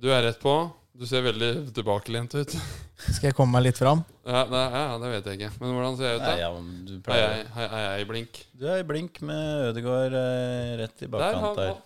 Du 0.00 0.08
er 0.12 0.22
rett 0.24 0.38
på. 0.40 0.52
Du 1.00 1.06
ser 1.08 1.22
veldig 1.24 1.50
tilbakelent 1.76 2.34
ut. 2.36 2.54
Skal 3.14 3.30
jeg 3.30 3.36
komme 3.36 3.54
meg 3.56 3.68
litt 3.70 3.78
fram? 3.80 4.02
Ja, 4.28 4.42
nei, 4.50 4.64
ja, 4.74 4.96
det 5.00 5.10
vet 5.14 5.28
jeg 5.30 5.38
ikke. 5.38 5.50
Men 5.62 5.74
hvordan 5.76 5.94
ser 5.98 6.08
jeg 6.10 6.18
ut, 6.18 6.24
Nei, 6.24 6.32
da? 6.34 6.40
ja, 6.42 6.50
men 6.56 6.66
du, 6.88 6.92
Er 6.98 7.04
pleier. 7.06 7.30
jeg, 7.38 7.46
er 7.56 7.70
er 7.78 7.84
jeg 7.86 8.02
i 8.04 8.08
blink? 8.10 8.40
du 8.60 8.66
er 8.68 8.82
i 8.82 8.86
blink 8.90 9.20
med 9.24 9.70
Ødegaard 9.70 10.16
eh, 10.20 10.72
rett 10.82 11.00
i 11.00 11.06
Der 11.06 11.12
bakkant 11.14 11.46
har 11.46 11.56
der. 11.60 11.78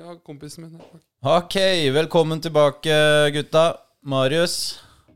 ja, 0.00 0.16
kompisen 0.24 0.64
min. 0.64 0.78
her. 0.80 1.04
Ok, 1.34 1.58
velkommen 1.98 2.40
tilbake, 2.44 2.96
gutta. 3.36 3.64
Marius, 4.04 4.56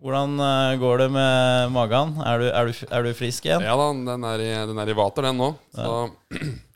hvordan 0.03 0.37
eh, 0.45 0.77
går 0.81 1.05
det 1.05 1.11
med 1.17 1.73
magen? 1.77 2.15
Er 2.25 2.45
du, 2.45 2.47
er 2.53 2.69
du, 2.73 2.85
er 2.93 3.09
du 3.09 3.13
frisk 3.17 3.49
igjen? 3.49 3.65
Ja 3.65 3.77
da, 3.81 3.89
den 4.13 4.29
er 4.29 4.45
i, 4.45 4.51
den 4.73 4.81
er 4.85 4.93
i 4.93 4.97
vater, 4.97 5.29
den 5.31 5.41
nå. 5.41 5.53
Så 5.77 5.97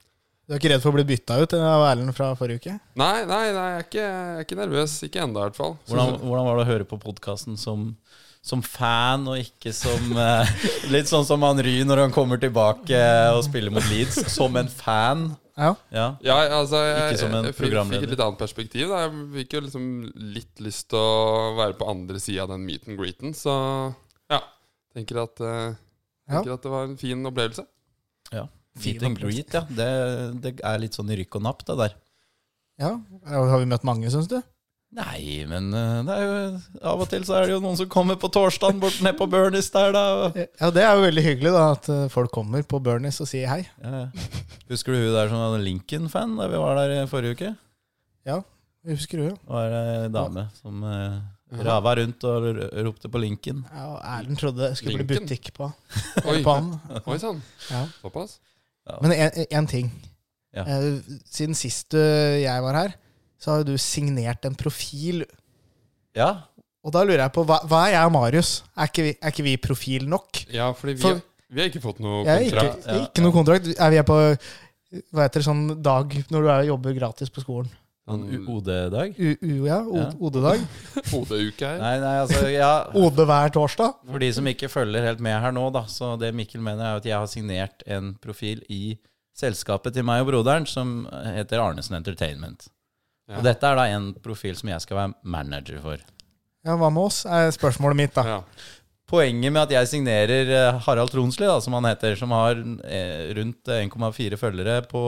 Du 0.53 0.57
er 0.59 0.61
ikke 0.61 0.71
redd 0.75 0.83
for 0.85 0.93
å 0.93 0.97
bli 0.99 1.05
bytta 1.09 1.37
ut 1.41 1.53
av 1.57 1.83
Erlend 1.89 2.13
fra 2.13 2.27
forrige 2.37 2.61
uke? 2.61 2.73
Nei, 3.01 3.23
nei, 3.25 3.45
nei 3.57 3.69
jeg, 3.71 3.77
er 3.79 3.87
ikke, 3.87 4.03
jeg 4.03 4.35
er 4.37 4.43
ikke 4.45 4.59
nervøs. 4.59 4.97
Ikke 5.07 5.23
ennå, 5.25 5.39
i 5.41 5.47
hvert 5.47 5.57
fall. 5.57 5.73
Hvordan, 5.89 6.11
hvordan 6.21 6.45
var 6.45 6.59
det 6.59 6.65
å 6.67 6.69
høre 6.69 6.87
på 6.91 6.99
podkasten 7.01 7.57
som, 7.57 7.87
som 8.45 8.61
fan, 8.61 9.25
og 9.33 9.41
ikke 9.41 9.73
som 9.73 10.13
eh, 10.27 10.53
Litt 10.93 11.09
sånn 11.09 11.25
som 11.25 11.49
han 11.49 11.65
Ry 11.65 11.79
når 11.89 12.05
han 12.05 12.13
kommer 12.13 12.37
tilbake 12.43 13.01
og 13.33 13.41
spiller 13.49 13.73
mot 13.73 13.89
Leeds. 13.89 14.21
Som 14.37 14.61
en 14.61 14.69
fan. 14.69 15.25
Ja. 15.57 15.73
Ja. 15.89 16.07
Ja, 16.21 16.39
altså 16.61 16.85
jeg, 16.85 17.01
Ikke 17.01 17.25
som 17.25 17.41
en 17.41 17.49
jeg 17.49 17.57
fikk, 17.57 17.81
fikk 17.97 18.05
et 18.05 18.13
litt 18.13 18.27
annet 18.29 18.45
perspektiv. 18.45 18.93
Da. 18.93 19.07
Jeg 19.07 19.27
fikk 19.41 19.57
jo 19.57 19.67
liksom 19.71 19.91
litt 20.37 20.65
lyst 20.69 20.91
til 20.93 21.01
å 21.01 21.53
være 21.65 21.81
på 21.81 21.89
andre 21.97 22.21
sida 22.21 22.45
av 22.45 22.53
den 22.53 22.69
meet 22.69 22.93
and 22.93 23.01
greeten, 23.01 23.33
så 23.33 23.55
ja. 24.29 24.45
Tenker 24.93 25.25
at, 25.25 25.41
eh, 25.41 25.71
Ja. 26.29 26.43
tenker 26.43 26.59
at 26.61 26.69
det 26.69 26.77
var 26.77 26.91
en 26.93 26.99
fin 27.01 27.25
opplevelse. 27.25 27.65
ja. 28.37 28.51
Meet 28.81 29.03
and 29.05 29.19
greet, 29.21 29.53
ja. 29.53 29.61
Det, 29.69 29.91
det 30.41 30.55
er 30.65 30.79
litt 30.81 30.97
sånn 30.97 31.11
i 31.13 31.19
rykk 31.21 31.37
og 31.41 31.43
napp, 31.45 31.61
det 31.69 31.77
der. 31.83 31.95
ja. 32.81 32.95
Har 33.29 33.59
vi 33.61 33.69
møtt 33.69 33.85
mange, 33.85 34.09
syns 34.15 34.31
du? 34.31 34.39
Nei, 34.93 35.45
men 35.49 35.71
eh, 35.73 35.99
det 36.05 36.15
er 36.19 36.23
jo 36.27 36.81
av 36.85 37.01
og 37.01 37.07
til 37.09 37.23
så 37.25 37.39
er 37.39 37.47
det 37.49 37.55
jo 37.55 37.61
noen 37.65 37.79
som 37.81 37.89
kommer 37.89 38.19
på 38.21 38.29
torsdagen 38.33 38.81
bort 38.81 38.99
ned 39.05 39.17
på 39.17 39.25
Bernies 39.33 39.71
der, 39.73 39.93
da. 39.97 40.03
Ja, 40.37 40.69
det 40.73 40.83
er 40.85 40.99
jo 40.99 41.05
veldig 41.07 41.25
hyggelig 41.25 41.53
da 41.55 41.63
at 41.73 41.89
eh, 41.93 42.03
folk 42.13 42.33
kommer 42.35 42.61
på 42.69 42.81
Bernies 42.85 43.21
og 43.25 43.29
sier 43.31 43.49
hei. 43.49 43.63
Ja. 43.81 44.03
Husker 44.69 44.93
du 44.93 44.99
hun 45.01 45.15
der 45.17 45.31
som 45.33 45.41
var 45.41 45.63
Lincoln-fan 45.65 46.35
da 46.37 46.49
vi 46.53 46.61
var 46.61 46.77
der 46.83 46.93
i 46.99 47.07
forrige 47.09 47.39
uke? 47.39 47.53
Ja, 48.29 48.43
jeg 48.85 48.99
husker 49.01 49.23
du 49.23 49.25
jo. 49.31 49.37
Det 49.41 49.55
var 49.57 49.79
ei 49.81 50.11
dame 50.13 50.45
som 50.61 50.85
eh, 50.85 51.17
rava 51.65 51.97
rundt 52.03 52.29
og 52.29 52.51
ropte 52.85 53.09
på 53.13 53.21
Lincoln. 53.25 53.65
Ja, 53.73 53.89
og 53.95 53.99
Erlend 54.19 54.41
trodde 54.45 54.61
det 54.67 54.75
skulle 54.81 55.01
bli 55.09 55.23
butikk 55.25 55.55
på, 55.57 55.73
Oi, 56.27 56.39
på 56.45 56.53
han. 56.59 56.69
oi 57.07 57.17
sann. 57.23 57.41
Ja. 57.73 57.87
Såpass? 58.05 58.43
Men 59.03 59.13
én 59.15 59.69
ting. 59.71 59.91
Ja. 60.55 60.65
Eh, 60.67 60.99
Siden 61.31 61.55
sist 61.57 61.95
eh, 61.95 62.43
jeg 62.43 62.63
var 62.65 62.75
her, 62.77 62.95
så 63.41 63.51
har 63.53 63.63
jo 63.63 63.73
du 63.73 63.77
signert 63.81 64.45
en 64.49 64.55
profil. 64.59 65.25
Ja, 66.19 66.33
Og 66.85 66.91
da 66.93 67.05
lurer 67.07 67.23
jeg 67.23 67.33
på, 67.33 67.45
hva, 67.47 67.61
hva 67.71 67.85
er 67.87 67.93
jeg 67.95 68.09
og 68.09 68.13
Marius? 68.13 68.49
Er 68.77 68.89
ikke 68.91 69.03
vi, 69.07 69.13
er 69.23 69.31
ikke 69.31 69.45
vi 69.47 69.53
profil 69.63 70.09
nok? 70.11 70.41
Ja, 70.51 70.73
fordi 70.75 70.97
vi, 70.99 71.03
For- 71.05 71.21
vi 71.53 71.61
har 71.63 71.69
ikke 71.71 71.81
fått 71.85 72.01
noe 72.03 72.25
kontrakt. 72.27 72.49
ikke. 72.83 72.91
Ja, 72.91 72.97
ikke 73.07 73.23
noe 73.23 73.33
kontrakt. 73.37 73.69
Er 73.79 73.91
vi 73.95 74.01
er 74.03 74.07
på 74.09 74.17
hva 75.15 75.23
heter 75.25 75.41
det, 75.41 75.47
sånn 75.47 75.63
dag 75.81 76.13
når 76.35 76.43
du 76.43 76.49
er, 76.53 76.65
jobber 76.69 76.93
gratis 76.99 77.31
på 77.33 77.41
skolen? 77.45 77.71
Sånn 78.09 78.25
OD-dag. 78.51 79.15
U, 79.19 79.31
u, 79.39 79.53
ja, 79.69 79.79
OD-dag. 79.87 80.65
OD-uke 81.17 81.69
her. 81.69 81.79
Nei, 81.83 81.95
nei, 82.03 82.17
altså, 82.25 82.43
ja 82.51 82.73
OD 83.03 83.23
hver 83.29 83.55
torsdag. 83.55 84.03
For 84.11 84.23
de 84.23 84.31
som 84.35 84.51
ikke 84.51 84.71
følger 84.73 85.07
helt 85.07 85.23
med 85.25 85.39
her 85.45 85.55
nå, 85.55 85.69
da, 85.75 85.85
så 85.91 86.15
det 86.21 86.33
Mikkel 86.37 86.65
mener, 86.65 86.85
er 86.85 87.03
at 87.03 87.09
jeg 87.09 87.17
har 87.17 87.31
signert 87.31 87.87
en 87.87 88.15
profil 88.23 88.65
i 88.73 88.97
selskapet 89.39 89.95
til 89.97 90.05
meg 90.07 90.25
og 90.25 90.33
broderen, 90.33 90.67
som 90.69 91.07
heter 91.33 91.63
Arnesen 91.63 91.97
Entertainment. 91.99 92.69
Ja. 93.31 93.39
Og 93.39 93.47
dette 93.47 93.65
er 93.65 93.79
da 93.79 93.87
en 93.95 94.13
profil 94.23 94.59
som 94.59 94.73
jeg 94.73 94.83
skal 94.85 94.99
være 94.99 95.15
manager 95.23 95.81
for. 95.85 96.03
Ja, 96.63 96.77
hva 96.79 96.91
med 96.95 97.09
oss, 97.09 97.25
er 97.27 97.51
spørsmålet 97.55 97.99
mitt, 97.99 98.15
da. 98.15 98.23
Ja. 98.29 98.41
Poenget 99.11 99.53
med 99.53 99.61
at 99.67 99.73
jeg 99.75 99.89
signerer 99.91 100.49
eh, 100.57 100.77
Harald 100.87 101.11
Tronsli, 101.13 101.45
da, 101.45 101.59
som 101.61 101.75
han 101.77 101.85
heter, 101.91 102.15
som 102.17 102.31
har 102.33 102.57
eh, 102.87 103.33
rundt 103.37 103.69
1,4 103.69 104.39
følgere 104.41 104.79
på 104.89 105.03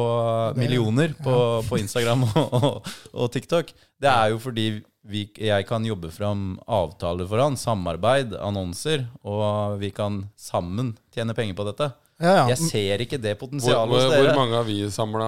Det- 0.54 0.60
millioner 0.60 1.14
på, 1.24 1.36
på 1.68 1.78
Instagram 1.80 2.26
og, 2.26 2.56
og, 2.58 2.90
og 3.14 3.30
TikTok, 3.32 3.70
det 4.02 4.10
er 4.10 4.34
jo 4.34 4.40
fordi 4.42 4.66
vi, 5.08 5.22
jeg 5.36 5.66
kan 5.68 5.84
jobbe 5.84 6.08
fram 6.12 6.58
avtaler 6.68 7.26
for 7.28 7.40
han, 7.40 7.56
samarbeid, 7.60 8.34
annonser, 8.40 9.06
og 9.24 9.78
vi 9.80 9.90
kan 9.92 10.22
sammen 10.40 10.94
tjene 11.14 11.36
penger 11.36 11.56
på 11.58 11.66
dette. 11.68 11.90
Ja, 12.20 12.34
ja. 12.42 12.44
Jeg 12.52 12.60
ser 12.70 13.02
ikke 13.04 13.18
det 13.20 13.34
potensialet 13.40 13.90
hvor, 13.90 14.04
hos 14.04 14.14
hvor 14.20 14.36
mange 14.38 14.54
har 14.54 14.64
vi 14.68 14.76
samla 14.94 15.26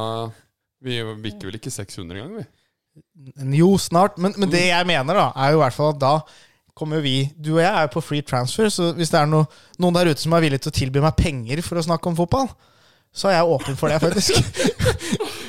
Vi 0.87 1.01
bikker 1.25 1.49
vel 1.49 1.57
ikke 1.59 1.73
600 1.75 2.21
engang, 2.21 2.37
vi? 2.45 2.47
Jo, 3.59 3.73
snart. 3.81 4.17
Men, 4.23 4.33
men 4.41 4.49
det 4.53 4.63
jeg 4.69 4.87
mener, 4.89 5.19
da, 5.19 5.25
er 5.37 5.53
jo 5.53 5.59
i 5.59 5.63
hvert 5.65 5.75
fall 5.77 5.91
at 5.97 5.99
da 6.01 6.13
kommer 6.77 7.01
jo 7.01 7.07
vi 7.07 7.17
Du 7.41 7.55
og 7.57 7.63
jeg 7.63 7.73
er 7.73 7.87
jo 7.87 7.93
på 7.97 8.05
free 8.05 8.25
transfer, 8.27 8.69
så 8.73 8.93
hvis 8.97 9.11
det 9.13 9.21
er 9.23 9.29
no, 9.31 9.45
noen 9.81 9.97
der 9.97 10.13
ute 10.13 10.21
som 10.23 10.35
er 10.37 10.45
villig 10.45 10.61
til 10.63 10.73
å 10.73 10.77
tilby 10.77 11.03
meg 11.05 11.17
penger 11.19 11.63
for 11.65 11.81
å 11.81 11.85
snakke 11.87 12.11
om 12.11 12.17
fotball, 12.19 12.51
så 13.17 13.31
er 13.31 13.39
jeg 13.39 13.49
åpen 13.55 13.79
for 13.81 13.89
det, 13.89 13.97
faktisk. 14.03 14.37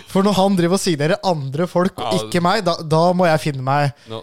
For 0.08 0.24
når 0.24 0.38
han 0.38 0.54
driver 0.56 0.78
og 0.78 0.80
signerer 0.80 1.20
andre 1.28 1.66
folk, 1.68 1.98
og 2.00 2.14
Ja. 2.16 2.20
ikke 2.24 2.40
meg, 2.42 2.62
da, 2.66 2.78
da 2.80 3.02
må 3.14 3.26
jeg 3.28 3.42
finne 3.44 3.62
meg 3.62 3.92
no, 4.08 4.22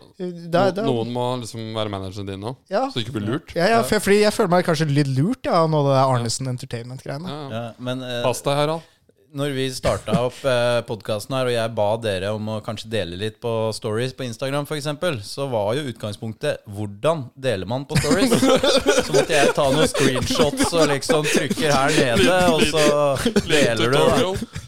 da, 0.48 0.62
da, 0.72 0.82
noen 0.86 1.10
må 1.12 1.26
liksom 1.42 1.60
være 1.76 1.92
manageren 1.92 2.26
din 2.30 2.40
nå, 2.40 2.54
Ja. 2.72 2.86
så 2.88 2.96
du 2.96 3.02
ikke 3.04 3.18
blir 3.18 3.26
lurt. 3.28 3.52
ja, 3.54 3.68
ja, 3.68 3.82
for, 3.84 4.00
fordi 4.00 4.22
jeg 4.22 4.32
føler 4.32 4.50
meg 4.56 4.64
kanskje 4.64 4.88
litt 4.88 5.12
lurt 5.12 5.44
ja, 5.44 5.60
av 5.60 5.68
noe 5.70 5.84
av 5.84 5.90
det 5.92 6.00
Arnesen 6.16 6.48
Entertainment-greiene. 6.54 7.28
Ja. 7.28 7.44
Ja, 7.52 7.62
men 7.84 8.00
uh, 8.00 8.22
Pass 8.24 8.40
deg, 8.42 8.56
Harald. 8.56 8.88
Når 9.34 9.54
vi 9.56 9.64
starta 9.74 10.14
opp 10.28 10.36
eh, 10.46 10.80
podkasten 10.86 11.34
her, 11.34 11.48
og 11.50 11.54
jeg 11.54 11.72
ba 11.74 11.86
dere 11.98 12.30
om 12.36 12.50
å 12.54 12.58
kanskje 12.64 12.90
dele 12.92 13.18
litt 13.18 13.40
på 13.42 13.50
stories 13.74 14.14
på 14.14 14.26
Instagram 14.28 14.68
f.eks., 14.68 14.86
så 15.26 15.48
var 15.50 15.72
jo 15.78 15.88
utgangspunktet 15.90 16.62
hvordan 16.70 17.26
deler 17.34 17.68
man 17.70 17.86
på 17.88 17.98
stories? 17.98 18.34
Så 19.04 19.14
måtte 19.14 19.34
jeg 19.34 19.50
ta 19.56 19.66
noen 19.72 19.90
screenshots 19.90 20.70
og 20.70 20.86
liksom 20.92 21.26
trykker 21.26 21.74
her 21.74 21.96
nede, 21.98 22.36
og 22.54 22.62
så 22.70 23.42
deler 23.48 23.90
du. 23.90 23.98
da 23.98 24.14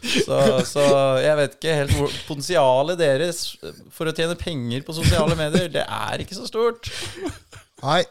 så, 0.07 0.41
så 0.67 0.83
jeg 1.23 1.39
vet 1.39 1.55
ikke 1.57 1.77
helt 1.79 1.95
hvor 1.97 2.13
Potensialet 2.27 2.99
deres 2.99 3.41
for 3.93 4.09
å 4.09 4.13
tjene 4.15 4.37
penger 4.39 4.83
på 4.85 4.95
sosiale 4.95 5.37
medier, 5.39 5.71
det 5.71 5.83
er 5.83 6.23
ikke 6.23 6.37
så 6.37 6.47
stort. 6.49 6.91
Nei, 7.83 8.03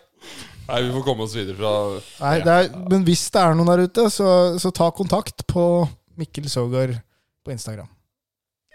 Nei, 0.67 0.81
vi 0.83 0.91
får 0.97 1.05
komme 1.07 1.27
oss 1.29 1.37
videre 1.37 1.55
fra 1.55 2.25
nei 2.25 2.41
det 2.43 2.55
er, 2.59 2.73
men 2.91 3.05
hvis 3.07 3.29
det 3.31 3.39
er 3.39 3.55
noen 3.55 3.71
der 3.71 3.85
ute, 3.87 4.09
så, 4.11 4.31
så 4.59 4.73
ta 4.75 4.89
kontakt 4.95 5.45
på 5.47 5.67
Mikkel 6.17 6.49
Sogar 6.51 6.95
på 7.45 7.53
Instagram. 7.55 7.89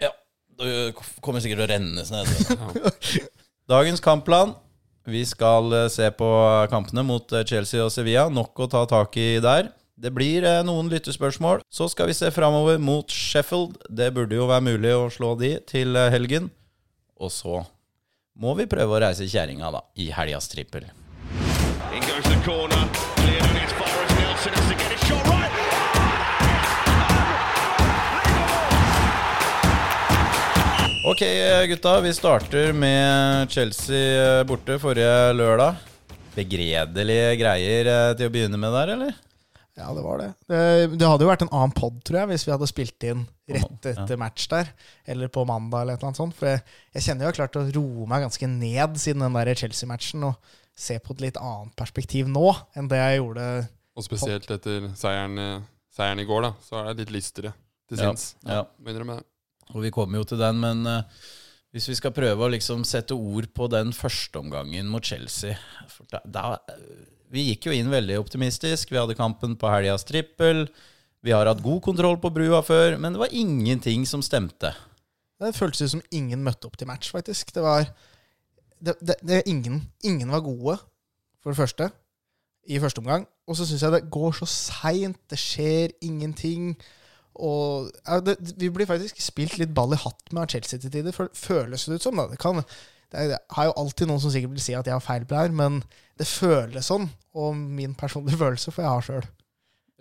Ja. 0.00 0.10
Det 0.58 0.94
kommer 1.20 1.42
sikkert 1.42 1.62
til 1.62 1.66
å 1.66 1.72
renne 1.74 2.04
ned. 2.06 2.34
ja. 2.48 3.26
Dagens 3.72 4.02
kampplan. 4.04 4.54
Vi 5.06 5.24
skal 5.26 5.72
eh, 5.74 5.88
se 5.90 6.10
på 6.14 6.28
kampene 6.70 7.02
mot 7.06 7.32
eh, 7.34 7.44
Chelsea 7.46 7.82
og 7.82 7.90
Sevilla. 7.94 8.28
Nok 8.30 8.64
å 8.64 8.68
ta 8.70 8.84
tak 8.90 9.16
i 9.18 9.40
der. 9.42 9.72
Det 9.98 10.12
blir 10.14 10.46
eh, 10.46 10.62
noen 10.66 10.90
lyttespørsmål. 10.92 11.64
Så 11.70 11.88
skal 11.90 12.10
vi 12.10 12.16
se 12.18 12.30
framover 12.34 12.78
mot 12.82 13.10
Sheffield. 13.10 13.80
Det 13.90 14.12
burde 14.14 14.38
jo 14.38 14.48
være 14.50 14.66
mulig 14.70 14.94
å 14.94 15.08
slå 15.10 15.34
de 15.40 15.56
til 15.66 15.98
helgen. 16.14 16.50
Og 17.18 17.34
så 17.34 17.62
må 18.38 18.54
vi 18.58 18.70
prøve 18.70 18.96
å 18.96 19.02
reise 19.02 19.28
kjerringa, 19.30 19.72
da, 19.74 19.82
i 19.98 20.10
helgas 20.14 20.50
trippel. 20.52 20.86
In 21.92 22.06
goes 22.06 22.24
the 22.30 22.38
corner. 22.46 23.21
Ok, 31.04 31.22
eh, 31.22 31.66
gutta. 31.66 32.00
Vi 32.00 32.14
starter 32.14 32.72
med 32.72 33.50
Chelsea 33.50 34.38
eh, 34.38 34.44
borte 34.46 34.76
forrige 34.78 35.32
lørdag. 35.34 35.80
Begredelige 36.36 37.32
greier 37.40 37.88
eh, 37.90 38.10
til 38.18 38.28
å 38.30 38.32
begynne 38.32 38.60
med 38.60 38.70
der, 38.76 38.92
eller? 38.94 39.16
Ja, 39.74 39.88
det 39.96 40.04
var 40.04 40.20
det. 40.20 40.28
det. 40.46 40.60
Det 41.00 41.08
hadde 41.08 41.24
jo 41.26 41.30
vært 41.32 41.42
en 41.42 41.50
annen 41.50 41.74
pod, 41.74 41.96
tror 42.06 42.20
jeg, 42.20 42.30
hvis 42.30 42.44
vi 42.46 42.52
hadde 42.54 42.68
spilt 42.70 43.06
inn 43.08 43.24
rett 43.50 43.88
etter 43.90 44.20
match 44.20 44.46
der. 44.52 44.70
Eller 45.10 45.32
på 45.32 45.42
mandag, 45.48 45.82
eller 45.82 45.96
et 45.96 46.04
eller 46.04 46.12
annet 46.12 46.20
sånt. 46.22 46.36
For 46.38 46.52
jeg, 46.52 46.62
jeg 46.94 47.06
kjenner 47.08 47.26
jeg 47.26 47.32
har 47.32 47.38
klart 47.40 47.58
å 47.58 47.64
roe 47.80 48.06
meg 48.12 48.26
ganske 48.28 48.50
ned 48.52 49.02
siden 49.02 49.26
den 49.26 49.40
der 49.40 49.52
Chelsea-matchen, 49.58 50.28
og 50.30 50.54
se 50.78 51.00
på 51.02 51.16
et 51.16 51.26
litt 51.26 51.40
annet 51.40 51.74
perspektiv 51.82 52.30
nå 52.30 52.46
enn 52.78 52.86
det 52.88 53.00
jeg 53.00 53.18
gjorde 53.18 53.48
Og 53.98 54.06
spesielt 54.06 54.54
etter 54.54 54.86
seieren, 54.96 55.66
seieren 55.92 56.22
i 56.22 56.30
går, 56.30 56.46
da, 56.46 56.54
så 56.64 56.78
er 56.78 56.92
det 56.92 57.02
litt 57.02 57.16
lystere 57.18 57.52
til 57.90 57.98
Ja, 57.98 58.12
sinns. 58.12 58.30
ja. 58.46 58.62
Begynner 58.78 59.08
med 59.10 59.20
det. 59.20 59.31
Og 59.72 59.84
vi 59.84 59.92
kommer 59.94 60.20
jo 60.20 60.28
til 60.28 60.40
den, 60.40 60.60
men 60.62 60.84
uh, 60.88 61.24
hvis 61.72 61.88
vi 61.88 61.96
skal 61.96 62.14
prøve 62.14 62.44
å 62.44 62.52
liksom 62.52 62.84
sette 62.88 63.16
ord 63.16 63.48
på 63.56 63.68
den 63.72 63.94
førsteomgangen 63.96 64.90
mot 64.92 65.04
Chelsea 65.04 65.56
da, 66.12 66.20
da, 66.24 66.44
Vi 67.32 67.46
gikk 67.48 67.70
jo 67.70 67.76
inn 67.76 67.88
veldig 67.92 68.18
optimistisk. 68.20 68.92
Vi 68.92 69.00
hadde 69.00 69.16
kampen 69.16 69.56
på 69.56 69.70
helgas 69.72 70.04
trippel. 70.04 70.66
Vi 71.24 71.32
har 71.32 71.48
hatt 71.48 71.62
god 71.64 71.80
kontroll 71.84 72.18
på 72.20 72.32
brua 72.34 72.60
før, 72.66 72.98
men 73.00 73.14
det 73.14 73.22
var 73.22 73.32
ingenting 73.32 74.04
som 74.10 74.24
stemte. 74.26 74.74
Det 75.40 75.54
føltes 75.56 75.86
ut 75.86 75.94
som 75.94 76.02
ingen 76.14 76.42
møtte 76.44 76.68
opp 76.68 76.76
til 76.78 76.90
match, 76.90 77.08
faktisk. 77.14 77.54
Det 77.54 77.62
var 77.64 77.86
det, 78.82 78.96
det, 79.00 79.16
det, 79.22 79.42
ingen, 79.46 79.80
ingen 80.04 80.30
var 80.34 80.42
gode, 80.44 80.76
for 81.42 81.54
det 81.54 81.60
første, 81.62 81.88
i 82.68 82.80
første 82.82 83.00
omgang. 83.02 83.24
Og 83.48 83.56
så 83.58 83.66
syns 83.66 83.82
jeg 83.82 83.94
det 83.94 84.10
går 84.12 84.34
så 84.38 84.48
seint. 84.50 85.18
Det 85.30 85.38
skjer 85.40 85.94
ingenting. 86.04 86.74
Og 87.34 87.90
ja, 88.04 88.18
det, 88.20 88.36
Vi 88.60 88.68
blir 88.72 88.88
faktisk 88.88 89.20
spilt 89.22 89.58
litt 89.60 89.72
ball 89.74 89.94
i 89.96 90.00
hatt 90.00 90.32
med 90.32 90.44
av 90.44 90.50
Chelsea 90.52 90.80
til 90.82 90.92
tider, 90.92 91.16
føles 91.16 91.86
det 91.88 92.00
ut 92.00 92.06
som. 92.08 92.18
da. 92.20 92.28
Det 92.32 92.40
kan, 92.42 92.62
det, 93.14 93.38
har 93.56 93.70
jo 93.70 93.76
alltid 93.84 94.10
noen 94.10 94.22
som 94.22 94.34
sikkert 94.34 94.56
vil 94.56 94.64
si 94.64 94.76
at 94.76 94.88
jeg 94.88 94.96
har 94.96 95.04
feil 95.04 95.24
på 95.24 95.34
det 95.34 95.46
her, 95.46 95.56
men 95.62 95.80
det 96.20 96.28
føles 96.28 96.90
sånn. 96.92 97.08
Og 97.32 97.56
min 97.56 97.96
personlige 97.98 98.40
følelse 98.44 98.74
får 98.74 98.84
jeg 98.84 98.92
ha 98.92 99.06
sjøl. 99.08 99.30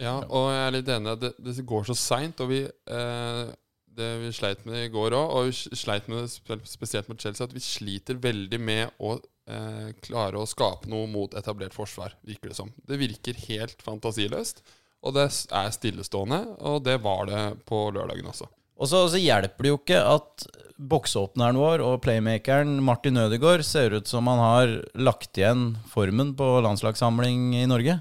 Ja, 0.02 0.16
og 0.26 0.48
jeg 0.50 0.62
er 0.66 0.76
litt 0.76 0.90
enig. 0.90 1.18
Det, 1.22 1.36
det 1.46 1.68
går 1.70 1.90
så 1.92 1.96
seint, 1.98 2.42
og 2.42 2.50
vi 2.50 2.64
eh, 2.66 3.52
vi 3.96 4.32
sleit 4.34 4.64
med 4.66 4.86
i 4.86 4.92
går 4.92 5.16
òg, 5.18 5.34
og 5.36 5.50
vi 5.50 5.78
sleit 5.78 6.08
med 6.10 6.24
det 6.24 6.60
spesielt 6.70 7.10
mot 7.12 7.22
Chelsea, 7.22 7.46
at 7.46 7.54
vi 7.54 7.64
sliter 7.64 8.20
veldig 8.22 8.60
med 8.62 8.94
å 9.04 9.18
eh, 9.52 9.92
klare 10.04 10.40
å 10.40 10.48
skape 10.50 10.90
noe 10.92 11.10
mot 11.12 11.34
etablert 11.38 11.76
forsvar, 11.76 12.16
virker 12.26 12.52
det 12.52 12.58
som. 12.58 12.72
Det 12.88 13.00
virker 13.02 13.42
helt 13.50 13.84
fantasiløst, 13.84 14.64
og 15.02 15.16
det 15.18 15.28
er 15.28 15.72
stillestående, 15.74 16.42
og 16.62 16.84
det 16.86 17.00
var 17.04 17.26
det 17.30 17.44
på 17.70 17.88
lørdagen 17.96 18.28
også. 18.30 18.48
Og 18.82 18.90
så, 18.90 19.04
så 19.14 19.20
hjelper 19.22 19.66
det 19.66 19.72
jo 19.72 19.78
ikke 19.80 20.00
at 20.02 20.46
boksåpneren 20.82 21.58
vår 21.62 21.82
og 21.86 22.00
playmakeren 22.02 22.80
Martin 22.86 23.20
Ødegaard 23.22 23.62
ser 23.68 23.94
ut 23.94 24.10
som 24.10 24.26
han 24.32 24.40
har 24.42 24.72
lagt 24.98 25.38
igjen 25.38 25.76
formen 25.92 26.32
på 26.38 26.48
landslagssamling 26.66 27.52
i 27.60 27.68
Norge. 27.70 28.00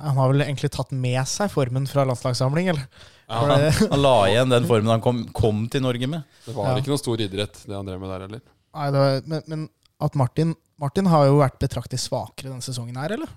Han 0.00 0.16
har 0.16 0.30
vel 0.32 0.44
egentlig 0.44 0.70
tatt 0.72 0.92
med 0.96 1.20
seg 1.28 1.50
formen 1.52 1.88
fra 1.88 2.04
landslagssamling, 2.08 2.68
eller? 2.72 2.86
Ja, 3.30 3.40
han, 3.46 3.66
Han 3.92 4.00
la 4.02 4.14
igjen 4.28 4.52
den 4.52 4.66
formen 4.68 4.90
han 4.92 5.02
kom, 5.04 5.22
kom 5.36 5.64
til 5.72 5.84
Norge 5.84 6.08
med. 6.10 6.24
Det 6.46 6.54
var 6.56 6.72
Ja. 6.72 6.78
ikke 6.80 6.92
noe 6.92 7.00
stor 7.02 7.20
idrett, 7.20 7.60
det 7.68 7.76
han 7.76 7.88
drev 7.88 8.00
med 8.02 8.12
der 8.12 8.24
heller. 8.26 8.42
Nei, 8.76 8.88
det 8.94 9.02
var, 9.04 9.20
men, 9.32 9.42
men 9.50 9.68
at 10.00 10.16
Martin 10.16 10.54
Martin 10.80 11.08
har 11.12 11.26
jo 11.28 11.34
vært 11.42 11.58
betraktelig 11.60 12.00
svakere 12.00 12.48
denne 12.48 12.64
sesongen 12.64 12.96
her, 12.96 13.12
eller? 13.12 13.28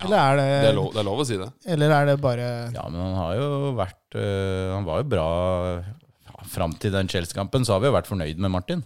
Ja, 0.00 0.06
eller, 0.06 0.18
er 0.18 0.38
det, 0.38 0.46
Det 0.48 0.68
er, 0.70 0.76
lov, 0.78 0.90
det 0.94 1.00
er 1.02 1.06
lov 1.06 1.18
å 1.20 1.26
si 1.28 1.36
det. 1.36 1.48
eller 1.74 1.92
er 1.92 2.06
det 2.08 2.14
bare 2.22 2.46
Ja, 2.72 2.86
men 2.88 2.96
han 2.96 3.16
har 3.18 3.34
jo 3.36 3.48
vært 3.76 4.16
øh, 4.16 4.70
Han 4.72 4.86
var 4.86 5.02
jo 5.02 5.08
bra 5.12 5.26
ja, 5.84 6.36
Fram 6.48 6.72
til 6.80 6.94
den 6.94 7.10
Chelsea-kampen 7.12 7.66
så 7.68 7.76
har 7.76 7.82
vi 7.82 7.90
jo 7.90 7.96
vært 7.98 8.08
fornøyd 8.08 8.40
med 8.40 8.54
Martin. 8.54 8.80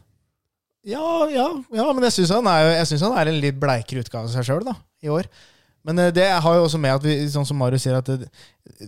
Ja, 0.86 1.26
ja, 1.30 1.46
ja 1.74 1.86
men 1.94 2.06
jeg 2.06 2.14
syns 2.18 2.34
han, 2.34 2.46
han 2.46 3.18
er 3.18 3.30
en 3.30 3.40
litt 3.42 3.58
bleikere 3.58 4.02
utgave 4.02 4.26
av 4.28 4.34
seg 4.34 4.46
sjøl 4.46 4.66
i 5.02 5.10
år. 5.10 5.30
Men 5.86 5.98
eh, 6.02 6.12
det 6.14 6.26
har 6.42 6.58
jo 6.58 6.66
også 6.66 6.80
med 6.82 6.98
at 6.98 7.06
vi, 7.06 7.16
sånn 7.30 7.46
som 7.46 7.58
Marius 7.60 7.86
sier, 7.86 7.98
at 7.98 8.10
det, 8.10 8.30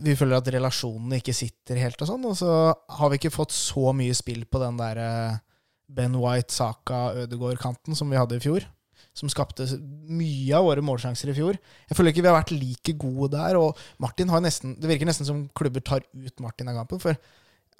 vi 0.02 0.16
føler 0.18 0.38
at 0.38 0.50
relasjonene 0.54 1.20
ikke 1.20 1.36
sitter 1.36 1.78
helt 1.82 2.00
og 2.02 2.10
sånn. 2.10 2.26
Og 2.30 2.38
så 2.38 2.54
har 2.74 3.12
vi 3.12 3.20
ikke 3.20 3.34
fått 3.34 3.54
så 3.54 3.94
mye 3.96 4.16
spill 4.18 4.44
på 4.50 4.62
den 4.62 4.78
der 4.80 5.02
eh, 5.02 5.38
Ben 5.88 6.18
White, 6.18 6.52
Saka, 6.54 7.08
Ødegaard-kanten 7.24 7.98
som 7.98 8.10
vi 8.10 8.18
hadde 8.18 8.38
i 8.38 8.42
fjor. 8.42 8.66
Som 9.18 9.32
skapte 9.32 9.66
mye 10.06 10.54
av 10.54 10.68
våre 10.68 10.84
målsjanser 10.84 11.32
i 11.32 11.36
fjor. 11.36 11.58
Jeg 11.90 11.98
føler 11.98 12.14
ikke 12.14 12.22
vi 12.22 12.30
har 12.30 12.38
vært 12.38 12.54
like 12.54 12.94
gode 13.02 13.32
der. 13.34 13.58
Og 13.58 13.78
Martin 14.02 14.30
har 14.30 14.44
nesten, 14.44 14.76
det 14.78 14.90
virker 14.90 15.08
nesten 15.08 15.26
som 15.26 15.44
klubber 15.58 15.82
tar 15.82 16.06
ut 16.14 16.44
Martin 16.44 16.70
av 16.70 16.78
kampen. 16.78 17.02
For 17.02 17.18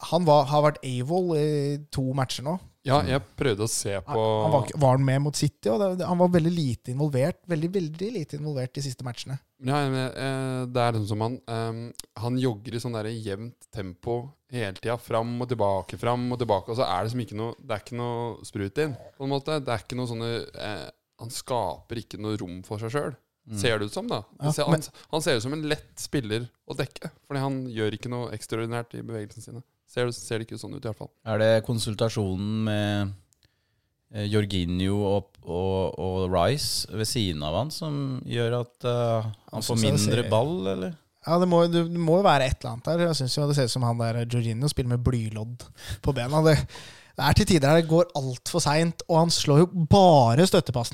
han 0.09 0.27
var, 0.27 0.45
har 0.51 0.63
vært 0.63 0.83
Avold 0.87 1.39
i 1.39 1.47
to 1.95 2.05
matcher 2.15 2.47
nå. 2.47 2.59
Ja, 2.87 3.01
jeg 3.05 3.21
prøvde 3.37 3.67
å 3.67 3.71
se 3.71 3.93
på 4.07 4.17
Han, 4.17 4.53
var, 4.55 4.69
var 4.81 4.95
han 4.97 5.05
med 5.05 5.21
mot 5.27 5.37
City, 5.37 5.69
og 5.69 5.99
det, 5.99 6.07
han 6.07 6.21
var 6.21 6.31
veldig 6.33 6.53
lite 6.55 6.93
involvert 6.95 7.41
Veldig, 7.51 7.69
veldig 7.75 8.11
lite 8.15 8.39
involvert 8.39 8.73
de 8.79 8.85
siste 8.87 9.05
matchene. 9.05 9.37
Ja, 9.61 9.81
eh, 9.83 10.63
det 10.71 10.85
er 10.85 10.95
liksom 10.95 11.09
som 11.11 11.25
han 11.27 11.37
eh, 11.43 12.07
Han 12.23 12.39
jogger 12.41 12.79
i 12.79 12.81
sånn 12.81 12.97
der 12.97 13.11
jevnt 13.11 13.69
tempo 13.75 14.21
hele 14.55 14.79
tida. 14.79 14.97
Fram 15.03 15.35
og 15.43 15.51
tilbake, 15.51 15.99
fram 16.01 16.31
og 16.33 16.41
tilbake. 16.41 16.73
Og 16.73 16.79
så 16.79 16.87
er 16.87 17.05
det 17.05 17.13
som 17.13 17.25
ikke 17.25 17.37
noe 17.37 17.59
Det 17.59 17.75
er 17.75 17.83
ikke 17.85 17.99
noe 17.99 18.47
sprut 18.49 18.81
inn, 18.85 18.95
på 19.19 19.27
en 19.27 19.35
måte. 19.35 19.59
Det 19.61 19.75
er 19.75 19.85
ikke 19.85 19.99
noe 19.99 20.09
sånne 20.09 20.31
eh, 20.39 20.87
Han 21.19 21.33
skaper 21.35 22.03
ikke 22.03 22.21
noe 22.23 22.39
rom 22.41 22.61
for 22.67 22.81
seg 22.83 22.95
sjøl. 22.95 23.17
Ser 23.57 23.79
det 23.81 23.89
ut 23.89 23.95
som, 23.95 24.09
da. 24.11 24.19
Ja, 24.43 24.51
ser, 24.53 24.69
men- 24.69 24.83
han, 24.83 25.05
han 25.15 25.23
ser 25.25 25.39
ut 25.39 25.43
som 25.47 25.55
en 25.57 25.63
lett 25.71 25.95
spiller 26.01 26.45
å 26.69 26.77
dekke. 26.77 27.09
Fordi 27.27 27.41
han 27.41 27.63
gjør 27.73 27.97
ikke 27.97 28.11
noe 28.13 28.33
ekstraordinært 28.37 28.99
i 28.99 29.01
bevegelsene 29.01 29.45
sine. 29.47 29.63
Ser, 29.89 30.11
ser 30.13 30.39
det 30.43 30.49
ikke 30.49 30.59
sånn 30.61 30.75
ut, 30.77 30.83
i 30.85 30.89
hvert 30.91 30.99
fall. 30.99 31.11
Er 31.25 31.41
det 31.41 31.65
konsultasjonen 31.65 32.59
med 32.67 33.15
eh, 34.13 34.27
Jorginho 34.29 34.99
og, 35.15 35.39
og, 35.49 35.97
og 35.97 36.27
Rice 36.35 36.91
ved 36.93 37.09
siden 37.09 37.45
av 37.49 37.57
han 37.57 37.73
som 37.73 38.19
gjør 38.29 38.59
at 38.61 38.85
uh, 38.85 39.31
han 39.55 39.65
får 39.65 39.81
mindre 39.81 40.27
ball, 40.29 40.55
eller? 40.75 40.99
Ja, 41.25 41.41
det 41.41 41.49
må, 41.49 41.63
det 41.73 41.87
må 41.89 42.21
jo 42.21 42.29
være 42.29 42.51
et 42.51 42.61
eller 42.61 42.77
annet 42.77 42.87
der. 42.93 43.07
Jeg 43.09 43.17
synes 43.23 43.35
jo 43.37 43.49
Det 43.49 43.57
ser 43.57 43.67
ut 43.69 43.73
som 43.75 43.89
han 43.89 43.99
der 44.01 44.21
Jorginho 44.27 44.69
spiller 44.71 44.93
med 44.93 45.09
blylodd 45.09 45.65
på 46.05 46.15
bena. 46.17 46.45
Det, 46.45 46.55
det 47.19 47.27
er 47.27 47.35
til 47.35 47.49
tider 47.51 47.73
her 47.73 47.81
det 47.81 47.91
går 47.91 48.13
altfor 48.19 48.63
seint, 48.63 49.03
og 49.11 49.17
han 49.25 49.31
slår 49.35 49.65
jo 49.65 49.69
bare 49.91 50.37
Det 50.39 50.47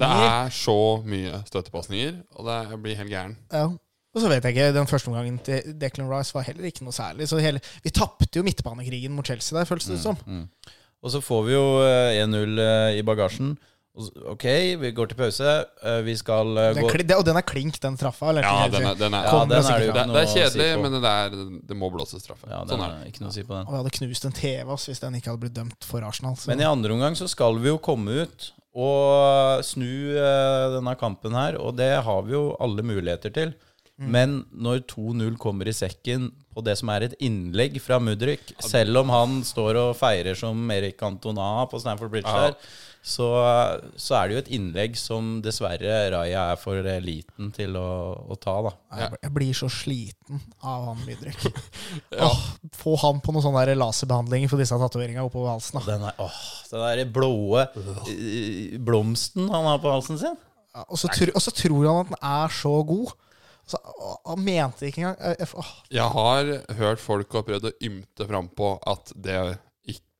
er 0.09 0.55
så 0.57 0.77
mye 1.05 1.43
støttepasninger, 1.45 2.15
og 2.39 2.49
det 2.49 2.79
blir 2.81 2.97
helt 2.97 3.13
gæren. 3.13 3.35
Ja. 3.53 3.67
Og 4.15 4.23
så 4.23 4.31
vet 4.31 4.45
jeg 4.47 4.55
ikke, 4.55 4.73
Den 4.73 4.87
første 4.87 5.11
omgangen 5.11 5.39
til 5.45 5.75
Declan 5.81 6.09
Rice 6.09 6.35
var 6.35 6.47
heller 6.47 6.65
ikke 6.65 6.85
noe 6.87 6.95
særlig. 6.95 7.29
Så 7.29 7.43
hele, 7.43 7.61
Vi 7.83 7.91
tapte 7.91 8.39
jo 8.39 8.45
midtbanekrigen 8.47 9.13
mot 9.13 9.27
Chelsea 9.27 9.59
der, 9.59 9.69
føles 9.69 9.85
det 9.91 10.01
som. 10.01 10.17
Mm. 10.27 10.49
Og 11.03 11.11
så 11.11 11.21
får 11.21 11.43
vi 11.45 11.53
jo 11.53 11.65
eh, 11.85 12.23
1-0 12.25 12.61
eh, 12.61 12.99
i 12.99 13.03
bagasjen. 13.05 13.59
Ok, 13.95 14.45
vi 14.83 14.89
går 14.91 15.07
til 15.13 15.19
pause. 15.21 15.51
Eh, 15.87 16.01
Vi 16.03 16.17
skal 16.19 16.49
eh, 16.59 16.73
Den, 16.75 16.83
gå 16.83 16.91
kli- 16.91 17.15
og 17.15 17.25
den 17.29 17.37
er 17.39 17.45
klink, 17.47 17.77
den 17.79 17.95
straffa. 17.97 18.33
Eller, 18.33 18.43
Ja, 18.43 18.65
den 18.67 18.89
er, 18.89 18.95
den 18.99 19.15
er, 19.15 19.29
Ja, 19.29 19.35
den 19.45 19.49
det 19.53 19.59
er 19.61 19.79
det 19.79 19.93
det, 19.95 20.01
er 20.03 20.25
å 20.25 20.51
si 20.51 20.67
men 20.83 20.97
det, 20.99 21.13
er, 21.13 21.37
det 21.71 21.77
må 21.79 21.91
blåses 21.95 22.25
straffe. 22.27 22.49
Ja, 22.51 22.65
den 22.65 22.75
sånn 22.75 22.83
er 22.83 22.97
det. 23.05 23.13
ikke 23.13 23.23
noe 23.23 23.31
å 23.31 23.37
si 23.37 23.45
på 23.47 23.55
den. 23.55 23.69
Og 23.69 23.77
vi 23.77 23.79
hadde 23.79 23.93
knust 24.01 24.27
en 24.27 24.35
TV 24.35 24.73
ass, 24.75 24.89
hvis 24.91 24.99
den 25.05 25.15
ikke 25.21 25.31
hadde 25.31 25.45
blitt 25.47 25.55
dømt 25.55 25.87
for 25.87 26.03
Arsenal. 26.03 26.35
Så. 26.35 26.51
Men 26.51 26.65
i 26.65 26.67
andre 26.67 26.97
omgang 26.97 27.15
så 27.15 27.29
skal 27.31 27.61
vi 27.63 27.71
jo 27.71 27.79
komme 27.79 28.25
ut 28.27 28.51
og 28.75 29.63
snu 29.63 29.87
eh, 30.19 30.65
denne 30.75 30.97
kampen 30.99 31.39
her, 31.39 31.55
og 31.63 31.77
det 31.79 31.93
har 32.03 32.23
vi 32.27 32.35
jo 32.35 32.49
alle 32.59 32.83
muligheter 32.83 33.31
til. 33.31 33.55
Men 33.97 34.41
når 34.51 34.81
2-0 34.91 35.37
kommer 35.39 35.69
i 35.71 35.73
sekken 35.77 36.33
på 36.51 36.65
det 36.67 36.75
som 36.81 36.91
er 36.91 37.05
et 37.07 37.13
innlegg 37.23 37.77
fra 37.79 38.01
Mudrik, 38.03 38.51
selv 38.59 38.99
om 39.05 39.13
han 39.15 39.37
står 39.47 39.79
og 39.85 39.93
feirer 40.01 40.35
som 40.35 40.67
Erik 40.75 40.97
Cantona 40.99 41.63
på 41.71 41.79
Stanford 41.79 42.11
Bridge 42.11 42.27
Ja. 42.27 42.49
der, 42.51 42.57
så, 43.05 43.27
så 44.01 44.15
er 44.17 44.29
det 44.31 44.35
jo 44.37 44.41
et 44.41 44.49
innlegg 44.57 44.95
som 44.97 45.27
dessverre 45.45 45.97
Raja 46.15 46.47
er 46.55 46.57
for 46.61 46.79
liten 47.05 47.51
til 47.53 47.75
å, 47.77 47.89
å 48.33 48.37
ta, 48.41 48.55
da. 48.65 48.71
Jeg, 48.97 49.19
jeg 49.27 49.33
blir 49.37 49.59
så 49.59 49.69
sliten 49.69 50.41
av 50.65 50.87
han 50.89 51.03
Mydrek. 51.05 51.45
Åh, 52.25 52.39
få 52.73 52.95
han 53.03 53.21
på 53.21 53.35
noen 53.37 53.45
sånne 53.45 53.77
laserbehandlinger 53.77 54.49
for 54.49 54.63
disse 54.63 54.79
tatoveringene 54.81 55.27
oppover 55.29 55.53
halsen. 55.53 55.83
Da. 55.83 55.85
Den, 55.93 56.07
er, 56.09 56.17
åh, 56.25 56.41
den 56.73 56.87
der 56.87 57.05
blåe 57.13 57.67
blomsten 58.89 59.51
han 59.53 59.69
har 59.69 59.79
på 59.85 59.93
halsen 59.93 60.19
sin. 60.25 60.41
Ja, 60.75 60.87
og, 60.89 60.97
så 60.99 61.13
tr 61.13 61.31
og 61.35 61.43
så 61.45 61.53
tror 61.55 61.85
han 61.87 62.01
at 62.07 62.11
den 62.15 62.19
er 62.31 62.57
så 62.57 62.73
god. 62.89 63.13
Så, 63.69 63.79
han 64.29 64.43
mente 64.45 64.89
ikke 64.89 65.01
engang 65.05 65.21
jeg- 65.21 65.39
jeg- 65.41 65.65
Jeg 66.01 66.09
har 66.13 66.51
hørt 66.81 67.01
folk 67.01 67.33
har 67.33 67.43
prøvd 67.47 67.69
å 67.71 67.77
ymte 67.81 68.27
frampå 68.29 68.75
at 68.87 69.13
det 69.17 69.39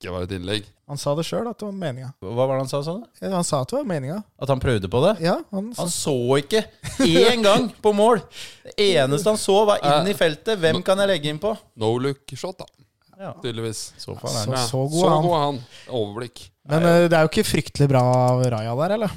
ikke 0.05 0.13
var 0.15 0.27
et 0.29 0.35
innlegg. 0.37 0.67
Han 0.93 0.99
sa 1.01 1.15
det 1.17 1.25
sjøl, 1.25 1.47
at 1.49 1.57
det 1.59 1.65
var 1.65 1.73
meninga. 1.81 2.11
Hva 2.21 2.35
var 2.45 2.51
det 2.59 2.63
han 2.67 2.69
sa? 2.69 2.81
sånn? 2.85 3.03
Ja, 3.23 3.31
han 3.33 3.47
sa 3.49 3.63
at 3.65 3.71
det 3.73 3.79
var 3.79 3.87
meninga. 3.89 4.19
At 4.45 4.51
han 4.53 4.61
prøvde 4.61 4.91
på 4.93 5.01
det? 5.07 5.15
Ja, 5.25 5.39
han, 5.51 5.71
Han 5.79 5.89
så 5.91 6.13
ikke 6.43 6.61
én 7.09 7.41
gang 7.47 7.71
på 7.83 7.95
mål! 7.97 8.21
Det 8.69 8.75
eneste 9.01 9.33
han 9.33 9.41
så, 9.41 9.57
var 9.71 9.81
inn 9.81 10.11
i 10.13 10.17
feltet. 10.19 10.61
Hvem 10.61 10.83
kan 10.85 11.01
jeg 11.01 11.09
legge 11.15 11.33
inn 11.33 11.41
på? 11.41 11.55
No 11.81 11.95
look 11.97 12.29
shot, 12.37 12.61
da. 12.61 12.69
Ja. 13.17 13.33
Tydeligvis. 13.41 13.95
Så 13.97 14.13
fall 14.19 14.31
Så- 14.35 14.61
så 14.69 14.79
god 14.91 15.01
så 15.01 15.07
er 15.09 15.17
han. 15.17 15.33
han. 15.41 15.61
Overblikk. 15.89 16.51
Men 16.69 16.83
Nei. 16.83 17.09
det 17.09 17.17
er 17.17 17.25
jo 17.25 17.31
ikke 17.33 17.47
fryktelig 17.49 17.89
bra 17.89 18.03
av 18.29 18.45
Raja 18.53 18.75
der, 18.77 18.95
eller? 18.99 19.13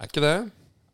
Er 0.00 0.06
ikke 0.10 0.20
det? 0.24 0.36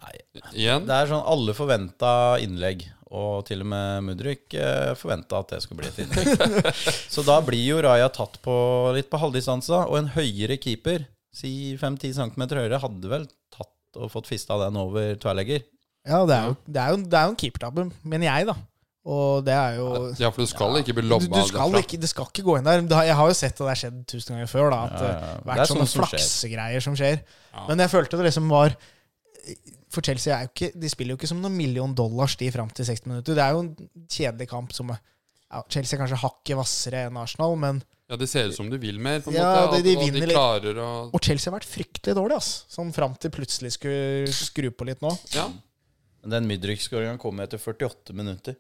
Nei. 0.05 0.15
Igjen? 0.53 0.87
Det 0.87 0.95
er 0.95 1.07
sånn 1.11 1.25
alle 1.27 1.55
forventa 1.57 2.11
innlegg. 2.45 2.85
Og 3.13 3.45
til 3.47 3.61
og 3.61 3.69
med 3.69 4.07
Mudrik 4.07 4.55
eh, 4.57 4.95
forventa 4.99 5.43
at 5.45 5.53
det 5.55 5.61
skulle 5.63 5.83
bli 5.85 5.91
et 5.93 6.01
innlegg. 6.05 6.71
Så 7.15 7.23
da 7.27 7.37
blir 7.45 7.61
jo 7.63 7.83
Raja 7.85 8.09
tatt 8.13 8.41
på 8.43 8.55
litt 8.97 9.11
på 9.13 9.21
halvdistanse, 9.21 9.71
da. 9.71 9.83
Og 9.91 9.99
en 10.01 10.09
høyere 10.17 10.57
keeper, 10.59 11.05
si 11.35 11.75
5-10 11.81 12.17
cm 12.17 12.47
høyere, 12.57 12.81
hadde 12.83 13.11
vel 13.13 13.27
tatt 13.55 13.71
og 14.01 14.11
fått 14.11 14.31
fista 14.33 14.57
den 14.65 14.79
over 14.81 15.15
tverrlegger. 15.23 15.63
Ja, 16.09 16.25
det 16.29 16.37
er 16.37 16.49
jo, 16.51 16.57
det 16.67 16.81
er 16.81 16.95
jo, 16.95 17.03
det 17.09 17.19
er 17.21 17.29
jo 17.29 17.35
en 17.35 17.39
keepertabbe, 17.45 17.85
mener 18.03 18.27
jeg, 18.31 18.49
da. 18.51 18.57
Og 19.05 19.45
det 19.45 19.53
er 19.53 19.75
jo 19.77 19.87
Ja, 20.17 20.31
for 20.33 20.41
du 20.41 20.49
skal 20.49 20.79
ikke 20.81 20.95
bli 20.97 21.03
lobba 21.05 21.29
du 21.29 21.49
skal 21.51 21.75
ikke, 21.77 21.99
det 22.01 22.09
skal 22.09 22.25
ikke 22.31 22.45
gå 22.47 22.55
inn 22.57 22.65
der. 22.65 22.81
Jeg 23.05 23.17
har 23.19 23.29
jo 23.29 23.37
sett 23.37 23.53
at 23.53 23.61
det 23.61 23.69
har 23.69 23.81
skjedd 23.83 23.99
tusen 24.09 24.33
ganger 24.33 24.49
før. 24.49 24.71
da 24.73 24.79
At 24.89 24.95
Ja, 24.97 25.05
ja, 25.05 25.11
ja. 25.13 25.19
det 25.21 25.29
har 25.29 25.43
er 25.45 25.61
vært 25.61 25.71
sånne 25.75 25.87
som 25.91 26.01
skjer. 26.01 26.09
flaksegreier 26.15 26.85
som 26.87 26.97
skjer. 26.97 27.19
Ja. 27.53 27.65
Men 27.69 27.85
jeg 27.85 27.93
følte 27.93 28.17
det 28.17 28.31
liksom 28.31 28.49
var 28.49 28.77
For 29.95 30.03
Chelsea 30.05 30.35
er 30.35 30.45
jo 30.47 30.51
ikke 30.53 30.71
De 30.83 30.91
spiller 30.91 31.15
jo 31.15 31.19
ikke 31.21 31.31
som 31.31 31.41
noen 31.43 31.55
million 31.57 31.95
dollars 31.97 32.35
de 32.41 32.51
fram 32.55 32.71
til 32.75 32.87
60 32.89 33.07
minutter. 33.11 33.37
Det 33.39 33.45
er 33.45 33.55
jo 33.57 33.65
en 33.65 33.73
kjedelig 34.11 34.49
kamp 34.51 34.73
som 34.77 34.91
ja, 34.95 35.63
Chelsea 35.71 35.95
er 35.97 36.03
kanskje 36.05 36.19
hakket 36.25 36.57
hvassere 36.59 37.05
enn 37.09 37.19
Arsenal, 37.21 37.55
men 37.61 37.83
Ja, 38.11 38.19
det 38.21 38.27
ser 38.29 38.51
ut 38.51 38.57
som 38.59 38.67
de 38.69 38.77
vil 38.83 38.99
mer, 39.01 39.21
på 39.25 39.31
en 39.33 39.39
Ja, 39.39 39.67
måte. 39.69 39.79
de- 39.83 39.95
de 39.95 40.09
og, 40.11 40.17
de 40.19 40.27
klarer 40.35 40.81
å 40.83 40.89
Og 41.15 41.23
Chelsea 41.25 41.51
har 41.51 41.59
vært 41.61 41.71
fryktelig 41.71 42.15
dårlig, 42.19 42.37
ass. 42.37 42.65
Sånn 42.69 42.91
fram 42.93 43.15
til 43.17 43.31
plutselig 43.33 43.73
skulle 43.79 44.27
skru 44.35 44.69
på 44.77 44.85
litt 44.91 45.01
nå. 45.01 45.13
Ja. 45.33 45.47
Men 46.25 46.31
den 46.37 46.49
Mydrik-skåringa 46.51 47.19
kom 47.21 47.41
etter 47.41 47.57
48 47.59 48.13
minutter. 48.13 48.57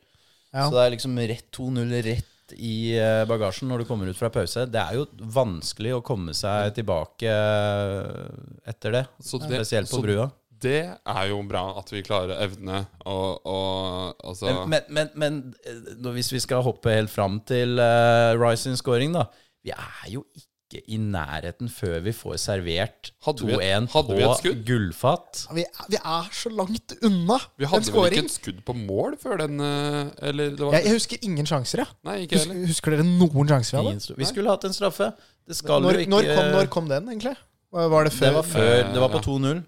Ja. 0.53 0.69
Så 0.69 0.73
det 0.77 0.85
er 0.87 0.95
liksom 0.97 1.19
rett 1.29 1.51
2-0 1.53 1.93
rett 2.05 2.55
i 2.61 2.95
eh, 2.97 3.25
bagasjen 3.27 3.69
når 3.69 3.79
du 3.83 3.85
kommer 3.89 4.07
ut 4.09 4.17
fra 4.17 4.29
pause. 4.31 4.67
Det 4.71 4.81
er 4.81 4.95
jo 5.01 5.07
vanskelig 5.19 5.95
å 5.97 6.03
komme 6.05 6.33
seg 6.37 6.75
tilbake 6.77 7.29
eh, 7.29 8.71
etter 8.71 8.93
det. 8.93 9.05
Det, 9.19 9.25
Spesielt 9.49 9.91
på 9.91 10.03
brua. 10.05 10.31
Det 10.65 10.79
er 10.91 11.29
jo 11.31 11.43
bra 11.49 11.63
at 11.81 11.93
vi 11.95 12.03
klarer 12.07 12.41
evne 12.47 12.81
å 13.07 13.19
å- 13.45 14.15
Altså 14.25 14.49
Men, 14.49 14.65
men, 14.73 14.83
men, 14.89 15.13
men 15.15 15.39
eh, 15.69 16.11
hvis 16.17 16.33
vi 16.35 16.41
skal 16.43 16.65
hoppe 16.67 16.91
helt 16.97 17.13
fram 17.13 17.39
til 17.47 17.79
uh, 17.79 18.33
Rising 18.41 18.77
scoring, 18.81 19.13
da. 19.17 19.29
Vi 19.65 19.73
er 19.77 20.11
jo 20.17 20.25
ikke 20.35 20.51
i 20.91 20.97
nærheten 20.99 21.69
før 21.71 22.01
vi 22.03 22.11
får 22.17 22.39
servert 22.43 23.13
Hadde 23.23 23.45
vi 23.47 23.53
et- 23.55 23.85
2-1 23.85 23.93
hadde 23.93 24.17
vi 24.17 24.25
et 24.27 24.41
på 24.43 24.53
gullfat. 24.67 25.43
Vi, 25.55 25.63
vi 25.93 25.99
er 26.01 26.31
så 26.35 26.51
langt 26.51 26.97
unna 27.07 27.37
Vi 27.61 27.63
en 27.65 27.71
hadde 27.71 27.85
vel 27.85 27.85
ikke 27.85 27.93
scoring. 27.93 28.25
et 28.25 28.35
skudd 28.35 28.59
på 28.67 28.75
mål 28.81 29.15
før 29.23 29.39
den 29.45 29.61
eh, 29.63 30.11
Eller 30.31 30.51
det 30.57 30.65
var 30.65 30.75
Jeg, 30.79 30.89
jeg 30.89 30.97
husker 30.99 31.23
ingen 31.29 31.47
sjanser, 31.47 31.85
jeg. 31.85 31.93
Nei, 32.09 32.17
ikke 32.25 32.41
Husker, 32.41 32.65
husker 32.73 32.97
dere 32.97 33.07
noen 33.07 33.53
sjanser 33.53 33.79
vi 33.79 33.93
hadde? 33.93 34.19
Vi 34.19 34.31
skulle 34.33 34.51
hatt 34.57 34.67
en 34.67 34.75
straffe. 34.75 35.13
Det 35.47 35.61
skal 35.61 35.85
Når, 35.85 36.01
jo 36.01 36.07
ikke 36.09 36.15
når, 36.17 36.31
kom, 36.35 36.51
når 36.57 36.73
kom 36.79 36.91
den, 36.91 37.09
egentlig? 37.13 37.37
Var 37.75 37.89
var 37.95 38.05
det 38.09 38.13
før? 38.17 38.27
Det 38.27 38.35
var 38.41 38.51
før. 38.57 38.75
Det 38.95 39.01
var 39.05 39.11
på 39.15 39.23
2-0. 39.29 39.63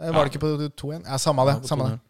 Eh, 0.00 0.10
Var 0.12 0.24
det 0.26 0.32
ikke 0.34 0.42
på 0.44 0.50
2-1? 0.82 1.06
Ja, 1.08 1.16
samme 1.22 1.46
det. 1.48 1.54
Ja, 1.62 1.68
Samme 1.70 1.86
det. 1.90 2.00
2-0. 2.00 2.02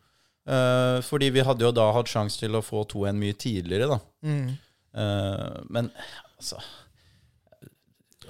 Eh, 0.57 1.01
fordi 1.03 1.29
vi 1.35 1.43
hadde 1.47 1.65
jo 1.67 1.73
da 1.75 1.89
hatt 1.95 2.11
sjanse 2.11 2.39
til 2.39 2.55
å 2.59 2.63
få 2.63 2.85
2-1 2.87 3.19
mye 3.19 3.35
tidligere, 3.35 3.89
da. 3.97 3.99
Mm. 4.27 4.57
Uh, 4.97 5.59
men 5.69 5.91
altså 6.41 6.57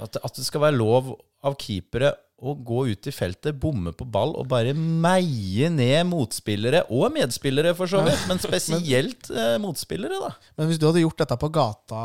at, 0.00 0.12
det- 0.16 0.22
at 0.24 0.34
det 0.34 0.44
skal 0.44 0.64
være 0.64 0.76
lov 0.80 1.12
av 1.46 1.54
keepere 1.60 2.10
å 2.42 2.52
gå 2.58 2.82
ut 2.90 3.06
i 3.08 3.12
feltet, 3.14 3.54
bomme 3.62 3.92
på 3.96 4.04
ball 4.12 4.34
og 4.36 4.48
bare 4.50 4.74
meie 4.76 5.70
ned 5.72 6.02
motspillere, 6.10 6.82
og 6.92 7.14
medspillere 7.14 7.72
for 7.78 7.86
så 7.88 8.02
vidt, 8.04 8.26
men 8.28 8.40
spesielt 8.44 9.30
uh, 9.32 9.54
motspillere, 9.62 10.18
da. 10.20 10.32
Men 10.58 10.68
hvis 10.68 10.80
du 10.82 10.84
hadde 10.90 11.00
gjort 11.04 11.22
dette 11.22 11.38
på 11.40 11.48
gata, 11.54 12.02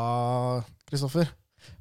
Kristoffer 0.88 1.28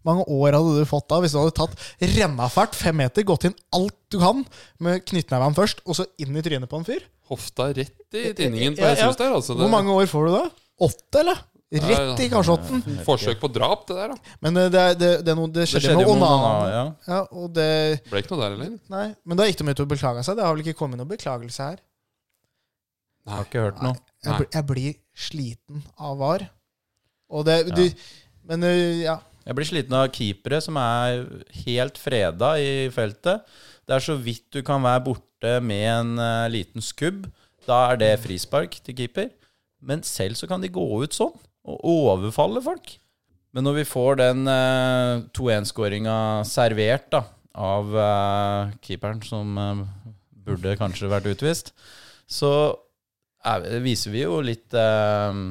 mange 0.07 0.25
år 0.27 0.57
hadde 0.57 0.81
du 0.81 0.89
fått 0.89 1.07
da 1.11 1.19
hvis 1.23 1.35
du 1.35 1.39
hadde 1.41 1.55
tatt 1.57 1.75
rennafart 2.15 2.77
fem 2.77 2.97
meter, 3.01 3.25
gått 3.27 3.47
inn 3.49 3.55
alt 3.77 3.97
du 4.11 4.19
kan 4.21 4.43
med 4.83 5.05
knyttneven 5.07 5.55
først, 5.57 5.83
og 5.85 5.97
så 5.99 6.07
inn 6.21 6.35
i 6.37 6.43
trynet 6.45 6.71
på 6.71 6.81
en 6.81 6.87
fyr? 6.87 7.05
Hofta 7.31 7.69
rett 7.71 8.17
i 8.17 8.33
tinningen 8.35 8.75
på 8.75 8.83
Ja, 8.83 8.95
ja. 8.97 9.11
Der. 9.15 9.31
Altså, 9.37 9.55
det, 9.55 9.63
Hvor 9.63 9.71
mange 9.71 9.93
år 9.95 10.09
får 10.11 10.27
du 10.27 10.33
da? 10.35 10.43
Åtte, 10.81 11.21
eller? 11.21 11.39
Rett 11.71 12.19
i 12.19 12.27
kasjotten. 12.27 12.81
Forsøk 13.07 13.39
på 13.39 13.47
drap, 13.55 13.85
det 13.87 13.95
der, 13.95 14.11
da. 14.11 14.33
Men 14.43 14.59
eh, 14.59 14.65
det, 14.73 14.81
det, 14.99 15.11
det, 15.23 15.35
noe, 15.39 15.47
det 15.47 15.61
Det 15.61 15.69
skjedde, 15.71 15.85
skjedde 15.85 16.09
Onana. 16.11 16.31
Onana, 16.35 16.73
ja. 16.73 16.81
Ja, 17.07 17.19
og 17.31 17.53
det 17.55 17.67
Ble 18.09 18.19
ikke 18.25 18.33
noe 18.33 18.41
der, 18.41 18.57
eller? 18.57 18.73
Nei, 18.91 19.05
men 19.23 19.39
da 19.39 19.47
gikk 19.47 19.61
de 19.61 19.71
ut 19.71 19.83
og 19.85 19.93
beklaga 19.93 20.25
seg. 20.27 20.35
Det 20.35 20.43
har 20.43 20.57
vel 20.57 20.65
ikke 20.65 20.75
kommet 20.81 20.99
noe 20.99 21.07
beklagelse 21.07 21.69
her? 21.69 21.79
Jeg 23.21 23.37
har 23.37 23.47
ikke 23.47 23.63
hørt 23.69 23.79
noe. 23.85 23.95
Jeg, 24.25 24.49
jeg 24.51 24.67
blir 24.73 24.99
sliten 25.29 25.85
av 25.95 26.19
VAR. 26.19 26.43
Og 27.31 27.47
det 27.47 27.57
du, 27.71 27.85
Men 28.51 28.67
eh, 28.67 29.05
ja. 29.05 29.15
Jeg 29.41 29.57
blir 29.57 29.67
sliten 29.67 29.97
av 29.97 30.09
keepere 30.13 30.61
som 30.61 30.77
er 30.77 31.25
helt 31.63 31.99
freda 31.99 32.53
i 32.61 32.89
feltet. 32.93 33.45
Det 33.87 33.97
er 33.97 34.05
så 34.05 34.15
vidt 34.21 34.47
du 34.53 34.61
kan 34.65 34.83
være 34.85 35.03
borte 35.07 35.55
med 35.65 35.85
en 35.89 36.11
uh, 36.21 36.49
liten 36.51 36.83
skubb. 36.85 37.25
Da 37.65 37.87
er 37.91 38.01
det 38.01 38.11
frispark 38.23 38.77
til 38.85 38.97
keeper. 38.97 39.31
Men 39.81 40.05
selv 40.05 40.37
så 40.37 40.49
kan 40.49 40.61
de 40.61 40.69
gå 40.69 40.83
ut 41.01 41.17
sånn 41.17 41.33
og 41.65 41.81
overfalle 41.85 42.61
folk. 42.65 42.93
Men 43.51 43.65
når 43.67 43.81
vi 43.81 43.89
får 43.89 44.21
den 44.21 44.45
uh, 44.47 45.25
2-1-skåringa 45.35 46.15
servert 46.47 47.09
da, 47.11 47.25
av 47.57 47.91
uh, 47.97 48.71
keeperen, 48.85 49.19
som 49.25 49.57
eh, 49.59 49.81
burde 50.45 50.77
kanskje 50.79 51.09
vært 51.11 51.27
utvist, 51.33 51.73
så 52.31 52.51
er, 53.43 53.67
viser 53.83 54.13
vi 54.13 54.23
jo 54.23 54.39
litt 54.45 54.73
eh, 54.77 55.41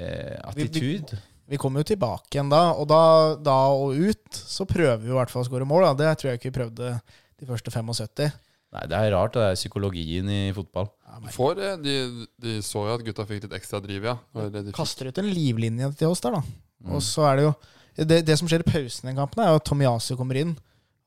eh, 0.00 0.36
attitude. 0.42 1.20
Vi 1.20 1.35
kommer 1.62 1.84
jo 1.84 1.92
tilbake 1.92 2.34
igjen 2.34 2.50
da, 2.50 2.72
og 2.74 2.88
da, 2.90 3.00
da 3.38 3.54
og 3.70 3.94
ut 3.94 4.40
så 4.40 4.66
prøver 4.66 4.98
vi 5.04 5.12
i 5.12 5.14
hvert 5.14 5.30
fall 5.30 5.44
å 5.44 5.46
skåre 5.46 5.68
mål. 5.68 5.86
Da. 5.86 5.94
Det 6.00 6.18
tror 6.18 6.32
jeg 6.32 6.40
ikke 6.40 6.50
vi 6.50 6.56
prøvde 6.58 6.90
de 7.38 7.46
første 7.46 7.70
75. 7.70 8.34
Nei, 8.74 8.84
det 8.90 8.98
er 8.98 9.12
rart, 9.14 9.36
det 9.36 9.44
er 9.46 9.56
psykologien 9.56 10.26
i 10.32 10.40
fotball. 10.56 10.90
Du 11.22 11.28
får, 11.32 11.60
eh, 11.62 11.76
de, 11.80 11.94
de 12.42 12.56
så 12.66 12.82
jo 12.88 12.96
at 12.96 13.04
gutta 13.06 13.24
fikk 13.28 13.46
litt 13.46 13.54
ekstra 13.60 13.78
driv, 13.84 14.08
ja. 14.10 14.16
De. 14.50 14.64
Kaster 14.76 15.08
ut 15.08 15.20
en 15.22 15.30
livlinje 15.30 15.92
til 16.00 16.10
oss 16.10 16.24
der, 16.24 16.36
da. 16.36 16.90
Og 16.92 17.04
så 17.04 17.24
er 17.30 17.38
det 17.38 17.46
jo 17.46 17.54
Det, 17.96 18.18
det 18.28 18.34
som 18.36 18.44
skjer 18.44 18.60
i 18.60 18.66
pausen 18.68 19.06
i 19.06 19.08
den 19.08 19.16
kampen, 19.16 19.40
er 19.40 19.54
jo 19.54 19.60
at 19.62 19.64
Tomiyasu 19.64 20.18
kommer 20.18 20.36
inn 20.36 20.50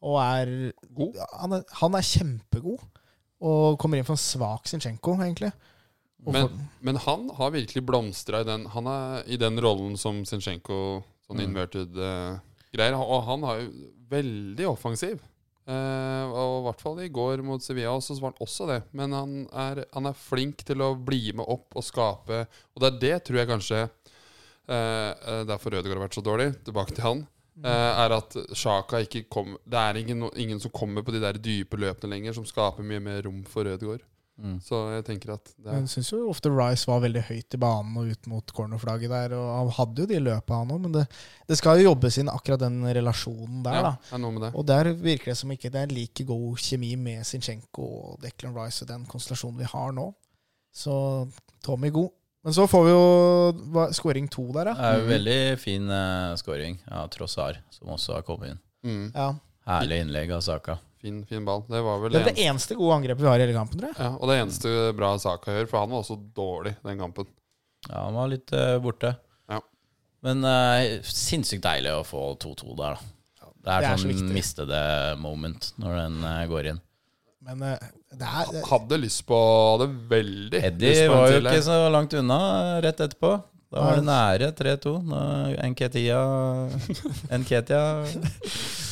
og 0.01 0.15
er 0.23 0.71
God. 0.95 1.19
Han 1.37 1.53
er, 1.59 1.65
han 1.81 1.97
er 1.99 2.07
kjempegod. 2.07 2.81
Og 3.45 3.77
kommer 3.79 3.99
inn 3.99 4.07
for 4.07 4.17
en 4.17 4.23
svak 4.23 4.65
Zinchenko, 4.67 5.13
egentlig. 5.21 5.51
Men, 6.27 6.49
men 6.83 6.99
han 6.99 7.29
har 7.37 7.53
virkelig 7.55 7.81
blomstra 7.87 8.41
i 8.43 8.47
den 8.47 8.65
Han 8.73 8.89
er 8.91 9.23
i 9.31 9.37
den 9.39 9.55
rollen 9.63 9.95
som 9.97 10.19
Zinchenko, 10.27 10.99
sånn 11.23 11.43
inverted 11.45 11.95
uh, 11.95 12.35
greier. 12.75 12.97
Og 12.99 13.23
han 13.29 13.45
er 13.47 13.61
jo 13.63 13.69
veldig 14.11 14.67
offensiv. 14.73 15.21
Uh, 15.69 16.25
og 16.33 16.53
i 16.55 16.61
hvert 16.65 16.79
fall 16.81 16.99
i 17.03 17.11
går 17.13 17.43
mot 17.45 17.61
Sevilla 17.61 17.91
også, 17.93 18.15
så 18.17 18.23
var 18.23 18.33
han 18.33 18.45
også 18.45 18.69
det. 18.71 18.79
Men 18.97 19.13
han 19.13 19.33
er, 19.53 19.83
han 19.93 20.09
er 20.09 20.17
flink 20.17 20.63
til 20.65 20.81
å 20.81 20.95
bli 20.97 21.29
med 21.37 21.45
opp 21.45 21.77
og 21.77 21.85
skape. 21.85 22.45
Og 22.73 22.81
det 22.81 22.89
er 22.89 23.01
det, 23.03 23.15
tror 23.27 23.41
jeg 23.41 23.49
kanskje 23.51 23.81
eh, 23.85 25.11
eh, 25.11 25.43
Derfor 25.49 25.75
Rødegård 25.75 25.99
har 25.99 26.07
vært 26.07 26.17
så 26.17 26.25
dårlig. 26.25 26.49
Tilbake 26.65 26.95
til 26.97 27.05
han. 27.05 27.27
Uh, 27.59 27.67
er 27.69 28.15
at 28.15 28.37
Sjaka 28.55 29.01
ikke 29.03 29.25
kom 29.27 29.57
Det 29.67 29.75
er 29.75 29.97
ingen, 29.99 30.29
ingen 30.39 30.61
som 30.63 30.71
kommer 30.71 31.03
på 31.03 31.11
de 31.11 31.19
der 31.19 31.35
dype 31.43 31.75
løpene 31.75 32.13
lenger, 32.13 32.37
som 32.37 32.47
skaper 32.47 32.85
mye 32.87 33.03
mer 33.03 33.21
rom 33.27 33.43
for 33.45 33.67
Rødegaard. 33.67 34.05
Mm. 34.39 34.55
Så 34.63 34.77
jeg 34.93 35.03
tenker 35.07 35.33
at 35.33 35.49
det 35.57 35.67
er 35.67 35.81
jeg 35.81 35.89
syns 35.91 36.11
jo 36.13 36.21
ofte 36.31 36.51
Rice 36.53 36.87
var 36.87 37.01
veldig 37.03 37.23
høyt 37.27 37.55
i 37.57 37.59
banen 37.59 37.97
og 37.99 38.11
ut 38.13 38.29
mot 38.31 38.53
cornerflagget 38.55 39.11
der. 39.11 39.35
Og 39.35 39.49
han 39.51 39.71
hadde 39.75 40.05
jo 40.05 40.09
de 40.11 40.21
løpa, 40.23 40.61
han 40.61 40.71
òg, 40.75 40.83
men 40.85 40.95
det, 40.95 41.05
det 41.49 41.57
skal 41.59 41.79
jo 41.79 41.89
jobbes 41.89 42.19
inn 42.21 42.31
akkurat 42.31 42.63
den 42.63 42.79
relasjonen 42.87 43.65
der, 43.65 43.79
ja, 43.79 43.89
da. 43.89 44.15
er 44.15 44.23
noe 44.23 44.35
med 44.37 44.45
det. 44.47 44.53
Og 44.55 44.67
der 44.69 44.91
virker 44.95 45.33
det 45.33 45.37
som 45.41 45.51
ikke 45.55 45.73
det 45.73 45.83
er 45.83 45.93
like 45.93 46.27
god 46.29 46.63
kjemi 46.63 46.93
med 46.99 47.27
Zinchenko 47.27 47.89
og 47.99 48.23
Declan 48.23 48.55
Rice 48.55 48.85
og 48.85 48.93
den 48.93 49.03
konstellasjonen 49.09 49.59
vi 49.59 49.69
har 49.73 49.93
nå. 49.97 50.07
Så 50.75 50.95
Tommy 51.65 51.91
god. 51.91 52.13
Men 52.43 52.55
så 52.55 52.63
får 52.71 52.85
vi 52.85 52.91
jo 52.95 53.87
scoring 53.91 54.29
to 54.31 54.45
der, 54.55 54.71
Det 54.71 54.85
er 54.87 54.99
jo 55.01 55.07
veldig 55.09 55.39
fin 55.59 55.89
uh, 55.91 56.35
scoring 56.39 56.79
av 56.87 57.09
Trossar, 57.11 57.59
som 57.75 57.91
også 57.91 58.15
har 58.15 58.23
kommet 58.27 58.53
inn. 58.53 58.61
Mm. 58.87 59.07
Ja. 59.11 59.33
Herlig 59.67 60.05
innlegg 60.05 60.31
av 60.31 60.45
Saka. 60.45 60.77
Fin, 61.01 61.25
fin 61.25 61.45
ball. 61.47 61.63
Det 61.67 61.79
var 61.81 62.01
vel 62.01 62.11
Det 62.11 62.19
det, 62.19 62.31
er 62.31 62.35
det 62.35 62.47
eneste 62.49 62.75
gode 62.75 62.97
angrepet 62.99 63.23
vi 63.23 63.29
har 63.29 63.39
i 63.39 63.45
hele 63.45 63.55
kampen, 63.55 63.79
tror 63.79 63.93
jeg. 63.93 63.99
Ja, 64.03 64.09
og 64.17 64.31
det 64.31 64.35
eneste 64.41 64.73
bra 64.97 65.13
Saka 65.21 65.55
gjør, 65.55 65.69
for 65.71 65.79
han 65.79 65.93
var 65.93 66.03
også 66.03 66.17
dårlig 66.35 66.73
den 66.83 66.99
kampen. 66.99 67.29
Ja, 67.87 68.01
han 68.01 68.17
var 68.19 68.27
litt 68.33 68.51
uh, 68.51 68.75
borte. 68.83 69.13
Ja. 69.47 69.61
Men 70.27 70.43
uh, 70.43 70.99
sinnssykt 71.07 71.63
deilig 71.63 71.95
å 71.95 72.03
få 72.07 72.25
2-2 72.43 72.75
der, 72.81 72.99
da. 72.99 73.15
Det 73.59 73.71
er, 73.71 73.83
det 73.83 73.87
er 73.93 74.01
sånn 74.01 74.19
så 74.19 74.33
mistede 74.35 74.81
moment 75.19 75.71
når 75.79 75.95
den 76.01 76.19
uh, 76.23 76.43
går 76.51 76.73
inn. 76.73 76.83
Men 77.47 77.63
det 77.63 78.27
er 78.27 78.51
det, 78.51 78.61
Hadde 78.67 78.97
lyst 78.99 79.21
på 79.25 79.37
Hadde 79.39 79.85
veldig 80.11 80.59
lyst 80.59 80.65
Eddie 80.67 81.05
på 81.07 81.13
en 81.13 81.13
var 81.13 81.31
jo 81.31 81.37
ikke 81.39 81.61
så 81.63 81.77
langt 81.93 82.15
unna 82.19 82.39
rett 82.83 82.99
etterpå. 83.05 83.31
Da 83.69 83.83
var 83.85 83.99
det 83.99 84.05
nære 84.07 84.51
3-2. 84.57 84.95
når 85.05 85.59
Nketia 85.69 86.19
Nketia 87.43 87.81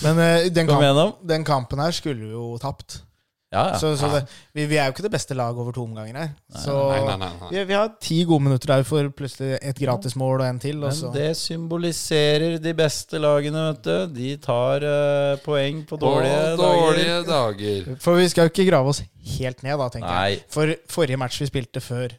Men 0.06 0.22
uh, 0.22 0.48
den, 0.54 0.70
kamp, 0.70 1.22
den 1.26 1.46
kampen 1.48 1.82
her 1.82 1.96
skulle 1.98 2.28
vi 2.28 2.36
jo 2.36 2.58
tapt. 2.62 3.02
Ja, 3.48 3.62
ja. 3.72 3.78
Så, 3.80 3.94
så 3.96 4.10
det, 4.12 4.26
vi, 4.54 4.66
vi 4.68 4.76
er 4.76 4.90
jo 4.90 4.92
ikke 4.92 5.06
det 5.06 5.12
beste 5.14 5.34
laget 5.38 5.62
over 5.64 5.72
to 5.72 5.86
omganger 5.88 6.18
her. 6.20 6.32
Så 6.52 6.74
Nei, 6.92 7.00
nei, 7.08 7.16
nei, 7.22 7.30
nei. 7.40 7.50
Vi, 7.54 7.62
vi 7.70 7.76
har 7.78 7.94
ti 8.04 8.18
gode 8.28 8.44
minutter 8.44 8.74
der 8.74 8.84
for 8.86 9.08
plutselig 9.16 9.54
et 9.62 9.80
gratismål 9.80 10.42
og 10.44 10.48
en 10.50 10.60
til. 10.60 10.82
Og 10.84 10.92
så. 10.94 11.14
Men 11.14 11.16
det 11.16 11.30
symboliserer 11.40 12.58
de 12.60 12.74
beste 12.76 13.22
lagene, 13.24 13.70
vet 13.70 13.88
du. 13.88 14.20
De 14.20 14.34
tar 14.44 14.84
uh, 14.84 15.40
poeng 15.46 15.80
på 15.88 15.96
På 15.96 16.02
dårlige, 16.04 16.42
dårlige 16.60 17.22
dager. 17.24 17.86
dager. 17.88 18.02
For 18.04 18.20
vi 18.20 18.28
skal 18.34 18.50
jo 18.50 18.54
ikke 18.54 18.68
grave 18.68 18.92
oss 18.92 19.02
helt 19.38 19.64
ned, 19.64 19.78
da, 19.80 19.88
tenker 19.96 20.12
jeg. 20.28 20.44
For 20.52 20.76
forrige 20.92 21.22
match 21.24 21.40
vi 21.42 21.48
spilte 21.50 21.82
før 21.82 22.14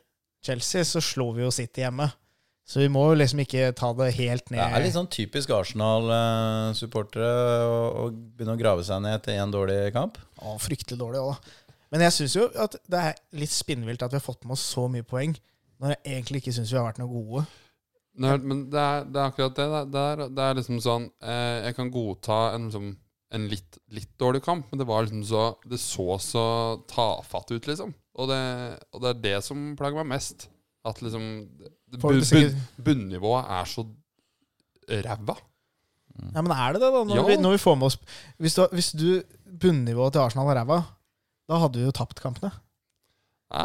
Chelsea, 0.49 0.87
så 0.89 1.05
slo 1.05 1.29
vi 1.37 1.45
jo 1.45 1.53
City 1.53 1.85
hjemme. 1.85 2.09
Så 2.69 2.83
vi 2.83 2.89
må 2.93 3.07
jo 3.09 3.15
liksom 3.17 3.41
ikke 3.41 3.71
ta 3.73 3.89
det 3.97 4.11
helt 4.19 4.51
ned. 4.53 4.61
Det 4.61 4.77
er 4.77 4.83
litt 4.85 4.93
sånn 4.97 5.09
typisk 5.09 5.49
Arsenal-supportere 5.57 7.29
å, 7.65 7.79
å 8.03 8.11
begynne 8.13 8.57
å 8.57 8.61
grave 8.61 8.85
seg 8.85 9.01
ned 9.05 9.17
etter 9.19 9.39
én 9.41 9.53
dårlig 9.55 9.79
kamp. 9.95 10.19
Å, 10.43 10.57
fryktelig 10.61 10.99
dårlig 11.01 11.23
òg. 11.31 11.49
Men 11.89 12.05
jeg 12.05 12.13
syns 12.19 12.35
jo 12.37 12.45
at 12.61 12.77
det 12.93 13.01
er 13.01 13.17
litt 13.41 13.55
spinnvilt 13.55 14.03
at 14.05 14.13
vi 14.13 14.19
har 14.21 14.25
fått 14.27 14.45
med 14.45 14.59
oss 14.59 14.67
så 14.75 14.85
mye 14.93 15.07
poeng, 15.09 15.33
når 15.81 15.95
jeg 15.95 16.01
egentlig 16.19 16.43
ikke 16.43 16.55
syns 16.59 16.73
vi 16.75 16.79
har 16.81 16.89
vært 16.91 17.01
noe 17.01 17.09
gode. 17.13 17.47
Nei, 18.19 18.35
men 18.43 18.65
det 18.73 18.83
er, 18.83 19.05
det 19.07 19.21
er 19.23 19.29
akkurat 19.31 19.55
det. 19.57 19.67
Det 19.95 20.01
er- 20.03 20.25
Det 20.29 20.43
er, 20.43 20.49
er 20.51 20.55
liksom 20.59 20.81
sånn 20.83 21.05
eh, 21.23 21.59
Jeg 21.69 21.75
kan 21.77 21.91
godta 21.95 22.39
en, 22.57 22.65
liksom, 22.67 22.89
en 23.31 23.45
litt, 23.49 23.79
litt 23.95 24.11
dårlig 24.19 24.43
kamp, 24.43 24.67
men 24.73 24.79
det 24.83 24.87
var 24.89 25.05
liksom 25.07 25.23
så 25.25 25.45
Det 25.65 25.79
så 25.79 26.19
så 26.21 26.45
tafatt 26.91 27.53
ut, 27.55 27.67
liksom. 27.71 27.95
Og 28.19 28.29
det, 28.29 28.41
og 28.93 29.01
det 29.05 29.09
er 29.15 29.21
det 29.23 29.37
som 29.47 29.77
plager 29.79 30.01
meg 30.03 30.11
mest. 30.19 30.49
At 30.85 30.99
liksom 31.01 31.47
Bunnivået 32.85 33.45
er 33.59 33.65
så 33.65 33.85
ræva. 34.89 35.35
Ja, 36.35 36.41
men 36.43 36.51
er 36.53 36.73
det 36.75 36.81
det, 36.83 36.93
da? 36.93 37.03
Når, 37.05 37.17
Ja. 37.17 37.27
vi, 37.27 37.37
når 37.43 37.51
vi 37.55 37.59
får 37.63 37.75
med 37.79 37.87
oss 37.87 37.99
Hvis 38.39 38.55
du, 38.55 38.65
hvis 38.73 38.93
du 38.93 39.23
bunnivået 39.61 40.13
til 40.13 40.19
Arsenal 40.25 40.49
er 40.51 40.61
ræva, 40.61 40.81
da 41.49 41.55
hadde 41.63 41.79
vi 41.79 41.85
jo 41.85 41.91
tapt 41.95 42.21
kampene. 42.21 42.51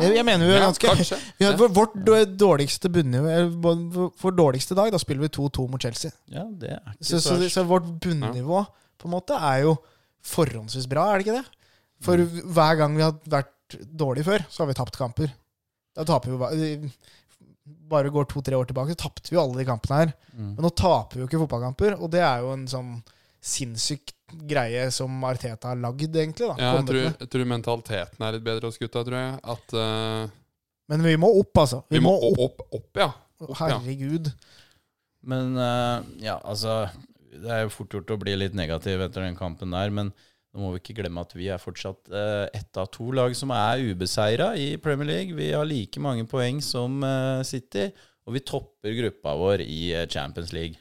Jeg, 0.01 0.13
jeg 0.15 0.25
mener 0.25 0.46
vi 0.48 0.53
er 0.53 0.62
ganske 0.63 0.88
ja, 0.88 1.18
vi 1.39 1.46
har. 1.46 1.58
Vårt 1.75 1.96
dårligste 2.39 2.89
bunnivå 2.89 3.34
vår- 3.65 4.36
dårligste 4.38 4.75
dag, 4.75 4.92
da 4.94 4.98
spiller 5.01 5.25
vi 5.25 5.32
2-2 5.36 5.65
mot 5.72 5.82
Chelsea. 5.82 6.12
Ja, 6.32 6.46
det 6.62 6.70
er 6.77 6.94
ikke 6.94 7.03
Så, 7.10 7.20
så, 7.20 7.36
så, 7.42 7.50
så 7.50 7.63
vårt 7.68 7.89
bunnivå 8.00 8.63
på 9.00 9.08
en 9.10 9.12
måte 9.12 9.34
er 9.36 9.58
jo 9.65 9.75
forhåndsvis 10.24 10.88
bra, 10.88 11.10
er 11.12 11.18
det 11.20 11.25
ikke 11.27 11.39
det? 11.42 11.46
For 12.03 12.18
hver 12.53 12.75
gang 12.80 12.96
vi 12.96 13.03
har 13.03 13.18
vært 13.27 13.75
dårlige 14.00 14.24
før, 14.24 14.46
så 14.50 14.63
har 14.63 14.68
vi 14.72 14.74
tapt 14.77 14.98
kamper. 14.98 15.34
Da 15.96 16.03
taper 16.08 16.32
vi 16.32 16.38
jo 16.38 16.89
Bare 17.63 18.12
går 18.12 18.25
to-tre 18.27 18.58
år 18.58 18.67
tilbake, 18.67 18.96
så 18.96 19.05
tapte 19.05 19.32
vi 19.32 19.38
jo 19.38 19.43
alle 19.43 19.62
de 19.62 19.67
kampene 19.67 20.00
her. 20.01 20.13
Mm. 20.34 20.55
Men 20.55 20.65
nå 20.65 20.72
taper 20.75 21.17
vi 21.17 21.24
jo 21.24 21.29
ikke 21.29 21.43
fotballkamper, 21.46 21.96
og 22.00 22.12
det 22.12 22.24
er 22.25 22.43
jo 22.43 22.51
en 22.55 22.65
sånn 22.67 22.89
sinnssykt 23.43 24.15
greie 24.50 24.88
som 24.91 25.24
Arteta 25.27 25.74
har 25.74 25.79
lagd, 25.79 26.15
egentlig. 26.15 26.48
da. 26.48 26.55
Ja, 26.58 26.74
jeg 26.77 26.88
tror, 26.89 27.08
jeg 27.08 27.29
tror 27.36 27.50
mentaliteten 27.51 28.25
er 28.25 28.36
litt 28.38 28.46
bedre 28.46 28.72
hos 28.72 28.79
gutta, 28.82 29.03
tror 29.03 29.20
jeg. 29.20 29.38
At 29.55 29.75
uh, 29.77 30.34
Men 30.91 31.05
vi 31.05 31.15
må 31.20 31.29
opp, 31.39 31.63
altså. 31.65 31.84
vi, 31.91 32.01
må 32.03 32.13
opp, 32.32 32.39
opp, 32.48 32.67
opp 32.79 33.01
ja. 33.03 33.10
opp. 33.43 33.55
Herregud. 33.60 34.32
Men 35.27 35.55
uh, 35.55 36.03
ja, 36.20 36.36
altså 36.43 36.89
Det 37.32 37.48
er 37.48 37.63
jo 37.63 37.74
fort 37.74 37.93
gjort 37.96 38.12
å 38.12 38.20
bli 38.20 38.36
litt 38.36 38.55
negativ 38.58 39.01
etter 39.05 39.24
den 39.24 39.38
kampen 39.39 39.75
der, 39.75 39.91
men 39.93 40.12
nå 40.54 40.62
må 40.62 40.72
vi 40.76 40.82
ikke 40.84 40.96
glemme 41.02 41.22
at 41.26 41.32
vi 41.34 41.48
er 41.50 41.62
fortsatt 41.62 42.12
uh, 42.14 42.46
ett 42.54 42.78
av 42.78 42.92
to 42.94 43.08
lag 43.16 43.34
som 43.38 43.50
er 43.56 43.82
ubeseira 43.90 44.52
i 44.60 44.76
Premier 44.78 45.10
League. 45.10 45.38
Vi 45.38 45.48
har 45.52 45.66
like 45.66 46.02
mange 46.04 46.28
poeng 46.30 46.60
som 46.62 47.00
eh, 47.08 47.42
City, 47.48 47.88
og 48.28 48.36
vi 48.38 48.44
topper 48.46 48.94
gruppa 49.00 49.34
vår 49.40 49.64
i 49.66 49.80
eh, 49.98 50.06
Champions 50.14 50.54
League. 50.54 50.78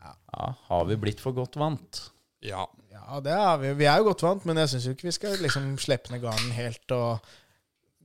Ja, 0.00 0.48
Har 0.70 0.88
vi 0.88 0.96
blitt 1.00 1.20
for 1.20 1.36
godt 1.36 1.60
vant? 1.60 2.06
ja. 2.44 2.64
Ja, 2.94 3.18
det 3.20 3.32
er 3.36 3.56
vi. 3.60 3.70
Vi 3.82 3.86
er 3.90 3.98
jo 4.00 4.06
godt 4.06 4.22
vant, 4.24 4.44
men 4.48 4.56
jeg 4.62 4.70
syns 4.70 4.84
ikke 4.88 5.08
vi 5.10 5.12
skal 5.12 5.34
liksom 5.42 5.64
slippe 5.82 6.12
ned 6.12 6.22
garden 6.22 6.54
helt 6.56 6.92
og 6.94 7.26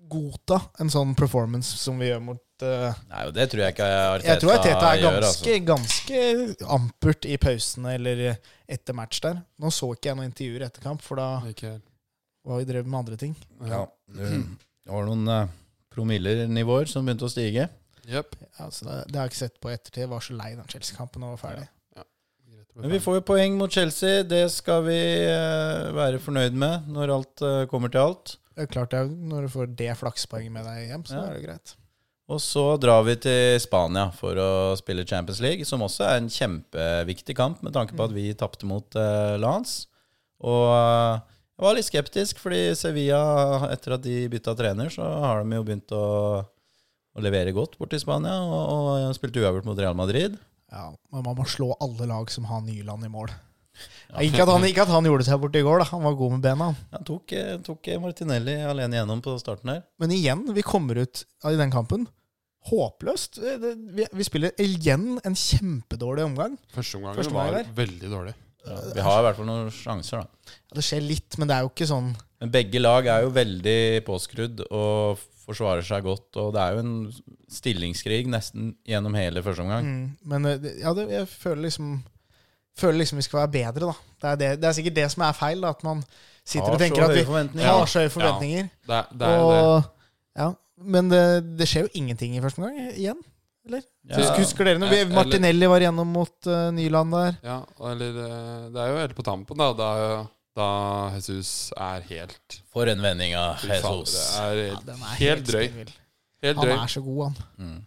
godta 0.10 0.58
en 0.82 0.90
sånn 0.92 1.14
performance 1.16 1.78
som 1.80 2.02
vi 2.02 2.10
gjør 2.10 2.24
mot 2.26 2.66
uh, 2.66 2.98
Nei, 3.12 3.22
det 3.36 3.46
tror 3.52 3.62
jeg 3.64 3.76
ikke 3.76 3.88
Arteta 3.88 4.32
Jeg 4.34 4.42
tror 4.42 4.54
Arteta 4.58 4.90
er 4.90 5.02
gjør. 5.04 5.18
Altså. 5.30 5.56
ganske 5.70 6.24
ampert 6.76 7.28
i 7.30 7.38
pausene 7.40 7.94
eller 7.96 8.24
etter 8.70 8.96
match 8.98 9.22
der. 9.26 9.42
Nå 9.60 9.72
så 9.74 9.90
ikke 9.96 10.12
jeg 10.12 10.20
noen 10.20 10.30
intervjuer 10.30 10.68
etter 10.68 10.86
kamp, 10.86 11.02
for 11.06 11.20
da 11.20 11.30
Ikke 11.50 11.76
var 12.46 12.62
vi 12.62 12.68
drevet 12.70 12.88
med 12.90 13.00
andre 13.02 13.18
ting. 13.20 13.36
Ja, 13.66 13.84
det 14.16 14.30
det 14.90 14.94
var 14.96 15.06
noen 15.06 15.28
uh, 15.30 15.50
promiller-nivåer 15.94 16.88
som 16.90 17.06
begynte 17.06 17.28
å 17.28 17.32
stige. 17.34 17.68
Jepp. 18.10 18.34
Ja, 18.58 18.70
så 18.74 18.88
det, 18.88 18.96
det 19.12 19.20
har 19.20 19.28
jeg 19.28 19.34
ikke 19.36 19.44
sett 19.44 19.60
på 19.62 19.70
ettertid. 19.70 20.02
Jeg 20.06 20.10
var 20.14 20.24
så 20.26 20.38
lei 20.38 20.54
den 20.56 20.70
Chelsea-kampen 20.72 21.26
og 21.28 21.36
var 21.36 21.44
ferdig. 21.44 21.68
Men 22.80 22.94
vi 22.94 23.00
får 23.04 23.18
jo 23.20 23.24
poeng 23.28 23.58
mot 23.60 23.74
Chelsea. 23.74 24.24
Det 24.24 24.46
skal 24.54 24.86
vi 24.86 24.96
eh, 25.28 25.90
være 25.98 26.22
fornøyd 26.24 26.56
med 26.56 26.88
når 26.94 27.12
alt 27.18 27.44
eh, 27.44 27.64
kommer 27.72 27.92
til 27.92 28.06
alt. 28.06 28.38
Det 28.56 28.66
er 28.66 28.72
klart 28.72 28.94
det 28.94 29.02
er, 29.04 29.10
Når 29.34 29.46
du 29.46 29.52
får 29.52 29.74
det 29.82 29.90
flakspoenget 30.00 30.54
med 30.56 30.68
deg 30.70 30.86
hjem, 30.94 31.04
så 31.10 31.18
Ja. 31.18 31.26
er 31.28 31.36
det 31.36 31.44
greit. 31.44 31.74
Og 32.30 32.38
så 32.44 32.64
drar 32.78 33.02
vi 33.08 33.16
til 33.18 33.58
Spania 33.62 34.12
for 34.14 34.38
å 34.38 34.50
spille 34.78 35.06
Champions 35.08 35.40
League, 35.42 35.66
som 35.66 35.82
også 35.82 36.06
er 36.06 36.20
en 36.20 36.30
kjempeviktig 36.30 37.34
kamp 37.38 37.64
med 37.66 37.74
tanke 37.74 37.98
på 37.98 38.06
at 38.06 38.14
vi 38.14 38.28
tapte 38.38 38.70
mot 38.70 38.86
uh, 39.00 39.34
Lance. 39.42 39.88
Og 40.46 40.68
uh, 40.70 41.18
jeg 41.58 41.66
var 41.66 41.76
litt 41.76 41.88
skeptisk, 41.90 42.38
fordi 42.40 42.62
Sevilla, 42.78 43.24
etter 43.74 43.98
at 43.98 44.06
de 44.06 44.22
bytta 44.30 44.54
trener, 44.60 44.94
så 44.94 45.10
har 45.26 45.42
de 45.42 45.58
jo 45.58 45.66
begynt 45.66 45.90
å, 45.98 46.06
å 46.46 47.26
levere 47.26 47.56
godt 47.56 47.80
bort 47.82 47.96
til 47.96 48.04
Spania, 48.04 48.38
og, 48.46 49.10
og 49.10 49.18
spilte 49.18 49.42
uavgjort 49.42 49.68
mot 49.68 49.82
Real 49.82 49.98
Madrid. 49.98 50.38
Ja, 50.70 50.92
Men 51.10 51.26
man 51.26 51.40
må 51.42 51.48
slå 51.50 51.74
alle 51.82 52.12
lag 52.14 52.30
som 52.30 52.46
har 52.46 52.62
Nyland 52.62 53.10
i 53.10 53.12
mål. 53.12 53.34
Ja, 54.12 54.22
ikke, 54.22 54.46
at 54.46 54.54
han, 54.54 54.70
ikke 54.70 54.86
at 54.86 54.94
han 54.94 55.08
gjorde 55.08 55.26
seg 55.26 55.42
borti 55.42 55.64
i 55.64 55.66
går, 55.66 55.82
da. 55.82 55.90
Han 55.96 56.06
var 56.06 56.16
god 56.20 56.38
med 56.38 56.46
bena. 56.46 56.70
han. 56.70 56.80
Han 56.94 57.10
tok, 57.10 57.34
eh, 57.34 57.58
tok 57.66 57.90
Martinelli 58.04 58.60
alene 58.70 59.02
gjennom 59.02 59.22
på 59.26 59.34
starten 59.42 59.74
her. 59.74 59.84
Men 60.02 60.14
igjen, 60.14 60.46
vi 60.54 60.66
kommer 60.68 61.02
ut 61.02 61.26
i 61.48 61.58
den 61.58 61.74
kampen 61.74 62.06
håpløst. 62.68 63.40
Det- 63.40 63.78
Vi, 63.96 64.06
vi 64.14 64.24
spiller 64.24 64.52
igjen 64.60 65.20
en 65.26 65.34
kjempedårlig 65.36 66.24
omgang. 66.26 66.58
Første 66.76 66.96
omgangen 66.98 67.32
var 67.34 67.48
omgang 67.48 67.76
veldig 67.76 68.10
dårlig. 68.12 68.34
Vi 68.94 69.02
har 69.02 69.20
i 69.20 69.24
hvert 69.24 69.36
fall 69.38 69.46
noen 69.48 69.72
sjanser, 69.72 70.20
da. 70.22 70.28
Ja, 70.70 70.76
det 70.76 70.84
skjer 70.84 71.02
litt, 71.02 71.38
men 71.40 71.48
det 71.48 71.56
er 71.56 71.62
jo 71.64 71.70
ikke 71.72 71.88
sånn 71.88 72.16
Men 72.42 72.52
begge 72.52 72.80
lag 72.80 73.06
er 73.08 73.22
jo 73.24 73.30
veldig 73.32 74.04
påskrudd 74.06 74.62
og 74.72 75.18
forsvarer 75.46 75.82
seg 75.84 76.04
godt. 76.04 76.36
Og 76.38 76.54
det 76.54 76.62
er 76.62 76.74
jo 76.76 76.80
en 76.80 77.14
stillingskrig 77.50 78.28
nesten 78.28 78.76
gjennom 78.88 79.16
hele 79.16 79.42
første 79.44 79.62
omgang. 79.64 79.84
mm, 79.84 80.18
Men 80.26 80.46
eh, 80.46 80.70
ja, 80.84 80.94
det, 80.94 81.10
jeg 81.10 81.28
føler 81.28 81.62
liksom 81.70 82.04
Føler 82.80 83.00
liksom 83.02 83.18
vi 83.20 83.24
skal 83.26 83.40
være 83.42 83.52
bedre, 83.52 83.90
da. 83.90 83.94
Det 84.22 84.30
er, 84.30 84.36
det, 84.40 84.62
det 84.62 84.68
er 84.70 84.76
sikkert 84.78 84.96
det 84.96 85.08
som 85.12 85.24
er 85.24 85.34
feil, 85.36 85.60
da, 85.66 85.70
at 85.74 85.82
man 85.84 86.04
sitter 86.48 86.64
Har 86.70 86.74
og 86.78 86.80
tenker 86.80 87.04
at 87.04 87.56
vi 87.58 87.64
har 87.66 87.86
så 87.92 88.00
høye 88.06 88.10
forventninger. 88.14 88.70
Det, 88.88 88.96
er- 88.96 89.10
det 89.20 89.28
er 89.28 89.34
det. 89.36 89.58
og, 89.60 89.84
ja, 90.38 90.48
men 90.82 91.10
det, 91.12 91.22
det 91.60 91.68
skjer 91.70 91.86
jo 91.88 91.92
ingenting 92.00 92.36
i 92.38 92.42
første 92.44 92.62
omgang 92.62 92.92
igjen. 92.94 93.20
Eller? 93.68 93.84
Ja. 94.08 94.18
Husk- 94.18 94.40
Husker 94.40 94.66
dere 94.66 94.80
når 94.82 94.94
Eller- 94.96 95.14
Martinelli 95.14 95.68
var 95.70 95.84
igjennom 95.84 96.08
mot 96.16 96.48
uh, 96.48 96.70
Nyland 96.74 97.12
der? 97.14 97.36
Ja, 97.44 97.58
eller 97.92 98.20
eh, 98.24 98.70
Det 98.74 98.82
er 98.82 98.92
jo 98.94 99.00
helt 99.04 99.16
på 99.18 99.26
tampen, 99.28 99.60
da. 99.60 99.68
Da, 99.78 99.90
da 100.58 100.70
Jesus 101.18 101.52
er 101.78 102.02
helt 102.08 102.62
For 102.74 102.90
en 102.90 103.04
vending 103.04 103.36
av 103.38 103.60
Jesus. 103.68 104.16
Det 104.16 104.46
er 104.46 104.62
helt, 104.72 104.88
ja, 104.90 104.96
er 104.96 105.20
helt 105.20 105.46
drøy. 105.52 105.68
spinnvill. 105.68 105.94
Helt 106.48 106.62
Han 106.64 106.72
er 106.78 106.88
så 106.96 107.04
god, 107.04 107.22
han. 107.28 107.38
Mm. 107.60 107.78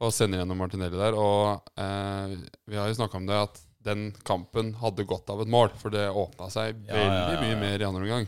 Og 0.00 0.12
sender 0.16 0.40
gjennom 0.42 0.58
Martinelli 0.64 0.98
der. 0.98 1.14
Og 1.20 1.70
eh, 1.84 2.34
vi 2.66 2.80
har 2.80 2.88
jo 2.90 2.96
snakka 2.98 3.20
om 3.20 3.28
det 3.28 3.38
at 3.44 3.62
den 3.88 4.08
kampen 4.26 4.72
hadde 4.80 5.04
godt 5.06 5.30
av 5.30 5.44
et 5.44 5.48
mål, 5.52 5.70
for 5.78 5.92
det 5.94 6.08
åpna 6.10 6.48
seg 6.50 6.80
Ja, 6.88 6.96
veldig 6.96 7.20
ja, 7.20 7.30
ja, 7.36 7.40
mye 7.44 7.60
mer 7.60 7.78
i 7.84 7.86
andre 7.86 8.02
omgang. 8.08 8.26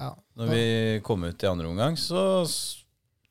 Ja. 0.00 0.10
Når 0.36 0.50
vi 0.52 0.64
kom 1.06 1.24
ut 1.24 1.42
i 1.44 1.48
andre 1.48 1.70
omgang, 1.70 1.96
så 2.00 2.42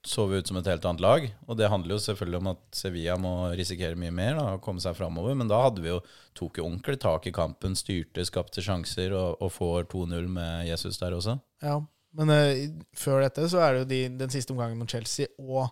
så 0.08 0.26
vi 0.30 0.38
ut 0.40 0.48
som 0.48 0.58
et 0.58 0.66
helt 0.70 0.86
annet 0.88 1.02
lag. 1.04 1.26
Og 1.48 1.58
det 1.60 1.68
handler 1.70 1.96
jo 1.98 2.00
selvfølgelig 2.04 2.38
om 2.40 2.48
at 2.54 2.62
Sevilla 2.72 3.18
må 3.20 3.34
risikere 3.58 3.98
mye 4.00 4.12
mer 4.16 4.38
da, 4.40 4.46
og 4.56 4.62
komme 4.64 4.80
seg 4.80 4.96
framover. 4.96 5.36
Men 5.36 5.50
da 5.52 5.60
hadde 5.66 5.82
vi 5.84 5.90
jo 5.92 6.00
tok 6.40 6.58
jo 6.62 6.66
ordentlig 6.70 7.00
tak 7.04 7.28
i 7.28 7.34
kampen, 7.36 7.76
styrte, 7.76 8.24
skapte 8.26 8.64
sjanser 8.64 9.12
og, 9.18 9.42
og 9.44 9.52
får 9.52 9.90
2-0 9.92 10.28
med 10.32 10.68
Jesus 10.70 10.98
der 11.02 11.18
også. 11.18 11.36
Ja, 11.66 11.80
men 12.16 12.32
uh, 12.32 12.84
før 12.98 13.22
dette 13.26 13.50
så 13.52 13.60
er 13.62 13.74
det 13.76 13.82
jo 13.84 13.90
de, 13.92 14.02
den 14.24 14.32
siste 14.34 14.56
omgangen 14.56 14.80
mot 14.80 14.90
Chelsea 14.90 15.28
og 15.38 15.68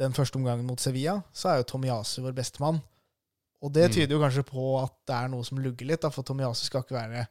den 0.00 0.12
første 0.16 0.36
omgangen 0.40 0.66
mot 0.68 0.80
Sevilla, 0.80 1.18
så 1.32 1.52
er 1.52 1.60
jo 1.60 1.68
Tomiyasu 1.74 2.18
vår 2.24 2.34
bestemann. 2.36 2.80
Og 3.64 3.70
det 3.72 3.86
Mm. 3.88 3.92
tyder 3.94 4.12
jo 4.16 4.20
kanskje 4.20 4.42
på 4.44 4.64
at 4.82 4.92
det 5.08 5.14
er 5.16 5.28
noe 5.32 5.44
som 5.44 5.58
lugger 5.58 5.86
litt, 5.88 6.00
da, 6.02 6.10
for 6.12 6.22
Tomiyasu 6.26 6.64
skal 6.66 6.82
ikke 6.84 6.96
være 6.98 7.26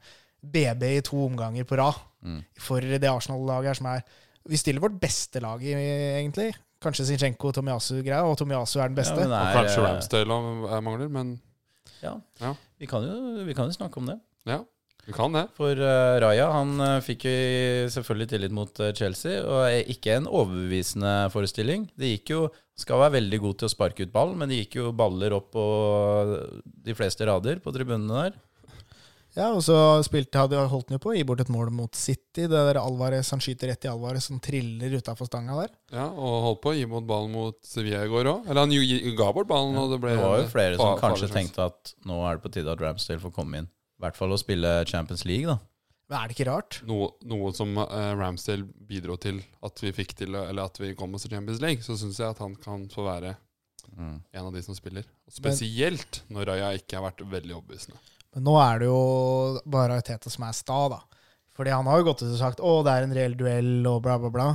BB 0.45 0.83
i 0.97 1.01
to 1.05 1.19
omganger 1.25 1.63
på 1.65 1.77
rad 1.77 1.99
Mm. 2.25 2.39
for 2.57 2.81
det 2.81 3.03
Arsenal-laget 3.09 3.67
her 3.69 3.77
som 3.77 3.85
er 3.91 4.01
Vi 4.49 4.59
stiller 4.61 4.83
vårt 4.83 4.99
beste 5.01 5.41
lag, 5.41 5.63
i, 5.63 5.73
egentlig. 5.73 6.51
Kanskje 6.83 7.07
Zinchenko 7.09 7.49
og 7.49 7.57
Tomiasu-greia, 7.57 8.21
og 8.27 8.37
Tomiasu 8.37 8.77
er 8.79 8.91
den 8.91 8.99
beste. 8.99 9.17
Ja, 9.17 9.31
er, 9.31 9.49
Og 9.49 9.59
kanskje 9.61 9.81
eh, 9.81 9.87
Ramsdale 9.87 10.39
er 10.77 10.85
mangler, 10.85 11.11
men 11.11 11.35
Ja. 12.03 12.13
Ja. 12.41 12.53
Vi, 12.77 12.87
kan 12.89 13.05
jo, 13.05 13.43
vi 13.47 13.55
kan 13.57 13.71
jo 13.71 13.77
snakke 13.77 13.97
om 13.97 14.09
det. 14.11 14.19
ja, 14.45 14.59
vi 15.05 15.13
kan 15.13 15.33
det. 15.33 15.45
For 15.57 15.77
uh, 15.77 16.17
Raja 16.21 16.47
han 16.53 16.79
eh, 16.81 17.01
fikk 17.05 17.27
jo 17.29 17.89
selvfølgelig 17.93 18.29
tillit 18.31 18.53
mot 18.57 18.79
eh, 18.81 18.93
Chelsea, 18.97 19.37
og 19.45 19.67
er 19.67 19.91
ikke 19.93 20.17
en 20.17 20.29
overbevisende 20.29 21.13
forestilling. 21.33 21.87
Det 21.97 22.15
gikk 22.15 22.33
jo 22.35 22.45
Skal 22.75 22.99
være 22.99 23.21
veldig 23.21 23.37
god 23.39 23.59
til 23.59 23.69
å 23.69 23.71
sparke 23.71 24.03
ut 24.03 24.11
ball, 24.11 24.33
men 24.35 24.49
det 24.51 24.57
gikk 24.63 24.73
jo 24.81 24.89
baller 24.91 25.31
opp 25.37 25.53
på 25.53 25.65
de 26.83 26.95
fleste 26.97 27.23
rader 27.23 27.61
på 27.63 27.71
tribunene 27.71 28.25
der. 28.25 28.33
Ja, 29.35 29.49
og 29.51 29.59
så 29.65 29.75
spilte, 30.07 30.39
hadde 30.39 30.61
holdt 30.71 30.87
han 30.89 30.95
jo 30.95 31.01
på 31.03 31.11
å 31.11 31.15
gi 31.17 31.25
bort 31.27 31.41
et 31.43 31.49
mål 31.51 31.67
mot 31.75 31.97
City. 31.99 32.45
Det 32.47 32.49
der 32.69 32.79
Alvarez, 32.79 33.33
Han 33.35 33.41
skyter 33.43 33.67
rett 33.73 33.83
i 33.83 33.89
Alvarez, 33.91 34.23
som 34.29 34.39
triller 34.39 34.95
utafor 34.95 35.27
stanga 35.27 35.57
der. 35.59 35.73
Ja, 35.91 36.05
Og 36.07 36.37
holdt 36.45 36.61
på 36.63 36.71
å 36.71 36.75
gi 36.77 36.85
bort 36.87 37.07
ballen 37.09 37.33
mot 37.35 37.57
Sevilla 37.67 38.05
i 38.05 38.11
går 38.11 38.29
òg. 38.31 38.47
Eller 38.47 38.63
han 38.63 39.15
ga 39.19 39.29
bort 39.35 39.49
ballen, 39.51 39.75
og 39.81 39.91
det 39.91 39.99
ble 40.03 40.15
Det 40.15 40.23
var 40.23 40.39
jo 40.39 40.49
flere 40.53 40.79
som 40.79 40.99
kanskje 41.03 41.31
tenkte 41.33 41.67
at 41.67 41.95
nå 42.07 42.21
er 42.23 42.37
det 42.39 42.45
på 42.47 42.53
tide 42.55 42.71
at 42.71 42.79
Ramsdale 42.85 43.19
får 43.25 43.35
komme 43.35 43.59
inn. 43.59 43.67
I 43.99 44.05
hvert 44.05 44.15
fall 44.19 44.31
å 44.35 44.39
spille 44.39 44.71
Champions 44.87 45.25
League, 45.27 45.47
da. 45.51 45.59
Men 46.07 46.19
er 46.21 46.27
det 46.29 46.35
ikke 46.37 46.51
rart? 46.51 46.79
noe, 46.85 47.09
noe 47.25 47.51
som 47.57 47.71
uh, 47.81 48.13
Ramsdale 48.15 48.67
bidro 48.87 49.15
til 49.17 49.39
at 49.65 49.79
vi 49.81 49.89
fikk 49.91 50.13
til 50.19 50.35
Eller 50.37 50.67
at 50.69 50.77
vi 50.77 50.91
kom 50.93 51.15
oss 51.17 51.25
til 51.25 51.31
Champions 51.33 51.59
League, 51.63 51.81
så 51.81 51.97
syns 51.97 52.19
jeg 52.21 52.29
at 52.29 52.39
han 52.39 52.55
kan 52.55 52.87
få 52.93 53.03
være 53.09 53.35
Mm. 53.95 54.17
en 54.33 54.45
av 54.47 54.53
de 54.53 54.61
som 54.65 54.75
spiller. 54.75 55.05
Og 55.27 55.31
spesielt 55.31 56.23
når 56.33 56.47
Raja 56.49 56.71
ikke 56.75 56.97
har 56.97 57.03
vært 57.05 57.21
veldig 57.31 57.53
overbevisende. 57.53 57.99
Men 58.35 58.43
nå 58.49 58.55
er 58.59 58.79
det 58.83 58.87
jo 58.89 58.99
bare 59.65 60.01
Teta 60.03 60.29
som 60.29 60.43
er 60.47 60.55
sta, 60.57 60.79
da. 60.91 60.99
Fordi 61.55 61.71
han 61.71 61.87
har 61.87 62.01
jo 62.01 62.07
gått 62.09 62.21
ut 62.25 62.33
og 62.33 62.39
sagt 62.39 62.59
'Å, 62.59 62.83
det 62.83 62.91
er 62.91 63.03
en 63.05 63.13
reell 63.15 63.35
duell', 63.39 63.87
og 63.87 64.01
bla, 64.03 64.17
bla, 64.19 64.29
bla. 64.29 64.47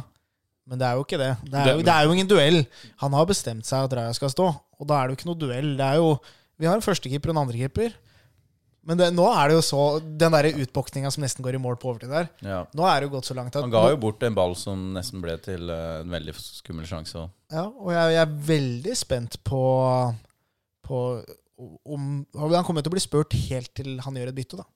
Men 0.68 0.78
det 0.78 0.86
er 0.86 0.94
jo 0.98 1.04
ikke 1.04 1.18
det. 1.18 1.30
Det 1.50 1.54
er, 1.58 1.70
jo, 1.72 1.82
Det- 1.82 1.88
er 1.94 2.04
jo 2.04 2.12
ingen 2.12 2.28
duell. 2.28 2.66
Han 2.98 3.12
har 3.12 3.24
bestemt 3.26 3.64
seg 3.64 3.84
at 3.84 3.92
Raja 3.96 4.12
skal 4.12 4.28
stå, 4.28 4.46
og 4.78 4.86
da 4.86 5.00
er 5.02 5.08
det 5.08 5.16
jo 5.16 5.18
ikke 5.24 5.30
noe 5.32 5.40
duell. 5.48 5.76
Det 5.76 5.86
er 5.86 5.96
jo 5.96 6.20
Vi 6.60 6.66
har 6.66 6.74
en 6.76 6.82
førstekeeper 6.82 7.30
og 7.30 7.36
en 7.36 7.48
andrekeeper. 7.48 7.94
Men 8.84 8.98
det, 8.98 9.14
nå 9.14 9.24
er 9.32 9.48
det 9.48 9.54
jo 9.56 9.62
så 9.64 10.00
Den 10.00 10.30
derre 10.32 10.52
utbokninga 10.52 11.10
som 11.10 11.22
nesten 11.24 11.42
går 11.42 11.54
i 11.54 11.58
mål 11.58 11.76
på 11.80 11.88
overtid 11.88 12.10
der, 12.10 12.28
Ja. 12.42 12.66
nå 12.74 12.84
er 12.84 13.00
det 13.00 13.08
jo 13.10 13.16
gått 13.16 13.24
så 13.24 13.34
langt 13.34 13.56
at 13.56 13.62
Han 13.62 13.70
ga 13.70 13.88
jo 13.88 13.96
bort 13.96 14.22
en 14.22 14.34
ball 14.34 14.54
som 14.54 14.92
nesten 14.92 15.22
ble 15.22 15.38
til 15.38 15.70
eh, 15.70 16.00
en 16.00 16.10
veldig 16.10 16.34
skummel 16.36 16.84
sjanse. 16.84 17.30
Ja, 17.50 17.64
og 17.64 17.90
jeg, 17.92 18.12
jeg 18.12 18.20
er 18.20 18.36
veldig 18.46 18.96
spent 18.96 19.36
på, 19.44 20.14
på 20.84 21.24
om 21.84 22.24
Han 22.34 22.66
kommer 22.66 22.84
til 22.84 22.92
å 22.92 22.96
bli 22.96 23.02
spurt 23.02 23.36
helt 23.48 23.72
til 23.76 23.98
han 24.04 24.16
gjør 24.16 24.32
et 24.32 24.36
bytte, 24.36 24.60
da. 24.60 24.66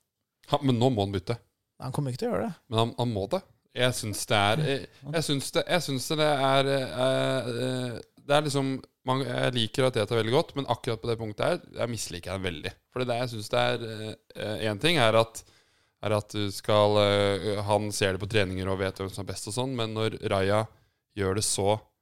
Ha, 0.53 0.61
men 0.61 0.79
nå 0.81 0.91
må 0.93 1.07
han 1.07 1.15
bytte. 1.15 1.39
Han 1.83 1.95
kommer 1.95 2.13
ikke 2.13 2.25
til 2.25 2.31
å 2.31 2.35
gjøre 2.35 2.49
det. 2.49 2.57
Men 2.71 2.81
han, 2.83 2.95
han 3.01 3.15
må 3.15 3.25
det. 3.33 3.41
Jeg 3.75 3.95
syns 3.99 4.21
det 4.31 4.39
er 4.39 4.61
Jeg, 4.63 4.83
jeg 5.17 5.27
syns 5.27 5.49
det, 5.57 5.63
jeg 5.67 5.83
syns 5.83 6.05
det 6.21 6.27
er 6.31 6.69
eh, 6.71 7.49
eh, 7.51 7.95
Det 8.23 8.37
er 8.37 8.45
liksom 8.47 8.69
man, 9.09 9.25
Jeg 9.27 9.55
liker 9.57 9.89
Ateta 9.89 10.15
veldig 10.15 10.35
godt, 10.37 10.53
men 10.55 10.69
akkurat 10.71 11.03
på 11.03 11.11
det 11.11 11.17
punktet 11.19 11.49
her 11.49 11.81
Jeg 11.81 11.91
misliker 11.91 12.37
jeg 12.37 12.45
veldig. 12.45 12.73
For 12.95 13.03
det 13.03 13.17
jeg 13.19 13.33
syns 13.33 13.51
det 13.51 13.65
er 13.65 14.71
Én 14.71 14.79
ting 14.83 15.01
er 15.03 15.19
at 15.19 15.43
er 16.05 16.15
at 16.19 16.35
du 16.35 16.49
skal 16.53 16.99
eh, 17.01 17.63
Han 17.67 17.91
ser 17.95 18.15
det 18.15 18.23
på 18.23 18.31
treninger 18.31 18.69
og 18.71 18.81
vet 18.83 19.01
hvem 19.01 19.11
som 19.13 19.25
er 19.25 19.33
best 19.33 19.49
og 19.51 19.57
sånn, 19.57 19.75
men 19.77 19.95
når 19.97 20.19
Raja 20.33 20.65
gjør 21.17 21.39
det 21.39 21.47
så 21.47 21.71
eh, 21.73 21.79
eh, 21.79 21.94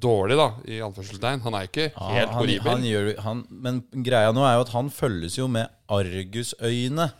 dårlig, 0.00 0.36
da, 0.40 0.46
i 0.72 0.78
anførselstegn 0.82 1.42
Han 1.44 1.54
er 1.58 1.66
ikke 1.68 1.84
Ja, 1.92 2.06
helt 2.14 2.30
han, 2.32 2.38
horribel. 2.40 2.70
han 2.72 2.86
gjør, 2.88 3.10
han, 3.26 3.42
men 3.50 3.82
greia 4.06 4.32
nå 4.32 4.42
er 4.48 4.54
jo 4.56 4.64
at 4.64 4.72
han 4.74 4.88
følges 4.90 5.36
jo 5.38 5.46
med 5.52 5.68
argusøyne. 5.92 7.10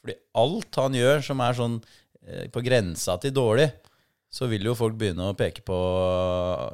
Fordi 0.00 0.16
alt 0.40 0.78
han 0.80 0.96
gjør 0.96 1.20
som 1.26 1.42
er 1.44 1.58
sånn 1.58 1.76
eh, 2.24 2.46
på 2.52 2.62
grensa 2.64 3.18
til 3.20 3.34
dårlig, 3.36 3.68
så 4.30 4.46
vil 4.48 4.64
jo 4.64 4.76
folk 4.78 4.94
begynne 4.96 5.26
å 5.28 5.36
peke 5.36 5.60
på 5.66 5.76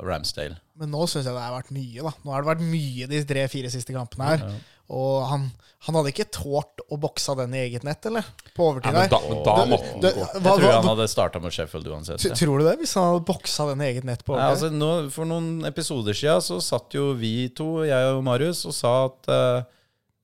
Ramsdale. 0.07 0.59
Men 0.77 0.91
nå 0.93 1.07
syns 1.09 1.25
jeg 1.27 1.33
det 1.35 1.41
har 1.43 1.55
vært 1.57 1.73
mye, 1.73 2.03
da. 2.05 2.13
Nå 2.23 2.35
har 2.35 2.45
det 2.45 2.51
vært 2.53 2.65
mye 2.69 3.07
de 3.11 3.21
tre-fire 3.27 3.71
siste 3.73 3.95
kampene 3.97 4.29
her. 4.29 4.43
Og 4.89 5.25
han, 5.27 5.49
han 5.87 5.97
hadde 5.99 6.13
ikke 6.13 6.29
tålt 6.31 6.83
å 6.91 6.99
bokse 7.03 7.35
den 7.41 7.55
i 7.57 7.63
eget 7.65 7.83
nett, 7.87 8.07
eller? 8.07 8.23
På 8.55 8.69
Ja, 8.69 8.71
overtid 8.71 8.93
der. 8.95 9.09
da, 9.11 9.19
men 9.27 9.43
da 9.43 9.55
Det- 9.57 9.69
måtte 9.73 9.91
han 9.91 10.03
gå. 10.03 10.11
Jeg 10.13 10.43
tror 10.45 10.61
hva- 10.63 10.75
han 10.77 10.91
hadde 10.93 11.09
starta 11.11 11.41
med 11.43 11.53
Sheffield 11.53 11.87
uansett. 11.91 12.25
Ja. 12.25 12.35
Tror 12.39 12.59
du 12.59 12.65
det? 12.69 12.79
Hvis 12.79 12.95
han 12.95 13.09
hadde 13.13 13.25
boksa 13.27 13.67
den 13.71 13.81
i 13.83 13.89
eget 13.93 14.05
nett 14.05 14.25
på 14.25 14.37
Nei, 14.37 14.43
Ja, 14.45 14.51
altså 14.55 14.71
nå, 14.71 15.11
For 15.11 15.25
noen 15.25 15.65
episoder 15.67 16.15
siden 16.15 16.41
så 16.41 16.61
satt 16.63 16.91
jo 16.95 17.15
vi 17.15 17.49
to, 17.49 17.83
jeg 17.83 18.13
og 18.15 18.23
Marius, 18.23 18.65
og 18.67 18.75
sa 18.75 19.07
at, 19.07 19.29
uh, 19.29 19.63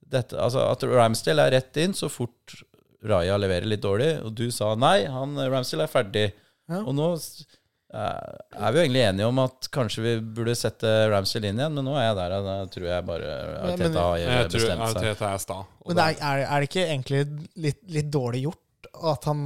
dette, 0.08 0.32
altså, 0.38 0.70
at 0.70 0.80
Ramsdale 0.82 1.46
er 1.48 1.50
rett 1.58 1.76
inn 1.76 1.92
så 1.92 2.08
fort 2.10 2.62
Raja 3.02 3.36
leverer 3.36 3.66
litt 3.66 3.80
dårlig. 3.82 4.22
Og 4.24 4.32
du 4.34 4.48
sa 4.52 4.74
nei, 4.76 5.04
han, 5.06 5.34
Ramsdale 5.34 5.88
er 5.88 5.88
ferdig. 5.90 6.32
Ja. 6.70 6.84
Og 6.86 6.94
nå 6.94 7.14
eh, 7.14 7.44
er 7.92 8.72
vi 8.72 8.78
jo 8.78 8.84
egentlig 8.86 9.02
enige 9.04 9.26
om 9.28 9.40
at 9.42 9.68
kanskje 9.72 10.04
vi 10.04 10.12
burde 10.36 10.54
sette 10.56 10.88
Ramsdale 11.12 11.50
inn 11.50 11.58
igjen, 11.60 11.74
men 11.76 11.84
nå 11.84 11.96
er 12.00 12.06
jeg 12.06 12.16
der. 12.18 12.36
Da 12.46 12.54
tror 12.72 12.86
jeg 12.88 13.06
bare 13.08 13.34
Arteta 13.68 14.06
har 14.06 14.48
bestemt 14.48 14.86
seg. 14.86 14.96
Arteta 15.02 15.28
er 15.28 15.42
sta. 15.42 15.58
Men 15.86 15.98
det 15.98 16.06
er, 16.14 16.44
er, 16.46 16.54
det 16.54 16.70
ikke 16.70 16.86
egentlig 16.86 17.20
litt, 17.66 17.82
litt 17.92 18.08
dårlig 18.12 18.46
gjort 18.46 18.90
at 19.12 19.28
han 19.30 19.44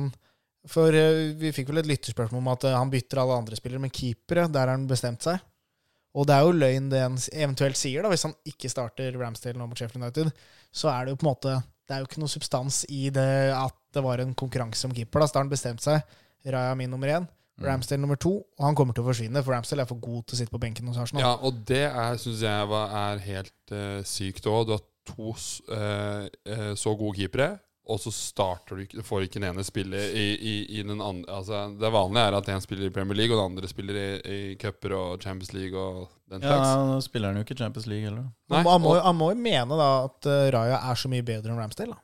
For 0.66 0.94
eh, 0.98 1.34
vi 1.38 1.52
fikk 1.54 1.68
vel 1.70 1.84
et 1.84 1.90
lytterspørsmål 1.90 2.40
om 2.42 2.48
at 2.50 2.64
eh, 2.66 2.74
han 2.74 2.90
bytter 2.90 3.20
alle 3.22 3.36
andre 3.38 3.58
spillere, 3.58 3.82
men 3.82 3.92
keepere, 3.94 4.48
der 4.50 4.64
har 4.64 4.74
han 4.74 4.88
bestemt 4.90 5.22
seg. 5.26 5.38
Og 6.16 6.26
det 6.26 6.34
er 6.34 6.46
jo 6.46 6.56
løgn 6.56 6.88
det 6.90 7.02
han 7.04 7.18
eventuelt 7.36 7.78
sier, 7.78 8.02
da, 8.02 8.10
hvis 8.10 8.24
han 8.26 8.34
ikke 8.48 8.70
starter 8.72 9.14
Ramsdale 9.20 9.60
nå 9.60 9.68
mot 9.68 9.78
Sheffield 9.78 10.02
United. 10.02 10.30
Så 10.74 10.90
er 10.90 11.06
det 11.06 11.14
jo 11.14 11.20
på 11.20 11.26
en 11.26 11.30
måte 11.30 11.56
Det 11.86 11.94
er 11.94 12.02
jo 12.02 12.08
ikke 12.08 12.22
noe 12.22 12.32
substans 12.32 12.80
i 12.90 13.08
det 13.14 13.30
at 13.54 13.76
det 13.94 14.02
var 14.02 14.22
en 14.22 14.34
konkurranse 14.34 14.88
om 14.88 14.94
keeper. 14.96 15.22
Da, 15.22 15.28
så 15.28 15.36
da 15.36 15.40
har 15.40 15.46
han 15.46 15.52
bestemt 15.52 15.84
seg. 15.84 16.16
Raja 16.46 16.74
min 16.78 16.90
nummer 16.90 17.10
én, 17.10 17.26
Ramsdale 17.64 18.00
nummer 18.02 18.16
to, 18.20 18.34
og 18.58 18.64
han 18.66 18.74
kommer 18.76 18.92
til 18.92 19.04
å 19.04 19.06
forsvinne, 19.08 19.40
for 19.42 19.54
Ramsdale 19.56 19.82
er 19.86 19.88
for 19.88 19.96
god 20.02 20.26
til 20.26 20.36
å 20.36 20.38
sitte 20.42 20.52
på 20.52 20.60
benken 20.60 20.86
hos 20.90 20.98
Arsenal. 21.00 21.22
Ja, 21.24 21.30
og 21.40 21.62
det 21.66 21.84
syns 22.20 22.42
jeg 22.44 22.68
var, 22.68 22.90
er 22.92 23.22
helt 23.24 23.72
uh, 23.72 24.02
sykt 24.04 24.44
òg. 24.50 24.66
Du 24.68 24.74
har 24.76 24.82
to 25.06 25.30
uh, 25.72 26.74
så 26.76 26.92
gode 26.98 27.16
keepere, 27.16 27.54
og 27.86 28.00
så 28.02 28.10
starter 28.10 28.76
du 28.76 28.82
ikke 28.82 29.04
får 29.06 29.24
ikke 29.28 29.38
den 29.38 29.46
ene 29.52 29.62
spille 29.64 30.00
i, 30.10 30.24
i, 30.34 30.54
i 30.74 30.82
den 30.82 30.98
andre 30.98 31.30
altså, 31.36 31.60
Det 31.78 31.86
vanlige 31.94 32.24
er 32.26 32.34
at 32.34 32.48
en 32.50 32.60
spiller 32.64 32.88
i 32.88 32.90
Premier 32.90 33.14
League, 33.14 33.30
og 33.36 33.38
den 33.44 33.52
andre 33.54 33.68
spiller 33.70 33.94
i, 34.00 34.06
i 34.26 34.56
cuper 34.58 34.96
og 34.98 35.22
Champions 35.22 35.52
League 35.54 35.78
og 35.78 36.08
den 36.28 36.42
Ja, 36.42 36.56
slags. 36.56 36.72
nå 36.90 36.96
spiller 37.06 37.30
han 37.30 37.38
jo 37.38 37.44
ikke 37.46 37.56
Champions 37.60 37.86
League 37.86 38.08
heller. 38.08 38.24
Nei, 38.50 38.58
han, 38.58 38.64
må- 38.66 38.72
han, 38.74 38.82
må, 38.82 38.94
og- 38.96 39.04
han 39.06 39.16
må 39.20 39.28
jo 39.30 39.38
mene 39.46 39.78
da 39.78 39.88
at 40.08 40.26
uh, 40.32 40.40
Raja 40.58 40.80
er 40.90 40.98
så 40.98 41.08
mye 41.14 41.22
bedre 41.28 41.54
enn 41.54 41.62
Ramsdale. 41.62 41.94
Da. 41.94 42.02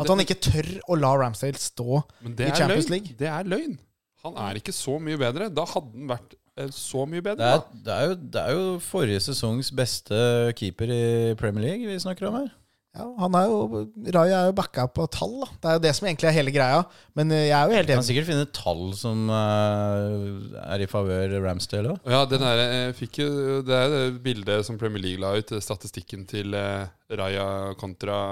At 0.00 0.06
det- 0.06 0.10
han 0.14 0.24
ikke 0.24 0.40
tør 0.48 0.70
å 0.88 0.96
la 0.96 1.12
Ramsdale 1.20 1.60
stå 1.60 2.00
i 2.32 2.50
Champions 2.56 2.88
løgn. 2.88 2.94
League. 2.96 3.16
Det 3.20 3.28
er 3.28 3.44
løgn. 3.52 3.76
Han 4.26 4.38
er 4.38 4.58
ikke 4.60 4.74
så 4.74 4.96
mye 5.02 5.18
bedre. 5.18 5.50
Da 5.50 5.66
hadde 5.66 5.92
han 5.96 6.10
vært 6.12 6.34
eh, 6.54 6.72
så 6.74 7.04
mye 7.10 7.24
bedre. 7.24 7.42
Det 7.42 7.52
er, 7.52 7.62
det, 7.86 7.94
er 7.94 8.08
jo, 8.08 8.18
det 8.34 8.42
er 8.42 8.56
jo 8.58 8.66
forrige 8.84 9.22
sesongs 9.24 9.72
beste 9.74 10.18
keeper 10.58 10.92
i 10.94 11.04
Premier 11.38 11.72
League 11.72 11.88
vi 11.90 12.02
snakker 12.02 12.30
om 12.30 12.42
her. 12.42 12.52
Ja, 12.92 13.06
han 13.22 13.32
er 13.38 13.46
jo, 13.48 13.80
Raja 14.12 14.42
er 14.42 14.48
jo 14.50 14.54
backa 14.58 14.84
på 14.92 15.06
tall. 15.10 15.38
Da. 15.40 15.48
Det 15.56 15.70
er 15.70 15.78
jo 15.78 15.82
det 15.86 15.92
som 15.96 16.06
egentlig 16.06 16.28
er 16.28 16.36
hele 16.36 16.54
greia. 16.54 16.84
Men 17.18 17.34
eh, 17.34 17.48
jeg 17.48 17.56
er 17.56 17.66
jo 17.66 17.78
helt 17.80 17.90
Du 17.90 17.94
kan 17.96 18.06
sikkert 18.12 18.30
finne 18.30 18.46
tall 18.54 18.84
som 19.00 19.26
eh, 19.32 20.62
er 20.68 20.86
i 20.86 20.90
favør 20.92 21.36
Ramsdale 21.42 21.96
òg. 21.96 22.08
Ja, 22.14 22.22
den 22.30 22.46
der, 22.46 22.94
fikk 22.98 23.22
jo, 23.24 23.28
Det 23.66 23.78
er 23.80 23.92
det 23.96 24.06
bildet 24.22 24.68
som 24.68 24.78
Premier 24.78 25.02
League 25.02 25.24
la 25.24 25.34
ut, 25.34 25.54
statistikken 25.66 26.28
til 26.30 26.54
Raja 26.54 27.48
kontra 27.80 28.22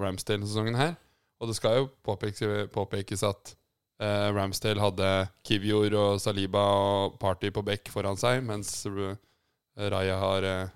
Ramsdale-sesongen 0.00 0.80
her. 0.80 0.96
Og 1.40 1.52
det 1.52 1.60
skal 1.60 1.82
jo 1.82 1.90
påpekes, 2.06 2.70
påpekes 2.72 3.26
at 3.26 3.56
eh, 4.00 4.26
Ramsdale 4.34 4.80
hadde 4.82 5.08
Kivior 5.46 5.94
og 6.00 6.20
Saliba 6.22 6.62
og 6.80 7.18
Party 7.22 7.50
på 7.54 7.62
bekk 7.66 7.90
foran 7.92 8.16
seg, 8.20 8.42
mens 8.46 8.72
eh, 8.88 9.16
Raja 9.90 10.16
har 10.20 10.46
eh, 10.48 10.68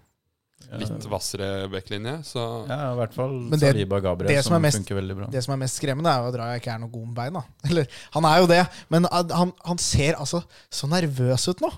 litt 0.80 1.04
hvassere 1.10 1.66
bekklinje. 1.72 2.18
Så 2.24 2.40
Ja, 2.70 2.92
i 2.92 2.98
hvert 3.00 3.14
fall 3.16 3.34
Men 3.50 3.58
det- 3.58 3.72
Saliba 3.74 3.98
Gabriel, 4.00 4.30
det 4.32 4.44
som, 4.44 4.54
som 4.54 4.62
mest- 4.64 4.78
funker 4.80 4.96
veldig 5.00 5.16
bra. 5.18 5.26
Det 5.32 5.42
som 5.44 5.52
er 5.56 5.60
mest 5.64 5.80
skremmende, 5.80 6.10
er 6.12 6.22
jo 6.22 6.30
at 6.32 6.38
Raja 6.40 6.60
ikke 6.60 6.72
er 6.74 6.78
noe 6.84 6.92
god 6.94 7.06
med 7.10 7.14
bein. 7.18 7.32
Da. 7.40 7.42
Eller, 7.70 7.88
han 8.16 8.24
er 8.30 8.38
jo 8.40 8.46
det, 8.52 8.62
men 8.94 9.08
han, 9.12 9.52
han 9.64 9.78
ser 9.82 10.14
altså 10.20 10.40
så 10.72 10.88
nervøs 10.88 11.48
ut 11.52 11.60
nå. 11.64 11.72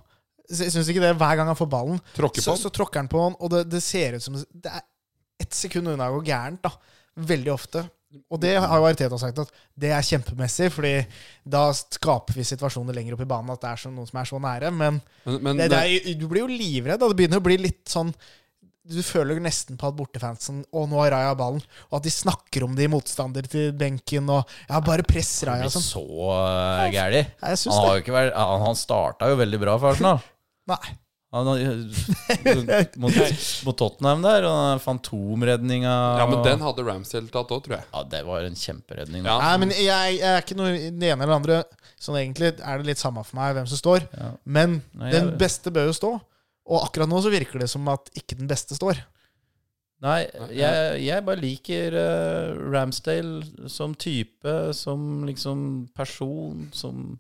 Jeg 0.46 0.70
syns 0.70 0.86
ikke 0.92 1.02
det 1.02 1.16
hver 1.18 1.34
gang 1.40 1.48
han 1.50 1.58
får 1.58 1.66
ballen. 1.72 1.98
tråkker 2.14 2.44
Så, 2.44 2.54
så 2.60 2.70
tråkker 2.70 3.00
han 3.02 3.08
på 3.10 3.18
han, 3.24 3.34
og 3.42 3.50
det, 3.50 3.64
det 3.72 3.80
ser 3.82 4.14
ut 4.14 4.22
som 4.22 4.36
Det 4.38 4.70
er 4.70 4.84
ett 5.42 5.52
sekund 5.58 5.88
unna 5.90 6.06
å 6.12 6.20
gå 6.20 6.28
gærent. 6.28 6.62
da 6.62 6.70
Veldig 7.16 7.50
ofte. 7.52 7.82
Og 8.32 8.40
det 8.42 8.54
har 8.58 8.80
jo 8.80 8.86
Ariteta 8.88 9.18
sagt 9.20 9.38
at 9.42 9.52
det 9.78 9.92
er 9.94 10.06
kjempemessig, 10.06 10.70
Fordi 10.74 10.94
da 11.56 11.68
skaper 11.74 12.38
vi 12.38 12.46
situasjoner 12.46 12.96
lenger 12.96 13.16
opp 13.16 13.22
i 13.24 13.28
banen 13.30 13.54
at 13.54 13.62
det 13.62 13.70
er 13.70 13.84
noen 13.86 14.00
noe 14.02 14.10
som 14.10 14.20
er 14.22 14.30
så 14.32 14.40
nære. 14.42 14.72
Men, 14.74 14.98
Men, 15.26 15.38
men 15.44 15.62
det, 15.62 15.70
det 15.72 15.84
er, 15.84 16.10
du 16.18 16.26
blir 16.30 16.44
jo 16.44 16.50
livredd. 16.50 17.02
og 17.02 17.12
Det 17.12 17.20
begynner 17.22 17.42
å 17.42 17.46
bli 17.46 17.60
litt 17.60 17.84
sånn 17.92 18.12
Du 18.86 19.00
føler 19.02 19.40
nesten 19.42 19.78
på 19.78 19.88
at 19.88 19.96
bortefansen 19.98 20.60
Å, 20.70 20.84
nå 20.86 21.00
har 21.02 21.14
Raja 21.16 21.32
ballen. 21.38 21.64
Og 21.90 21.98
at 22.00 22.06
de 22.06 22.14
snakker 22.14 22.66
om 22.66 22.76
det 22.78 22.86
i 22.86 22.92
motstander 22.92 23.48
til 23.50 23.72
benken. 23.76 24.28
Og 24.30 24.58
ja, 24.68 24.82
bare 24.84 25.06
press 25.06 25.32
Raja. 25.48 25.70
Sånn. 25.72 25.86
så 25.86 26.04
uh, 26.04 26.84
gæli. 26.92 27.24
Ja, 27.42 27.56
Han, 27.56 27.82
har 27.90 28.14
vært, 28.20 28.36
han, 28.36 28.68
han 28.68 28.78
starta 28.78 29.32
jo 29.32 29.40
veldig 29.42 29.62
bra 29.62 29.80
for 29.80 29.94
Arsenal. 29.94 30.22
Nei. 30.72 30.96
Han, 31.36 31.48
mot, 33.02 33.16
mot 33.66 33.78
Tottenham 33.78 34.22
der, 34.24 34.46
og 34.48 34.82
fantomredninga 34.84 35.94
ja, 36.20 36.26
men 36.30 36.44
den 36.46 36.62
hadde 36.64 36.84
Ramsdale 36.86 37.28
tatt 37.32 37.52
òg, 37.54 37.64
tror 37.66 37.76
jeg. 37.78 37.88
Ja, 37.92 38.04
det 38.16 38.22
var 38.28 38.46
en 38.48 38.56
kjemperedning. 38.58 39.26
Ja. 39.26 39.36
Nei, 39.42 39.56
men 39.64 39.74
jeg, 39.76 40.16
jeg 40.20 40.30
er 40.32 40.44
ikke 40.44 40.58
noe 40.58 40.72
det 40.76 41.10
ene 41.12 41.26
eller 41.26 41.34
det 41.34 41.40
andre. 41.40 41.58
Sånn 42.00 42.18
egentlig 42.20 42.54
er 42.60 42.80
det 42.80 42.90
litt 42.90 43.00
samme 43.02 43.24
for 43.26 43.38
meg 43.40 43.54
hvem 43.56 43.68
som 43.70 43.80
står. 43.80 44.06
Ja. 44.16 44.30
Men 44.44 44.80
Nei, 44.96 45.10
den 45.14 45.30
jeg- 45.32 45.38
beste 45.46 45.72
bør 45.74 45.90
jo 45.90 45.98
stå. 46.00 46.14
Og 46.66 46.82
akkurat 46.82 47.10
nå 47.10 47.20
så 47.22 47.30
virker 47.30 47.62
det 47.62 47.68
som 47.70 47.86
at 47.92 48.08
ikke 48.18 48.38
den 48.40 48.48
beste 48.50 48.74
står. 48.74 48.98
Nei, 50.04 50.26
jeg, 50.52 50.96
jeg 51.06 51.24
bare 51.24 51.40
liker 51.40 51.94
uh, 51.96 52.58
Ramsdale 52.74 53.68
som 53.72 53.94
type, 53.96 54.56
som 54.76 55.22
liksom 55.24 55.62
person, 55.96 56.66
som, 56.76 57.14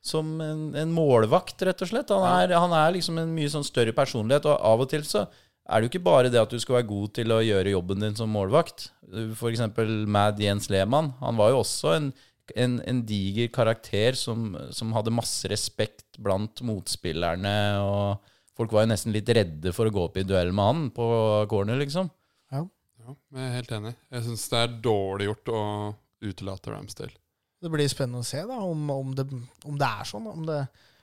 som 0.00 0.32
en, 0.40 0.62
en 0.78 0.92
målvakt, 0.94 1.60
rett 1.66 1.84
og 1.84 1.90
slett. 1.90 2.12
Han 2.14 2.24
er, 2.24 2.56
han 2.56 2.72
er 2.76 2.96
liksom 2.96 3.20
en 3.20 3.34
mye 3.36 3.50
sånn 3.52 3.66
større 3.66 3.94
personlighet, 3.96 4.48
og 4.48 4.56
av 4.56 4.84
og 4.86 4.90
til 4.92 5.04
så 5.06 5.26
er 5.70 5.80
det 5.80 5.86
jo 5.86 5.92
ikke 5.92 6.08
bare 6.08 6.30
det 6.32 6.40
at 6.40 6.50
du 6.50 6.58
skal 6.58 6.80
være 6.80 6.88
god 6.88 7.12
til 7.18 7.34
å 7.34 7.42
gjøre 7.44 7.74
jobben 7.76 8.02
din 8.02 8.16
som 8.18 8.32
målvakt. 8.32 8.88
Eksempel 9.50 9.92
Mad 10.10 10.40
Jens 10.42 10.70
Lehmann. 10.72 11.12
Han 11.20 11.38
var 11.38 11.52
jo 11.52 11.60
også 11.60 11.94
en, 11.98 12.08
en, 12.56 12.78
en 12.90 13.02
diger 13.06 13.52
karakter 13.54 14.18
som, 14.18 14.54
som 14.74 14.96
hadde 14.96 15.14
masse 15.14 15.46
respekt 15.52 16.18
blant 16.18 16.64
motspillerne, 16.66 17.54
og 17.84 18.32
folk 18.58 18.74
var 18.74 18.86
jo 18.86 18.92
nesten 18.94 19.14
litt 19.14 19.30
redde 19.36 19.74
for 19.76 19.86
å 19.86 19.94
gå 19.94 20.08
opp 20.08 20.18
i 20.20 20.26
duell 20.26 20.50
med 20.56 20.72
han 20.72 20.84
på 20.96 21.06
corner, 21.52 21.78
liksom. 21.84 22.10
Ja, 22.50 22.64
jeg 23.36 23.46
er 23.46 23.56
helt 23.60 23.72
enig. 23.78 23.94
Jeg 24.10 24.26
syns 24.26 24.48
det 24.50 24.64
er 24.64 24.78
dårlig 24.84 25.30
gjort 25.30 25.52
å 25.54 25.62
utelate 26.24 26.74
Ramsdale. 26.74 27.14
Det 27.60 27.68
blir 27.72 27.90
spennende 27.92 28.22
å 28.22 28.26
se 28.26 28.40
da 28.48 28.60
om, 28.64 28.86
om, 28.94 29.10
det, 29.16 29.26
om 29.68 29.76
det 29.78 29.88
er 29.88 30.08
sånn. 30.08 30.28
Om 30.30 30.46
det, 30.48 30.60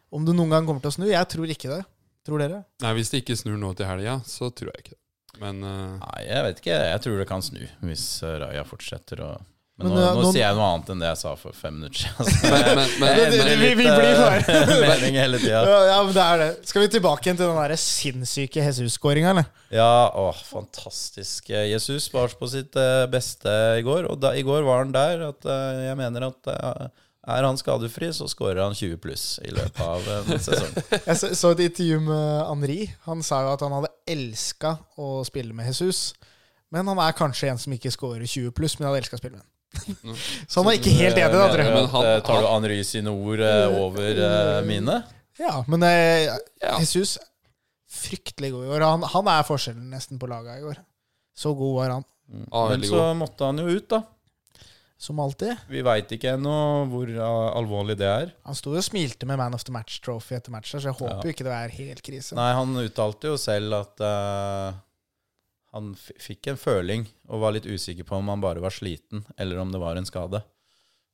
om 0.10 0.24
det 0.26 0.34
noen 0.34 0.56
gang 0.56 0.70
kommer 0.70 0.82
til 0.82 0.90
å 0.90 0.96
snu. 0.96 1.06
Jeg 1.12 1.30
tror 1.30 1.54
ikke 1.54 1.70
det. 1.70 1.84
Tror 2.28 2.42
dere? 2.42 2.64
Nei, 2.84 2.94
Hvis 2.98 3.12
det 3.14 3.22
ikke 3.22 3.38
snur 3.40 3.60
nå 3.62 3.70
til 3.78 3.88
helga, 3.88 4.18
så 4.28 4.50
tror 4.52 4.74
jeg 4.74 4.84
ikke 4.84 4.96
det. 4.96 5.04
Men 5.38 5.62
uh... 5.62 6.00
Nei, 6.02 6.24
jeg 6.26 6.48
vet 6.48 6.64
ikke. 6.64 6.80
Jeg 6.90 7.04
tror 7.04 7.22
det 7.22 7.28
kan 7.30 7.46
snu 7.46 7.62
hvis 7.86 8.08
eh, 8.26 8.40
Raja 8.42 8.66
fortsetter 8.68 9.22
å 9.22 9.30
Men, 9.78 9.92
Men, 9.92 9.98
nå, 10.00 10.06
nå 10.18 10.22
nå- 10.26 10.30
sier 10.34 10.42
jeg 10.42 10.56
noe 10.58 10.68
annet 10.74 10.88
enn 10.90 11.02
det 11.04 11.10
jeg 11.12 11.18
sa 11.20 11.32
for 11.38 11.54
fem 11.54 11.76
minutter 11.78 12.08
siden. 12.26 12.80
vi- 12.98 13.44
vi 13.54 13.58
litt, 13.62 13.76
blir 13.78 13.90
eh, 13.92 14.22
bare- 14.24 14.78
mening 14.90 15.18
hele 15.22 15.38
tida. 15.38 15.60
Ja, 15.70 15.98
men 16.04 16.14
det 16.16 16.24
er 16.24 16.38
det. 16.42 16.48
Skal 16.66 16.82
vi 16.82 16.88
tilbake 16.96 17.28
igjen 17.28 17.38
til 17.38 17.46
den 17.52 17.60
der 17.62 17.76
sinnssyke 17.78 18.64
Jesus-skåringa, 18.66 19.36
eller? 19.36 19.46
Ja, 19.70 19.90
å, 20.18 20.32
fantastisk. 20.50 21.52
Jesus 21.54 22.08
var 22.14 22.34
på 22.40 22.50
sitt 22.50 22.74
eh, 22.76 23.04
beste 23.14 23.54
i 23.78 23.84
går, 23.86 24.08
og 24.10 24.18
da, 24.24 24.32
i 24.34 24.42
går 24.48 24.66
var 24.66 24.82
han 24.82 24.96
der 24.96 25.28
at 25.30 25.46
eh, 25.46 25.84
jeg 25.92 26.00
mener 26.02 26.26
at 26.32 26.50
er 27.28 27.44
han 27.46 27.60
skadefri, 27.60 28.10
så 28.16 28.26
skårer 28.32 28.64
han 28.64 28.74
20 28.74 28.98
pluss 29.04 29.26
i 29.46 29.52
løpet 29.54 29.82
av 29.84 30.10
en 30.14 30.40
sesong. 30.42 30.74
Jeg 31.10 31.18
så, 31.20 31.30
så 31.36 31.52
et 31.54 31.66
intervju 31.68 32.00
med 32.08 32.46
Henri. 32.48 32.80
Han 33.06 33.22
sa 33.22 33.42
jo 33.44 33.52
at 33.54 33.66
han 33.66 33.76
hadde 33.76 33.92
elska 34.10 34.78
å 34.98 35.20
spille 35.28 35.54
med 35.54 35.68
Jesus. 35.68 36.14
Men 36.74 36.88
han 36.88 36.98
er 37.04 37.14
kanskje 37.20 37.52
en 37.52 37.60
som 37.60 37.76
ikke 37.76 37.92
scorer 37.92 38.24
20 38.26 38.56
pluss, 38.56 38.78
men 38.80 38.88
hadde 38.90 39.04
elska 39.04 39.20
å 39.20 39.22
spille 39.22 39.36
med 39.38 39.44
ham. 39.44 39.52
så 40.50 40.60
han 40.62 40.66
var 40.68 40.78
ikke 40.78 40.94
helt 40.96 41.18
enig, 41.20 41.34
da, 41.36 41.48
tror 41.52 41.64
jeg. 41.64 41.74
Men 41.76 41.90
han- 41.94 42.06
eh, 42.10 42.20
Tar 42.26 42.42
du 42.42 42.48
Henry 42.50 42.80
sine 42.88 43.12
ord 43.14 43.42
eh, 43.46 43.78
over 43.82 44.22
eh, 44.28 44.60
mine? 44.68 45.00
Ja, 45.40 45.60
men 45.70 45.84
eh, 45.86 46.32
Jesus 46.80 47.18
fryktelig 47.98 48.52
god 48.56 48.66
i 48.66 48.70
år. 48.76 48.86
Han, 48.88 49.04
han 49.14 49.30
er 49.32 49.46
forskjellen 49.48 49.90
nesten 49.94 50.20
på 50.22 50.30
laga 50.30 50.58
i 50.60 50.64
år. 50.68 50.80
Så 51.38 51.54
god 51.58 51.76
var 51.82 51.94
han. 51.98 52.06
Ja, 52.52 52.64
Men 52.74 52.84
så 52.84 52.98
god. 53.00 53.18
måtte 53.22 53.46
han 53.48 53.62
jo 53.62 53.68
ut, 53.78 53.88
da. 53.94 54.02
Som 54.98 55.20
alltid. 55.22 55.54
Vi 55.70 55.84
veit 55.86 56.10
ikke 56.16 56.32
ennå 56.34 56.54
hvor 56.90 57.12
alvorlig 57.22 57.94
det 58.00 58.08
er. 58.10 58.32
Han 58.50 58.58
sto 58.58 58.72
jo 58.74 58.80
og 58.82 58.86
smilte 58.88 59.28
med 59.30 59.38
Man 59.38 59.54
of 59.54 59.62
the 59.68 59.72
Match 59.76 60.00
Trophy 60.02 60.34
etter 60.40 60.50
matchen, 60.52 60.82
så 60.82 60.90
jeg 60.90 60.98
håper 60.98 61.22
Ja. 61.30 61.34
ikke 61.36 61.46
det 61.46 61.54
er 61.54 61.76
helt 61.76 62.02
krise. 62.02 62.34
Nei, 62.40 62.48
han 62.58 62.74
uttalte 62.82 63.30
jo 63.30 63.38
selv 63.38 63.78
at 63.78 64.02
uh, 64.02 64.74
han 65.76 65.94
f 65.98 66.12
fikk 66.24 66.48
en 66.54 66.58
føling 66.60 67.08
og 67.28 67.42
var 67.44 67.52
litt 67.58 67.66
usikker 67.68 68.08
på 68.08 68.16
om 68.18 68.30
han 68.32 68.42
bare 68.44 68.62
var 68.64 68.72
sliten, 68.74 69.26
eller 69.38 69.60
om 69.60 69.72
det 69.74 69.82
var 69.82 69.96
en 70.00 70.06
skade. 70.08 70.44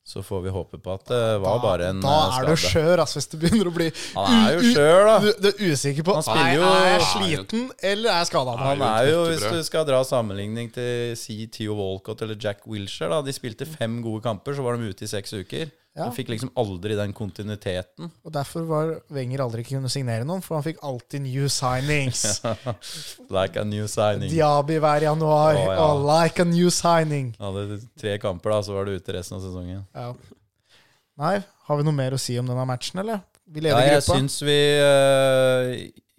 Så 0.04 0.20
får 0.20 0.42
vi 0.44 0.50
håpe 0.52 0.76
på 0.84 0.92
at 0.92 1.06
det 1.08 1.18
var 1.40 1.62
bare 1.62 1.86
en 1.88 2.00
da 2.04 2.10
eh, 2.28 2.34
er 2.36 2.44
du 2.50 2.56
skade. 2.60 2.72
skjør, 2.74 3.00
altså, 3.06 3.16
hvis 3.16 3.28
du 3.32 3.36
begynner 3.40 3.70
å 3.70 3.72
bli 3.72 3.86
Han 4.12 4.34
er 4.36 4.50
jo 4.58 4.74
skjør, 4.74 4.98
da. 5.08 5.14
du, 5.24 5.28
du 5.40 5.46
er 5.48 5.62
usikker 5.72 6.04
på 6.04 6.16
Nei, 6.26 6.42
jo- 6.58 6.66
Er 6.68 6.88
jeg 6.90 7.06
sliten, 7.08 7.62
eller 7.80 8.10
er 8.12 8.18
jeg 8.20 8.28
skada? 8.28 8.56
Han 8.60 8.82
er 8.84 9.08
jo, 9.08 9.22
hvis 9.30 9.46
du 9.48 9.62
skal 9.64 9.86
dra 9.88 10.02
sammenligning 10.04 10.68
til 10.76 11.14
si 11.16 11.38
Theo 11.48 11.72
Walcott 11.80 12.20
eller 12.20 12.36
Jack 12.36 12.66
Wilshere, 12.68 13.08
da. 13.16 13.22
De 13.24 13.32
spilte 13.32 13.64
fem 13.64 13.96
gode 14.04 14.20
kamper, 14.28 14.52
så 14.52 14.66
var 14.66 14.76
de 14.76 14.92
ute 14.92 15.08
i 15.08 15.08
seks 15.08 15.32
uker. 15.40 15.72
Ja. 15.94 16.08
Han 16.08 16.14
fikk 16.16 16.32
liksom 16.32 16.48
aldri 16.58 16.96
den 16.98 17.12
kontinuiteten. 17.14 18.08
Og 18.26 18.32
derfor 18.34 18.64
var 18.66 18.88
Wenger 19.14 19.44
aldri 19.44 19.62
kunne 19.68 19.86
signere 19.92 20.26
noen, 20.26 20.42
for 20.42 20.58
han 20.58 20.64
fikk 20.66 20.80
alltid 20.82 21.22
new 21.22 21.46
signings. 21.46 22.24
Like 23.36 23.60
a 23.60 23.62
new 23.64 23.86
signing. 23.86 24.26
Diaby 24.32 24.80
hver 24.82 25.06
januar. 25.06 25.54
Oh, 25.54 25.68
ja. 25.70 25.76
Oh, 25.84 26.00
like 26.02 26.42
a 26.42 26.48
new 26.48 26.66
signing. 26.74 27.30
Hadde 27.38 27.78
tre 28.00 28.16
kamper, 28.18 28.56
da, 28.56 28.58
så 28.66 28.74
var 28.74 28.90
du 28.90 28.96
ute 28.98 29.14
resten 29.14 29.38
av 29.38 29.44
sesongen. 29.46 29.84
Ja. 29.94 30.08
Nei, 31.22 31.36
har 31.68 31.78
vi 31.78 31.86
noe 31.86 31.94
mer 31.94 32.16
å 32.16 32.18
si 32.18 32.34
om 32.42 32.50
denne 32.50 32.66
matchen, 32.66 32.98
eller? 33.04 33.22
Vi 33.46 33.62
Ja, 33.62 33.68
leder 33.76 33.86
jeg 33.86 34.00
gruppa. 34.02 34.18
syns 34.18 34.40
vi 34.42 34.58
uh, 34.82 35.70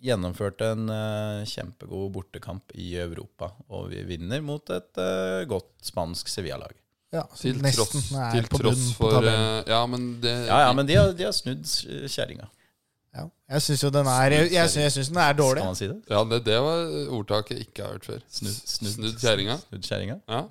gjennomførte 0.07 0.71
en 0.71 0.87
uh, 0.87 1.43
kjempegod 1.51 2.13
bortekamp 2.15 2.71
i 2.79 2.93
Europa. 3.01 3.51
Og 3.75 3.89
vi 3.91 4.05
vinner 4.07 4.39
mot 4.45 4.71
et 4.71 5.03
uh, 5.03 5.43
godt 5.51 5.73
spansk 5.83 6.31
Sevilla-lag. 6.31 6.77
Ja, 7.13 7.21
Til 7.37 7.59
tross, 7.61 7.91
til 8.33 8.47
tross 8.51 8.85
for 8.97 9.23
eh, 9.23 9.61
Ja, 9.69 9.85
men 9.87 10.19
det 10.21 10.33
Ja, 10.49 10.57
ja, 10.65 10.71
men 10.75 10.87
de 10.89 10.95
har, 10.97 11.11
de 11.15 11.23
har 11.23 11.31
snudd 11.35 11.63
eh, 11.63 12.07
kjerringa. 12.11 12.47
Ja. 13.15 13.27
Jeg 13.55 13.61
syns 13.63 13.83
jo 13.85 13.89
den 13.95 14.07
er 14.11 14.33
Jeg, 14.35 14.49
jeg, 14.51 14.91
syns 14.91 15.07
den 15.13 15.17
er 15.23 15.33
dårlig. 15.37 15.61
Skal 15.61 15.69
man 15.71 15.75
si 15.79 15.87
det? 15.87 15.99
Ja, 16.11 16.23
det, 16.27 16.41
det 16.45 16.57
var 16.65 16.81
ordtaket 17.15 17.55
jeg 17.61 17.67
ikke 17.69 17.83
har 17.85 17.93
hørt 17.95 18.05
før. 18.09 18.23
Snudd, 18.27 18.57
snudd, 18.67 18.91
Snudd 18.97 19.21
kjerringa. 19.21 19.55
Snudd 19.69 19.85
kjerringa? 19.87 20.17
Ja. 20.27 20.41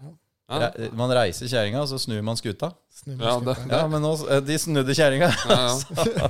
Ja. 0.54 0.70
Re- 0.70 0.88
Man 0.96 1.12
reiser 1.16 1.48
kjerringa, 1.50 1.82
og 1.84 1.88
så 1.92 1.98
snur 2.00 2.22
man 2.24 2.36
skuta. 2.40 2.70
Snu 2.94 3.12
Ja, 3.18 3.34
skuta. 3.36 3.44
det, 3.50 3.56
det. 3.68 3.76
Ja, 3.76 3.86
men 3.92 4.02
nå, 4.04 4.14
eh, 4.30 4.40
de 4.48 4.58
snudde 4.60 4.96
kjerringa. 4.96 5.28
ja, 5.50 5.60
ja. 6.22 6.28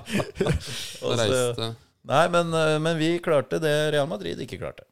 Nei, 2.11 2.25
men, 2.29 2.51
men 2.85 2.99
vi 2.99 3.15
klarte 3.25 3.59
det 3.63 3.77
Real 3.95 4.09
Madrid 4.11 4.41
ikke 4.45 4.59
klarte. 4.61 4.85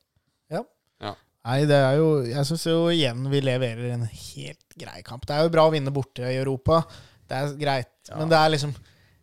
Nei, 1.43 1.65
det 1.67 1.75
er 1.75 1.97
jo 1.99 2.09
Jeg 2.23 2.47
syns 2.47 2.65
jo 2.69 2.87
igjen 2.93 3.25
vi 3.33 3.41
leverer 3.43 3.97
en 3.97 4.07
helt 4.07 4.77
grei 4.79 5.03
kamp. 5.07 5.27
Det 5.27 5.35
er 5.35 5.47
jo 5.47 5.53
bra 5.55 5.67
å 5.67 5.73
vinne 5.75 5.93
borte 5.95 6.23
i 6.29 6.39
Europa. 6.39 6.83
Det 7.27 7.39
er 7.39 7.55
greit. 7.59 7.93
Ja. 8.09 8.19
Men 8.21 8.31
det 8.31 8.39
er 8.39 8.53
liksom 8.55 8.75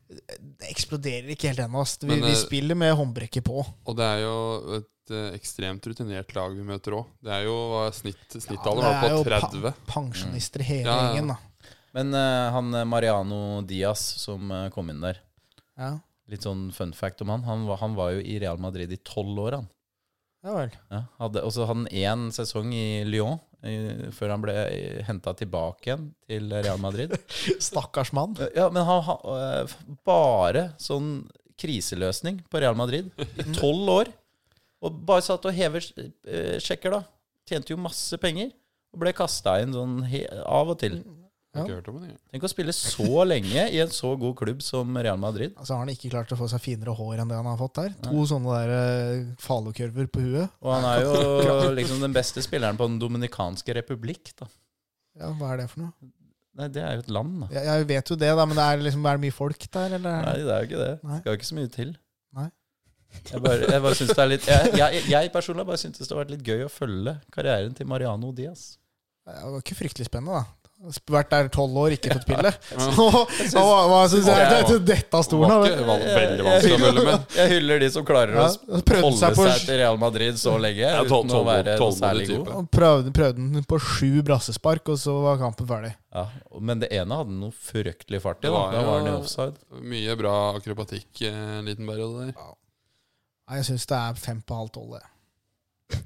Det 0.10 0.71
eksploderer 0.71 1.32
ikke 1.36 1.51
helt 1.51 1.63
ennå. 1.63 1.84
Vi, 2.03 2.15
vi 2.17 2.32
eh, 2.34 2.39
spiller 2.39 2.79
med 2.79 2.95
håndbrekket 2.97 3.45
på. 3.45 3.62
Og 3.63 3.97
det 3.97 4.08
er 4.08 4.23
jo 4.25 4.36
et 4.79 5.13
eh, 5.15 5.29
ekstremt 5.38 5.86
rutinert 5.86 6.34
lag 6.36 6.55
vi 6.58 6.65
møter 6.65 6.97
òg. 6.99 7.08
Det 7.23 7.34
er 7.38 7.45
jo 7.47 7.55
hva 7.71 7.86
er 7.88 7.95
snitt, 7.97 8.25
Snittallet 8.34 8.84
det 8.84 9.12
er 9.12 9.15
jo 9.15 9.23
pa- 9.29 9.73
Pensjonister 9.93 10.65
hele 10.65 10.89
Ja, 10.89 10.97
ja. 10.97 11.13
gjengen, 11.13 11.36
da. 11.36 11.39
Men 11.95 12.13
uh, 12.13 12.51
han 12.53 12.75
Mariano 12.86 13.63
Diaz 13.65 14.01
som 14.21 14.51
uh, 14.53 14.67
kom 14.73 14.91
inn 14.91 14.99
der 15.01 15.17
Ja. 15.79 15.95
Litt 16.29 16.43
sånn 16.45 16.67
fun 16.75 16.91
fact 16.93 17.23
om 17.25 17.32
han. 17.34 17.41
Han 17.47 17.63
var, 17.65 17.79
han 17.82 17.95
var 17.97 18.12
jo 18.13 18.19
i 18.21 18.36
Real 18.41 18.60
Madrid 18.62 18.91
i 18.93 18.99
tolv 19.01 19.39
år, 19.47 19.55
han. 19.58 19.69
Ja 20.45 20.56
vel. 20.56 20.73
Ja, 20.91 21.04
hadde, 21.19 21.43
og 21.45 21.54
så 21.56 21.67
hadde 21.67 21.86
han 21.86 21.89
én 21.91 22.30
sesong 22.36 22.71
i 22.75 23.04
Lyon 23.08 23.39
i, 23.67 23.75
før 24.15 24.34
han 24.36 24.43
ble 24.43 24.56
henta 25.08 25.34
tilbake 25.38 25.89
igjen 25.89 26.08
til 26.30 26.47
Real 26.54 26.80
Madrid. 26.82 27.15
Stakkars 27.69 28.13
mann. 28.15 28.38
Ja, 28.56 28.69
men 28.71 28.88
han 28.88 29.04
har 29.08 29.28
eh, 29.36 29.75
bare 30.08 30.69
sånn 30.82 31.28
kriseløsning 31.60 32.39
på 32.47 32.62
Real 32.63 32.78
Madrid 32.80 33.12
i 33.19 33.47
tolv 33.60 33.93
år. 33.97 34.13
Og 34.80 35.02
bare 35.04 35.25
satt 35.25 35.43
og 35.43 35.56
hever 35.56 35.84
eh, 35.84 36.56
sjekker, 36.63 36.95
da. 36.95 37.04
Tjente 37.49 37.73
jo 37.73 37.82
masse 37.82 38.15
penger. 38.21 38.54
Og 38.95 39.04
ble 39.04 39.12
kasta 39.13 39.60
inn 39.62 39.75
sånn 39.75 39.99
av 40.47 40.71
og 40.71 40.80
til. 40.82 41.02
Har 41.56 41.66
ikke 41.66 41.78
hørt 41.80 41.88
om 41.90 41.96
det. 42.04 42.12
Tenk 42.30 42.44
å 42.46 42.50
spille 42.52 42.74
så 42.78 43.24
lenge 43.26 43.64
i 43.74 43.80
en 43.82 43.90
så 43.94 44.12
god 44.22 44.36
klubb 44.38 44.60
som 44.62 44.94
Real 45.02 45.18
Madrid. 45.18 45.56
Altså 45.58 45.74
har 45.74 45.82
han 45.82 45.90
ikke 45.96 46.12
klart 46.14 46.30
å 46.36 46.38
få 46.38 46.46
seg 46.52 46.62
finere 46.62 46.94
hår 46.94 47.24
enn 47.24 47.32
det 47.32 47.40
han 47.40 47.50
har 47.50 47.58
fått 47.58 47.80
der. 47.80 47.96
To 48.06 48.26
sånne 48.30 48.60
der 48.60 48.74
uh, 48.76 49.32
falokurver 49.42 50.12
på 50.14 50.22
huet. 50.28 50.54
Og 50.62 50.76
han 50.76 50.86
er 50.92 51.08
jo 51.08 51.74
liksom 51.80 52.06
den 52.06 52.14
beste 52.14 52.44
spilleren 52.46 52.78
på 52.78 52.86
Den 52.92 53.00
dominikanske 53.02 53.80
republikk, 53.80 54.36
da. 54.38 54.50
Ja, 55.18 55.32
Hva 55.40 55.56
er 55.56 55.64
det 55.64 55.68
for 55.72 55.88
noe? 55.88 56.12
Nei, 56.60 56.68
det 56.76 56.84
er 56.84 57.00
jo 57.00 57.04
et 57.06 57.12
land, 57.18 57.34
da. 57.42 57.50
Jeg, 57.56 57.66
jeg 57.66 57.90
vet 57.96 58.14
jo 58.14 58.20
det, 58.20 58.30
da, 58.38 58.46
men 58.46 58.58
det 58.60 58.68
er, 58.68 58.86
liksom, 58.86 59.10
er 59.10 59.18
det 59.18 59.26
mye 59.26 59.38
folk 59.40 59.68
der, 59.74 59.98
eller? 59.98 60.22
Nei, 60.28 60.38
det 60.44 60.54
er 60.54 60.62
jo 60.64 60.70
ikke 60.70 60.84
det. 60.84 60.94
Nei. 61.08 61.20
Skal 61.22 61.32
jo 61.32 61.40
ikke 61.40 61.50
så 61.50 61.58
mye 61.58 61.74
til. 61.74 61.94
Nei. 62.38 62.48
Jeg 63.32 63.42
bare, 63.42 63.72
jeg 63.74 63.82
bare 63.82 63.98
synes 63.98 64.12
det 64.14 64.22
er 64.22 64.28
litt 64.30 64.44
Jeg, 64.46 64.74
jeg, 64.78 65.00
jeg 65.10 65.30
personlig 65.34 65.64
bare 65.66 65.82
syntes 65.82 66.06
det 66.06 66.14
har 66.14 66.20
vært 66.20 66.34
litt 66.36 66.44
gøy 66.46 66.68
å 66.68 66.70
følge 66.70 67.16
karrieren 67.34 67.74
til 67.74 67.90
Mariano 67.90 68.30
Diaz. 68.38 68.76
Det 69.26 69.40
var 69.40 69.64
ikke 69.64 69.78
fryktelig 69.80 70.06
spennende, 70.06 70.44
da. 70.44 70.59
Vært 71.12 71.28
der 71.34 71.48
tolv 71.52 71.76
år, 71.76 71.92
ikke 71.98 72.13
fått 72.15 72.26
pille. 72.32 72.52
Så, 73.52 73.60
hva, 73.60 73.80
hva 73.92 73.98
syns 74.08 74.30
jeg? 74.32 74.46
Det, 74.48 74.60
det, 74.70 74.78
dette 74.88 75.18
av 75.20 75.26
stolen, 75.28 75.52
var 75.52 75.65
ikke 75.74 75.88
val- 75.89 76.06
veldig 76.08 76.46
vanskelig 76.46 76.76
å 76.78 76.80
følge 76.86 77.04
med. 77.10 77.26
Jeg 77.36 77.52
hyller 77.52 77.82
de 77.84 77.89
som 77.98 78.06
klarer 78.08 78.38
Ja, 78.39 78.46
å 78.48 78.80
holde 78.80 79.12
seg 79.20 79.36
på 79.36 79.48
seg 79.50 79.65
til 79.68 79.80
Real 79.82 80.00
Madrid 80.00 80.39
så 80.39 80.54
lenge 80.63 80.80
Ja, 80.86 81.02
tol- 81.10 81.26
uten 81.28 81.36
å 81.36 81.42
være 81.50 81.76
særlig 81.98 82.30
god. 82.32 82.54
Prøvde, 82.72 83.12
prøvde 83.20 83.44
den 83.58 83.68
på 83.68 83.82
sju 83.89 84.22
brassespark, 84.30 84.94
og 84.96 85.02
så 85.04 85.18
var 85.28 85.42
kampen 85.44 85.68
ferdig. 85.70 85.92
Ja, 86.15 86.24
men 86.63 86.80
det 86.86 86.89
ene 86.96 87.20
hadde 87.20 87.36
noe 87.42 87.52
fryktelig 87.54 88.24
fart 88.24 88.39
i. 88.46 88.48
Da, 88.48 88.56
var 88.56 88.72
da 88.80 88.86
var 88.88 89.02
han 89.04 89.12
i 89.12 89.18
offside. 89.20 89.60
Mye 89.84 90.15
bra 90.24 90.38
akrobatikk 90.62 91.26
eh, 91.28 91.44
en 91.60 91.68
liten 91.68 91.92
periode 91.92 92.30
der. 92.32 92.56
Jeg 93.58 93.68
syns 93.68 93.86
det 93.92 94.00
er 94.00 94.18
fem 94.24 94.39
på 94.48 94.56
halv 94.63 94.72
tolv. 94.80 94.96
det. 94.96 96.00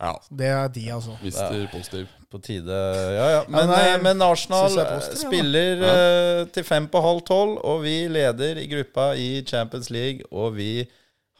Ja. 0.00 0.12
Det 0.28 0.46
er 0.52 0.68
de, 0.68 0.82
altså. 0.92 1.14
Mister 1.22 1.66
positiv. 1.72 2.06
På 2.30 2.40
tide 2.42 2.74
Ja, 3.14 3.26
ja. 3.36 3.42
Men, 3.48 3.68
nei, 3.70 3.82
eh, 3.94 4.02
men 4.02 4.20
Arsenal 4.26 4.66
synes 4.68 4.76
jeg 4.76 4.84
er 4.84 4.90
eh, 4.90 4.98
positiv, 4.98 5.22
ja, 5.22 5.30
spiller 5.30 5.84
eh, 5.88 6.40
til 6.52 6.64
fem 6.66 6.88
på 6.92 7.00
halv 7.04 7.22
tolv, 7.28 7.56
og 7.64 7.82
vi 7.86 7.94
leder 8.12 8.58
i 8.60 8.66
gruppa 8.72 9.12
i 9.16 9.28
Champions 9.46 9.88
League, 9.94 10.26
og 10.32 10.56
vi 10.58 10.70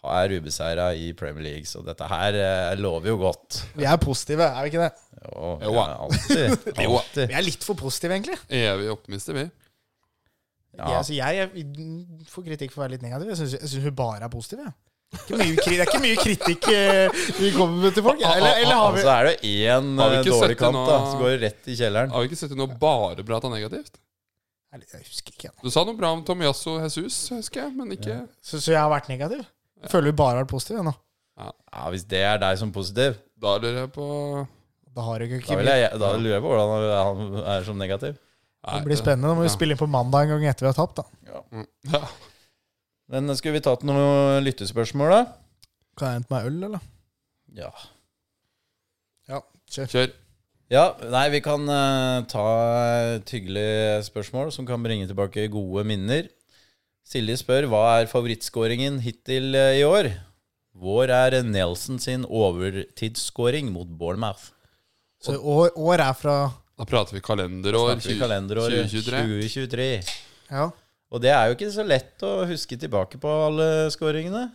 er 0.07 0.33
ubeseira 0.39 0.93
i 0.95 1.09
Premier 1.19 1.43
League, 1.49 1.67
så 1.67 1.83
dette 1.85 2.07
her 2.07 2.39
eh, 2.39 2.79
lover 2.79 3.11
jo 3.11 3.17
godt. 3.25 3.59
Vi 3.75 3.85
er 3.85 3.97
positive, 3.99 4.47
er 4.47 4.63
vi 4.63 4.71
ikke 4.73 4.85
det? 4.87 4.93
Jo, 5.27 5.53
Jo, 5.67 5.73
ja, 5.75 5.87
alltid. 6.07 6.57
Alltid. 6.87 7.23
Vi 7.27 7.35
er 7.41 7.45
litt 7.51 7.65
for 7.67 7.75
positive, 7.81 8.15
egentlig. 8.15 8.39
Evig 8.49 8.89
optimister, 8.95 9.35
vi. 9.35 9.49
Ja. 10.77 10.87
Jeg, 10.93 10.97
altså, 11.01 11.13
jeg, 11.17 11.51
jeg 11.57 12.29
får 12.31 12.45
kritikk 12.47 12.73
for 12.73 12.83
å 12.83 12.85
være 12.87 12.95
litt 12.95 13.05
negativ. 13.05 13.31
Jeg 13.33 13.39
syns- 13.41 13.59
Jeg 13.61 13.71
syns 13.73 13.85
hun 13.91 13.95
bare 13.99 14.23
er 14.29 14.33
positiv. 14.33 14.61
Jeg. 14.63 14.75
Ikke 15.15 15.39
mye, 15.39 15.55
det 15.63 15.77
er 15.79 15.87
ikke 15.87 16.01
mye 16.03 16.17
kritikk 16.19 16.67
eh, 16.75 17.21
vi 17.39 17.53
kommer 17.55 17.87
med 17.87 17.95
til 17.95 18.05
folk. 18.05 18.21
Eller, 18.21 18.59
eller 18.63 18.75
har 18.81 18.97
vi 18.97 19.05
Så 19.05 19.13
er 19.13 19.29
det 19.29 19.37
én 19.47 19.93
eh, 20.03 20.17
dårlig 20.27 20.57
kant, 20.59 20.75
nå? 20.77 20.83
da, 20.89 20.97
så 21.13 21.21
går 21.21 21.31
det 21.35 21.39
rett 21.47 21.71
i 21.71 21.77
kjelleren. 21.79 22.11
Har 22.13 22.25
vi 22.25 22.31
ikke 22.31 22.41
sett 22.43 22.57
noe 22.59 22.75
bare 22.81 23.23
bra 23.23 23.37
prata 23.39 23.53
negativt? 23.53 24.01
Jeg 24.77 25.07
husker 25.07 25.33
ikke. 25.33 25.51
Du 25.63 25.71
sa 25.73 25.87
noe 25.89 25.97
bra 25.97 26.11
om 26.13 26.21
Tomiasso 26.27 26.75
Jesus, 26.83 27.15
husker 27.33 27.63
jeg, 27.63 27.73
men 27.79 27.95
ikke 27.95 28.19
Så, 28.45 28.59
så 28.61 28.75
jeg 28.75 28.81
har 28.83 28.91
vært 28.93 29.09
negativ? 29.09 29.47
Jeg 29.81 29.93
føler 29.93 30.11
vi 30.11 30.17
bare 30.19 30.35
har 30.35 30.45
vært 30.45 30.53
positive 30.53 30.85
nå. 30.85 30.93
Ja, 31.39 31.87
Hvis 31.95 32.05
det 32.11 32.21
er 32.27 32.39
deg 32.43 32.59
som 32.61 32.73
positiv, 32.75 33.17
Da 33.41 33.57
lurer 33.61 33.83
jeg 33.85 33.93
på 33.95 34.07
Da 34.97 35.05
har 35.07 35.21
det 35.23 35.31
ikke 35.31 35.49
da, 35.49 35.59
vil 35.61 35.71
jeg, 35.71 35.91
da 36.03 36.13
lurer 36.17 36.35
jeg 36.35 36.45
på 36.45 36.53
hvordan 36.53 36.87
han 37.07 37.43
er 37.57 37.67
som 37.67 37.79
negativ. 37.81 38.17
Det 38.67 38.83
blir 38.85 38.99
spennende. 38.99 39.31
Da 39.31 39.39
må 39.39 39.45
vi 39.45 39.51
Ja. 39.51 39.55
spille 39.55 39.77
inn 39.77 39.81
på 39.81 39.89
mandag 39.89 40.27
en 40.27 40.35
gang 40.35 40.49
etter 40.51 40.67
vi 40.67 40.73
har 40.73 40.79
tapt. 40.81 40.97
da 40.97 41.43
Mm. 41.53 41.67
Ja. 41.93 42.01
Men 43.13 43.31
skulle 43.39 43.59
vi 43.59 43.65
tatt 43.65 43.85
noen 43.87 44.43
lyttespørsmål, 44.43 45.13
da? 45.15 45.25
Kan 45.97 46.09
jeg 46.11 46.21
hente 46.21 46.35
meg 46.35 46.49
øl, 46.51 46.63
eller? 46.69 46.87
Ja. 47.57 47.71
Ja, 49.31 49.43
kjør. 49.71 49.91
Kjør. 49.93 50.15
Ja, 50.73 50.87
nei, 51.13 51.29
vi 51.31 51.41
kan 51.45 51.63
uh, 51.71 52.25
ta 52.27 52.47
et 53.15 53.31
hyggelig 53.31 54.07
spørsmål 54.09 54.51
som 54.55 54.67
kan 54.67 54.83
bringe 54.83 55.07
tilbake 55.07 55.47
gode 55.53 55.85
minner. 55.87 56.27
Silje 57.07 57.37
spør 57.39 57.69
hva 57.71 57.83
er 58.01 58.09
favorittskåringen 58.11 58.99
hittil 59.05 59.55
eh, 59.55 59.77
i 59.79 59.85
år. 59.87 60.09
Vår 60.75 61.13
er 61.15 61.37
Nelson 61.47 62.01
sin 62.03 62.25
overtidsskåring 62.27 63.71
mot 63.71 63.87
Bournemouth. 63.87 64.51
Så 65.23 65.37
år, 65.39 65.71
år 65.79 66.03
er 66.03 66.17
fra 66.19 66.35
Da 66.77 66.85
prater 66.85 67.17
vi 67.17 67.23
kalenderår 67.25 67.95
Prater 67.95 68.11
vi 68.11 68.19
kalenderåret 68.19 68.91
2023. 68.91 69.23
2023. 69.47 69.87
Ja. 70.51 70.67
Og 71.15 71.21
det 71.23 71.31
er 71.31 71.49
jo 71.51 71.55
ikke 71.57 71.71
så 71.75 71.85
lett 71.87 72.23
å 72.27 72.33
huske 72.51 72.77
tilbake 72.81 73.19
på 73.23 73.31
alle 73.47 73.67
skåringene. 73.95 74.47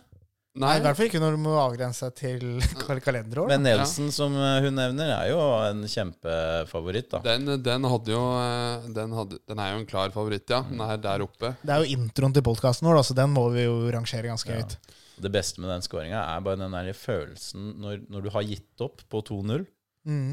Nei, 0.60 0.74
I 0.76 0.82
hvert 0.84 0.98
fall 0.98 1.06
ikke 1.08 1.20
når 1.22 1.32
du 1.38 1.40
må 1.40 1.54
avgrense 1.56 2.10
deg 2.10 2.16
til 2.18 2.42
kal- 2.82 3.00
kalenderår. 3.00 3.46
Men 3.48 3.62
Nelson, 3.64 4.10
som 4.12 4.34
eh, 4.36 4.58
hun 4.66 4.76
nevner, 4.76 5.08
er 5.14 5.30
jo 5.30 5.38
en 5.64 5.80
kjempefavoritt, 5.88 7.08
da. 7.14 7.22
den, 7.24 7.48
den 7.64 7.86
hadde 7.88 8.12
jo 8.12 8.20
eh, 8.36 8.84
den, 8.92 9.14
hadde, 9.16 9.38
den 9.48 9.62
er 9.64 9.72
jo 9.72 9.78
en 9.80 9.88
klar 9.88 10.12
favoritt, 10.12 10.44
ja. 10.52 10.60
Den 10.68 10.84
er 10.84 11.00
der 11.00 11.24
oppe. 11.24 11.54
Det 11.64 11.72
er 11.72 11.86
jo 11.86 11.96
introen 11.96 12.36
til 12.36 12.44
podkasten 12.44 12.84
vår, 12.90 13.00
da, 13.00 13.06
så 13.08 13.16
den 13.16 13.32
må 13.32 13.46
vi 13.56 13.64
jo 13.64 13.78
rangere 13.96 14.28
ganske 14.28 14.52
Ja. 14.52 14.60
høyt. 14.60 14.76
Det 15.22 15.30
beste 15.32 15.60
med 15.64 15.70
den 15.72 15.84
skåringa 15.88 16.20
er 16.34 16.44
bare 16.44 16.58
den 16.60 16.72
der 16.76 16.92
følelsen 16.96 17.72
når, 17.80 18.00
når 18.12 18.24
du 18.24 18.30
har 18.36 18.44
gitt 18.48 18.84
opp 18.84 19.00
på 19.12 19.24
2-0, 19.32 19.64
Mm. 20.08 20.32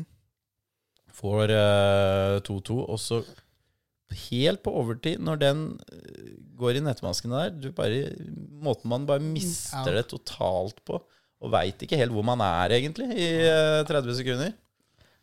får 1.13 1.51
eh, 1.53 2.39
2-2, 2.47 2.77
og 2.89 2.99
så 2.99 3.19
helt 4.29 4.63
på 4.65 4.71
overtid, 4.81 5.19
når 5.21 5.39
den 5.41 5.59
eh, 5.93 6.31
går 6.59 6.79
i 6.79 6.83
nettmasken 6.85 7.31
der 7.35 7.53
du 7.55 7.69
bare, 7.75 8.09
Måten 8.63 8.89
man 8.91 9.05
bare 9.09 9.23
mister 9.23 9.85
Ja. 9.85 9.99
det 9.99 10.07
totalt 10.11 10.81
på. 10.85 11.01
Og 11.39 11.51
veit 11.53 11.79
ikke 11.85 11.95
helt 11.95 12.11
hvor 12.11 12.25
man 12.27 12.41
er, 12.43 12.73
egentlig, 12.75 13.07
i 13.15 13.29
eh, 13.47 13.85
30 13.87 14.15
sekunder. 14.17 14.51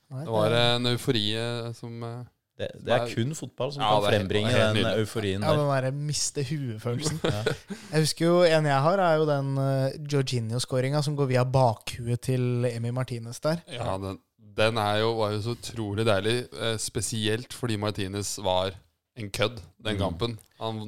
Det 0.07 0.31
var 0.31 0.55
en 0.55 0.87
eufori 0.87 1.35
eh, 1.37 1.72
som 1.77 2.03
eh, 2.07 2.25
Det, 2.57 2.68
det 2.87 2.92
er 2.94 3.09
kun 3.11 3.35
fotball 3.37 3.72
som 3.75 3.83
Ja, 3.83 3.88
kan 3.99 4.07
frembringe 4.14 4.49
helt 4.55 4.79
den 4.79 4.87
euforien 5.03 5.42
Ja, 5.44 5.51
den 5.59 5.66
derre 5.68 5.90
miste 5.92 6.44
huet-følelsen. 6.46 7.18
Jeg 7.92 8.01
husker 8.07 8.25
jo 8.31 8.37
En 8.49 8.64
jeg 8.70 8.81
har, 8.87 9.03
er 9.03 9.18
jo 9.20 9.27
den 9.29 9.51
uh, 9.59 9.90
Jorginho-skåringa 10.09 11.03
som 11.05 11.16
går 11.18 11.29
via 11.35 11.42
bakhuet 11.44 12.22
til 12.25 12.64
Emi 12.70 12.94
Martinez 12.96 13.42
der. 13.44 13.61
Ja, 13.68 13.99
den, 14.01 14.16
den 14.57 14.79
er 14.81 14.99
jo, 15.03 15.12
var 15.19 15.35
jo 15.37 15.42
så 15.45 15.55
utrolig 15.57 16.07
deilig. 16.09 16.37
Eh, 16.57 16.77
spesielt 16.81 17.53
fordi 17.57 17.77
Martinez 17.81 18.37
var 18.45 18.73
en 19.16 19.31
kødd 19.33 19.61
den 19.81 19.97
Mm. 19.97 20.01
kampen. 20.01 20.38
Han 20.61 20.79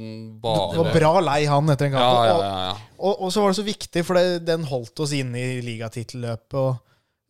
Det 0.40 0.78
var 0.80 0.92
bra 0.94 1.20
lei 1.20 1.44
han 1.46 1.68
etter 1.70 1.86
den 1.88 1.92
kampen. 1.92 2.26
ja, 2.26 2.34
Og, 2.34 2.42
ja, 2.42 2.58
ja. 2.68 2.74
og, 2.98 3.22
og 3.22 3.32
så 3.32 3.40
var 3.42 3.52
det 3.52 3.56
så 3.60 3.64
viktig, 3.66 4.04
for 4.04 4.14
det, 4.14 4.44
den 4.46 4.64
holdt 4.64 5.00
oss 5.00 5.12
inne 5.12 5.36
i 5.38 5.60
ligatittelløpet. 5.64 6.54
Og 6.54 6.76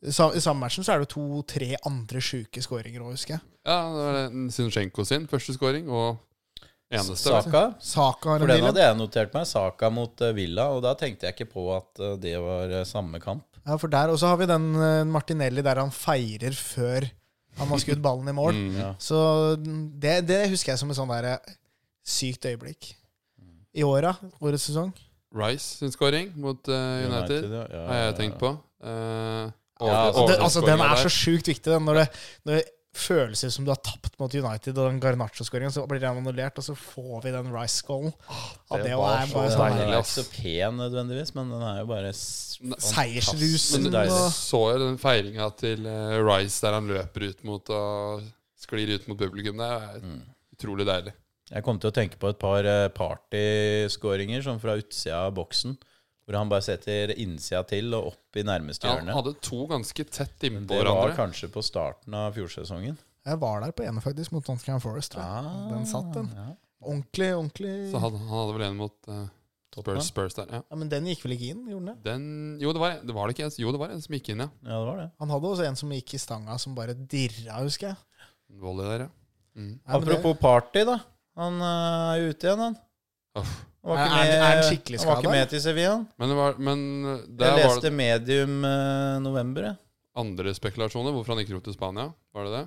I 0.07 0.41
samme 0.41 0.61
matchen 0.63 0.85
så 0.87 0.95
er 0.95 1.01
det 1.03 1.09
to-tre 1.11 1.75
andre 1.87 2.21
sjuke 2.23 2.63
skåringer 2.63 3.03
òg, 3.03 3.11
husker 3.17 3.35
jeg. 3.35 3.41
ja 3.67 3.79
det 3.91 4.07
var 4.07 4.51
Sinchenko 4.55 5.05
sin 5.05 5.27
første 5.27 5.53
scoring, 5.57 5.89
og 5.91 6.19
eneste. 6.91 7.17
Saka. 7.29 7.75
Saka 7.83 8.39
For 8.39 8.47
den 8.47 8.63
hadde 8.65 8.81
jeg 8.81 8.97
notert 8.97 9.35
meg. 9.35 9.47
Saka 9.47 9.91
mot 9.91 10.21
eh, 10.23 10.33
Villa. 10.33 10.69
Og 10.71 10.83
da 10.83 10.95
tenkte 10.95 11.27
jeg 11.27 11.35
ikke 11.37 11.51
på 11.53 11.67
at 11.77 11.99
eh, 12.01 12.15
det 12.23 12.37
var 12.41 12.79
samme 12.89 13.19
kamp. 13.21 13.45
Ja, 13.69 13.77
for 13.77 13.93
der, 13.93 14.09
Og 14.15 14.19
så 14.21 14.31
har 14.31 14.39
vi 14.41 14.47
den 14.49 14.69
eh, 14.81 15.03
Martinelli 15.05 15.61
der 15.67 15.81
han 15.83 15.91
feirer 15.93 16.55
før 16.57 17.05
han 17.59 17.69
har 17.73 17.81
skutt 17.83 18.01
ballen 18.01 18.29
i 18.31 18.33
mål. 18.33 18.55
Mm. 18.55 18.77
Ja. 18.79 18.93
Så 19.03 19.19
det, 19.59 20.21
det 20.29 20.45
husker 20.53 20.73
jeg 20.73 20.79
som 20.81 20.91
et 20.95 20.97
sånn 20.97 21.11
der 21.11 21.27
eh, 21.35 21.55
sykt 22.07 22.47
øyeblikk. 22.49 22.95
I 23.79 23.83
åra, 23.85 24.15
årets 24.41 24.65
sesong. 24.71 24.93
Rice 25.37 25.77
sin 25.83 25.93
scoring 25.93 26.31
mot 26.41 26.71
uh, 26.73 27.05
United, 27.05 27.51
ja. 27.53 27.65
Ja, 27.69 27.83
har 27.91 27.99
ja, 27.99 28.05
jeg 28.09 28.17
tenkt 28.23 28.39
på. 28.41 28.55
Eh, 28.83 29.51
Ja, 29.79 29.85
over- 29.85 29.99
altså, 30.09 30.23
Det, 30.27 30.37
altså, 30.43 30.61
den 30.67 30.81
er 30.81 30.89
er 30.89 30.97
så 30.97 31.03
der. 31.11 31.15
sjukt 31.15 31.47
viktig. 31.53 31.71
Den, 31.71 31.85
når, 31.87 31.95
det, 32.01 32.07
når 32.49 32.63
det 32.99 33.49
ut 33.49 33.55
som 33.55 33.65
du 33.65 33.71
har 33.71 33.79
tapt 33.85 34.19
mot 34.19 34.35
United, 34.35 34.77
og 34.79 34.91
den 34.91 35.01
Garnaccio-skåringen, 35.01 35.73
så 35.73 35.87
blir 35.89 36.01
den 36.03 36.19
annullert, 36.19 36.59
og 36.59 36.65
så 36.67 36.75
får 36.77 37.23
vi 37.25 37.31
den 37.35 37.53
Rice-skålen. 37.55 38.13
Ja, 38.71 38.81
det 38.83 38.97
var 38.99 39.23
er 39.23 39.27
så 39.27 39.35
bare 39.39 39.49
deilig. 39.49 39.57
sånn 39.57 39.79
Den 39.79 39.93
er 39.93 39.99
ikke 40.03 40.15
så 40.15 40.27
pen 40.35 40.77
nødvendigvis, 40.83 41.35
men 41.39 41.51
den 41.55 41.63
er 41.63 41.79
jo 41.81 41.87
bare 41.93 42.13
Seiersrusen 42.13 43.83
Men 43.87 43.93
du 43.93 43.99
så 44.35 44.61
jo 44.75 44.79
den 44.83 44.99
feiringa 44.99 45.49
til 45.59 45.87
eh, 45.87 46.19
Rice 46.27 46.61
der 46.65 46.75
han 46.79 46.89
løper 46.91 47.29
ut 47.31 47.45
mot 47.47 47.71
og 47.71 48.27
sklir 48.59 48.91
ut 48.97 49.07
mot 49.09 49.19
publikum. 49.21 49.57
Det 49.63 49.69
er 49.69 50.01
Mm. 50.03 50.21
utrolig 50.59 50.87
deilig. 50.87 51.13
Jeg 51.49 51.63
kom 51.65 51.79
til 51.81 51.89
å 51.91 51.95
tenke 51.95 52.19
på 52.21 52.29
et 52.29 52.39
par 52.39 52.67
eh, 52.67 52.89
partyskåringer 52.93 54.43
sånn 54.45 54.61
fra 54.61 54.75
utsida 54.77 55.23
av 55.29 55.35
boksen. 55.39 55.77
Hvor 56.29 56.37
han 56.37 56.51
bare 56.53 56.61
setter 56.67 57.15
innsida 57.17 57.63
til 57.65 57.95
og 57.97 58.11
opp 58.11 58.37
i 58.37 58.43
nærmeste 58.45 58.85
Ja, 58.85 58.99
han 59.01 59.09
hadde 59.17 59.33
to 59.41 59.63
ganske 59.71 60.05
tett 60.05 60.45
innpå 60.45 60.77
hverandre. 60.77 60.85
det 60.85 60.93
var 60.93 60.99
hverandre. 61.09 61.17
kanskje 61.17 61.49
på 61.55 61.63
starten 61.65 62.17
av 62.21 62.37
fjorsesongen. 62.37 62.99
Jeg 63.29 63.41
var 63.41 63.63
der 63.65 63.73
på 63.73 63.85
ene, 63.89 64.01
faktisk, 64.05 64.33
mot 64.37 64.45
Nottingham 64.47 64.81
Forest. 64.85 65.17
Ah, 65.17 65.49
Den 65.73 65.87
satt, 65.89 66.13
den. 66.13 66.29
Ja. 66.37 66.51
Ordentlig, 66.85 67.31
ordentlig 67.35 67.73
Så 67.91 67.99
han, 67.99 68.15
han 68.21 68.29
hadde 68.29 68.55
vel 68.55 68.63
en 68.69 68.77
mot 68.79 69.09
uh, 69.11 69.25
Spurs, 69.75 70.07
Spurs 70.07 70.37
der. 70.37 70.47
Ja. 70.53 70.61
ja, 70.71 70.77
Men 70.79 70.89
den 70.93 71.09
gikk 71.11 71.25
vel 71.25 71.35
ikke 71.35 71.49
inn? 71.55 71.65
gjorde 71.69 71.87
den 71.87 71.97
det? 71.97 72.05
Den, 72.07 72.27
jo, 72.63 72.73
det 72.77 72.81
var, 72.83 72.99
det 73.03 73.17
var 73.17 73.27
det 73.29 73.35
ikke 73.37 73.49
en, 73.49 73.55
jo, 73.65 73.73
det 73.75 73.81
var 73.81 73.95
en 73.97 74.05
som 74.05 74.15
gikk 74.17 74.31
inn, 74.35 74.45
ja. 74.45 74.49
ja, 74.63 74.77
det 74.79 74.87
var 74.91 75.01
det. 75.03 75.09
Han 75.25 75.33
hadde 75.35 75.51
også 75.55 75.67
en 75.67 75.81
som 75.81 75.93
gikk 75.97 76.15
i 76.15 76.21
stanga, 76.23 76.59
som 76.63 76.77
bare 76.77 76.95
dirra, 76.95 77.59
husker 77.65 77.91
jeg. 77.91 77.97
Volley 78.63 78.85
der, 78.93 79.07
ja. 79.07 79.11
Mm. 79.59 79.75
Apropos 79.99 80.39
party, 80.41 80.85
da. 80.89 80.99
Han 81.41 81.59
eh, 81.61 82.13
er 82.15 82.29
ute 82.31 82.49
igjen, 82.49 82.63
han. 82.69 82.79
Uff. 83.41 83.57
Han 83.85 83.93
var 83.95 83.99
Er- 83.99 84.07
ikke 84.09 84.19
er- 84.19 84.29
med, 84.29 84.39
er 84.39 84.49
han 84.49 84.63
skikkelig 84.67 84.99
han 84.99 85.09
var 85.09 85.21
ikke 85.23 85.31
med 85.37 85.49
til 85.53 85.61
Sevilla. 85.63 85.95
Men, 86.19 86.29
det 86.33 86.37
var, 86.37 86.57
men 86.59 86.81
eh, 87.07 87.21
der 87.29 87.47
Jeg 87.47 87.53
var 87.55 87.61
leste 87.63 87.87
det 87.87 87.93
medium 87.93 88.65
eh, 88.65 89.19
november, 89.23 89.63
jeg. 89.69 89.77
andre 90.19 90.55
spekulasjoner. 90.55 91.13
Hvorfor 91.15 91.35
han 91.35 91.45
ikke 91.45 91.55
dro 91.55 91.61
til 91.61 91.77
Spania. 91.77 92.09
Var 92.35 92.45
det 92.49 92.53
det? 92.57 92.65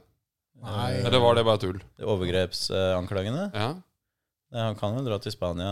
Nei. 0.62 0.92
Eller 1.02 1.20
var 1.20 1.36
det 1.36 1.44
bare 1.46 1.58
tull? 1.62 1.80
Overgrepsanklagene. 2.00 3.52
Ja. 3.54 3.70
Nei, 4.52 4.62
Han 4.68 4.76
kan 4.80 4.96
jo 4.98 5.04
dra 5.06 5.18
til 5.24 5.32
Spania. 5.34 5.72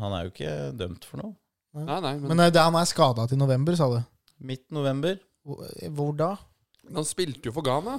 Han 0.00 0.12
er 0.16 0.24
jo 0.26 0.30
ikke 0.32 0.54
dømt 0.78 1.04
for 1.04 1.22
noe. 1.22 1.34
Nei, 1.74 2.00
nei, 2.02 2.14
men, 2.18 2.28
Men 2.32 2.40
eh, 2.46 2.50
det, 2.50 2.62
han 2.62 2.74
er 2.74 2.88
skada 2.88 3.26
til 3.30 3.38
november, 3.38 3.76
sa 3.78 3.86
du. 3.92 4.00
Midt 4.40 4.66
november. 4.74 5.18
Hvor, 5.46 5.66
hvor 5.96 6.14
da? 6.16 6.30
han 6.90 7.04
spilte 7.06 7.46
jo 7.46 7.52
for 7.54 7.62
Ghana. 7.62 7.98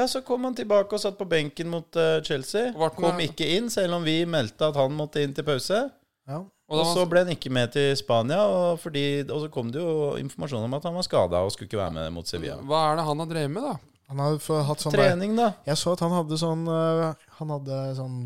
Ja, 0.00 0.06
så 0.08 0.22
kom 0.24 0.46
han 0.48 0.56
tilbake 0.56 0.96
og 0.96 1.02
satt 1.02 1.18
på 1.20 1.26
benken 1.28 1.68
mot 1.72 1.96
uh, 2.00 2.18
Chelsea. 2.24 2.70
Vart 2.80 2.96
Kom 2.96 3.12
med- 3.18 3.28
ikke 3.28 3.46
inn, 3.58 3.68
selv 3.72 3.98
om 3.98 4.06
vi 4.06 4.22
meldte 4.24 4.70
at 4.72 4.78
han 4.80 4.94
måtte 4.96 5.20
inn 5.20 5.34
til 5.36 5.44
pause. 5.44 5.82
Ja. 6.30 6.40
Og, 6.70 6.78
Og 6.78 6.86
så 6.94 7.02
ble 7.10 7.24
han 7.24 7.32
ikke 7.34 7.50
med 7.50 7.72
til 7.74 7.88
Spania, 7.98 8.38
og, 8.46 8.76
fordi, 8.78 9.24
og 9.26 9.40
så 9.42 9.48
kom 9.50 9.72
det 9.74 9.80
jo 9.82 10.12
informasjon 10.22 10.62
om 10.68 10.76
at 10.78 10.84
han 10.86 10.94
var 10.94 11.02
skada 11.02 11.40
og 11.42 11.50
skulle 11.50 11.66
ikke 11.66 11.80
være 11.80 11.94
med 11.96 12.12
mot 12.14 12.28
Sevilla. 12.30 12.60
hva 12.62 12.84
er 12.92 13.00
det 13.00 13.06
han 13.08 13.18
har 13.24 13.26
drevet 13.32 13.50
med, 13.50 13.64
da? 13.66 13.72
Han 14.12 14.22
har 14.22 14.36
hatt 14.68 14.82
sånn 14.84 14.94
der, 14.94 15.02
Trening, 15.10 15.34
da. 15.38 15.48
Jeg 15.66 15.78
så 15.82 15.92
at 15.96 16.00
han 16.06 16.14
hadde 16.14 16.38
sånn 16.38 16.62
øh, 16.70 17.02
Han 17.40 17.50
hadde 17.56 17.80
sånn 17.98 18.16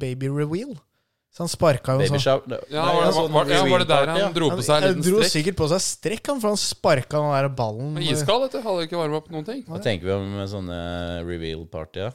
baby 0.00 0.28
reveal. 0.32 0.76
Så 1.36 1.42
han 1.44 1.50
sparka 1.52 1.92
jo 2.00 2.06
sånn. 2.08 2.52
Ja, 2.72 2.80
var, 2.80 2.94
var, 2.96 3.02
det- 3.04 3.12
sånn 3.12 3.32
var, 3.34 3.50
ja, 3.52 3.64
var 3.68 3.82
det 3.82 3.88
der 3.90 4.08
han 4.08 4.32
dro 4.32 4.46
på 4.48 4.62
seg 4.64 4.76
en 4.76 4.86
liten 4.86 5.02
strekk? 5.02 5.12
Han 5.12 5.20
dro 5.20 5.32
sikkert 5.34 5.56
på 5.58 5.66
seg 5.68 5.82
strekk, 5.84 6.30
han, 6.30 6.38
for 6.40 6.48
han 6.54 6.60
sparka 6.62 7.20
den 7.20 7.34
der 7.34 7.48
ballen. 7.58 7.90
Men 7.92 8.06
Iskald, 8.08 8.46
vet 8.46 8.54
du. 8.56 8.62
Hadde 8.64 8.86
ikke 8.88 9.00
varma 9.02 9.18
opp 9.20 9.26
noen 9.34 9.44
ting. 9.44 9.60
Hva 9.68 9.80
tenker 9.84 10.08
vi 10.08 10.14
om 10.16 10.30
sånne 10.48 10.78
reveal-party? 11.28 12.06
Ja? 12.06 12.14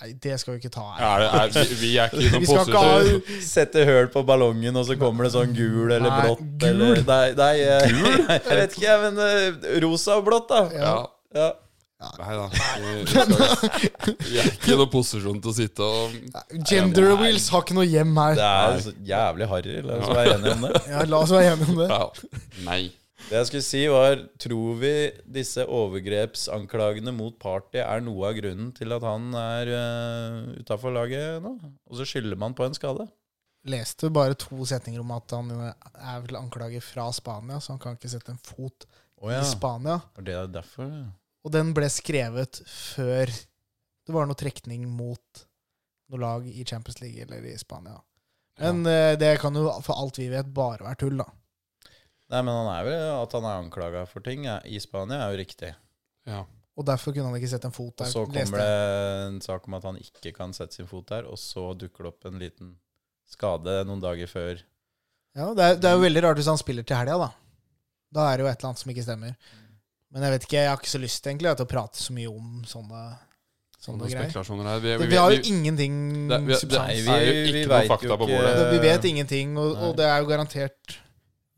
Nei, 0.00 0.12
det 0.22 0.36
skal 0.40 0.54
vi 0.54 0.60
ikke 0.62 0.70
ta 0.72 0.84
her. 0.94 1.00
Ja, 1.02 1.32
er, 1.42 1.50
vi, 1.52 1.74
vi 1.80 1.90
er 1.98 2.06
ikke 2.14 2.22
i 2.22 2.28
noen 2.30 2.46
ikke 2.46 2.84
ha 2.84 3.40
Sette 3.44 3.82
høl 3.84 4.06
på 4.14 4.22
ballongen, 4.24 4.78
og 4.78 4.86
så 4.88 4.94
kommer 5.00 5.26
det 5.26 5.32
sånn 5.34 5.50
gul 5.56 5.90
eller 5.90 6.06
Nei, 6.06 6.20
blått. 6.22 6.44
gul? 6.62 6.70
Eller, 6.70 7.02
nei, 7.10 7.26
nei 7.34 7.90
gul? 7.90 8.22
jeg 8.30 8.60
vet 8.62 8.78
ikke, 8.78 8.86
jeg, 8.86 9.02
men 9.02 9.20
eh, 9.26 9.74
rosa 9.84 10.16
og 10.22 10.30
blått, 10.30 10.46
da. 10.54 10.62
Ja. 10.78 10.94
Ja. 11.36 11.50
Nei 12.00 12.36
da. 12.38 12.46
Vi, 14.24 14.38
er 14.40 14.46
ikke 14.48 14.72
i 14.72 14.76
noen 14.78 14.88
posisjon 14.92 15.40
til 15.44 15.50
å 15.50 15.56
sitte 15.56 15.84
og 15.84 16.14
Gender 16.70 17.12
wheels 17.20 17.50
har 17.52 17.66
ikke 17.66 17.76
noe 17.76 17.84
hjem 17.84 18.14
her. 18.22 18.38
Det 18.38 18.46
er 18.46 18.80
så 18.86 18.94
jævlig 19.10 19.48
harry. 19.50 19.74
La 19.84 19.98
oss 19.98 20.14
være 20.16 20.38
enige 20.38 20.54
om 20.56 20.64
det. 20.64 20.80
Ja, 20.94 21.04
la 21.10 21.20
oss 21.20 21.34
være 21.34 21.52
enige 21.52 21.74
om 21.74 21.82
det. 21.82 21.90
ja. 21.92 22.32
Nei. 22.64 22.82
Det 23.20 23.36
jeg 23.36 23.48
skulle 23.50 23.66
si 23.66 23.80
var 23.92 24.22
Tror 24.40 24.78
vi 24.80 24.92
disse 25.28 25.66
overgrepsanklagene 25.68 27.12
mot 27.14 27.36
Party 27.38 27.82
er 27.84 28.00
noe 28.02 28.30
av 28.30 28.38
grunnen 28.40 28.72
til 28.74 28.96
at 28.96 29.04
han 29.04 29.28
er 29.36 29.70
uh, 29.70 30.48
utafor 30.56 30.96
laget 30.96 31.44
nå? 31.44 31.52
Og 31.84 32.00
så 32.00 32.08
skylder 32.08 32.40
man 32.40 32.56
på 32.56 32.64
en 32.64 32.74
skade? 32.74 33.06
Leste 33.68 34.08
bare 34.08 34.38
to 34.40 34.64
setninger 34.64 35.04
om 35.04 35.12
at 35.12 35.36
han 35.36 35.52
er 35.52 36.24
vel 36.24 36.40
anklaget 36.40 36.80
fra 36.80 37.10
Spania, 37.12 37.60
så 37.60 37.74
han 37.74 37.82
kan 37.82 37.98
ikke 37.98 38.08
sette 38.08 38.32
en 38.32 38.40
fot 38.40 38.88
Å 39.20 39.34
i 39.36 39.40
Spania. 39.44 40.00
Og 40.16 40.24
det 40.24 40.32
er 40.32 40.48
derfor 40.48 40.88
ja. 40.88 41.10
Og 41.44 41.54
den 41.54 41.72
ble 41.76 41.88
skrevet 41.92 42.60
før 42.68 43.30
det 43.30 44.14
var 44.14 44.28
noe 44.28 44.38
trekning 44.38 44.86
mot 44.88 45.44
noe 46.10 46.20
lag 46.20 46.46
i 46.48 46.64
Champions 46.66 47.00
League 47.00 47.22
eller 47.22 47.44
i 47.46 47.56
Spania. 47.58 48.00
Men 48.60 48.82
ja. 48.84 49.16
det 49.16 49.36
kan 49.40 49.54
jo 49.56 49.70
for 49.84 49.96
alt 49.96 50.18
vi 50.20 50.28
vet 50.32 50.48
bare 50.52 50.84
være 50.84 50.98
tull, 51.00 51.20
da. 51.20 51.28
Nei, 52.30 52.40
men 52.44 52.52
han 52.54 52.68
er 52.70 52.86
vel 52.86 53.04
At 53.16 53.32
han 53.34 53.46
er 53.46 53.62
anklaga 53.64 54.02
for 54.06 54.22
ting 54.22 54.44
ja, 54.46 54.60
i 54.66 54.78
Spania, 54.82 55.24
er 55.24 55.34
jo 55.34 55.40
riktig. 55.40 55.70
Ja. 56.28 56.44
Og 56.78 56.86
derfor 56.86 57.12
kunne 57.12 57.28
han 57.28 57.36
ikke 57.36 57.50
sette 57.50 57.68
en 57.68 57.74
fot 57.76 57.94
der. 57.98 58.08
Og 58.08 58.12
så 58.12 58.24
kommer 58.30 58.62
det 58.62 58.74
en 59.26 59.40
sak 59.44 59.66
om 59.68 59.76
at 59.76 59.86
han 59.88 59.98
ikke 60.00 60.32
kan 60.36 60.54
sette 60.56 60.78
sin 60.78 60.88
fot 60.88 61.08
der, 61.10 61.26
og 61.28 61.38
så 61.40 61.72
dukker 61.76 62.06
det 62.06 62.12
opp 62.12 62.28
en 62.30 62.38
liten 62.40 62.74
skade 63.30 63.80
noen 63.88 64.02
dager 64.02 64.30
før. 64.30 64.62
Ja, 65.36 65.50
det 65.54 65.66
er, 65.66 65.76
det 65.78 65.90
er 65.90 65.98
jo 65.98 66.04
veldig 66.06 66.22
rart 66.24 66.40
hvis 66.40 66.50
han 66.50 66.60
spiller 66.60 66.86
til 66.86 66.98
helga, 66.98 67.18
da. 67.26 67.28
Da 68.10 68.26
er 68.26 68.38
det 68.38 68.46
jo 68.46 68.50
et 68.50 68.56
eller 68.58 68.70
annet 68.70 68.82
som 68.82 68.92
ikke 68.94 69.06
stemmer. 69.06 69.34
Men 70.10 70.24
jeg 70.26 70.32
vet 70.34 70.46
ikke, 70.46 70.56
jeg 70.58 70.70
har 70.72 70.78
ikke 70.80 70.90
så 70.90 71.00
lyst 71.02 71.26
egentlig 71.26 71.52
til 71.56 71.66
å 71.66 71.70
prate 71.70 72.00
så 72.02 72.14
mye 72.16 72.30
om 72.30 72.62
sånne, 72.66 73.02
sånne 73.78 74.08
spekulasjoner 74.10 74.66
her. 74.66 74.80
Vi, 74.82 74.94
Vi, 75.04 75.06
vi, 75.12 75.18
har 75.20 75.30
jo 75.36 75.42
ingenting 75.52 75.94
det- 76.32 76.40
vi- 76.48 76.56
substans. 76.58 77.04
Jo 77.06 77.14
ikke 77.20 77.68
noe 77.68 77.78
vet 77.78 77.92
fakta 77.92 78.08
jo 78.08 78.16
på 78.16 78.26
ikke- 78.26 78.40
bordet. 78.40 78.72
Vi 78.72 78.80
vet 78.88 79.04
ingenting, 79.12 79.54
og, 79.58 79.76
og 79.76 79.96
det 79.96 80.06
er 80.08 80.18
jo 80.18 80.26
garantert 80.32 80.96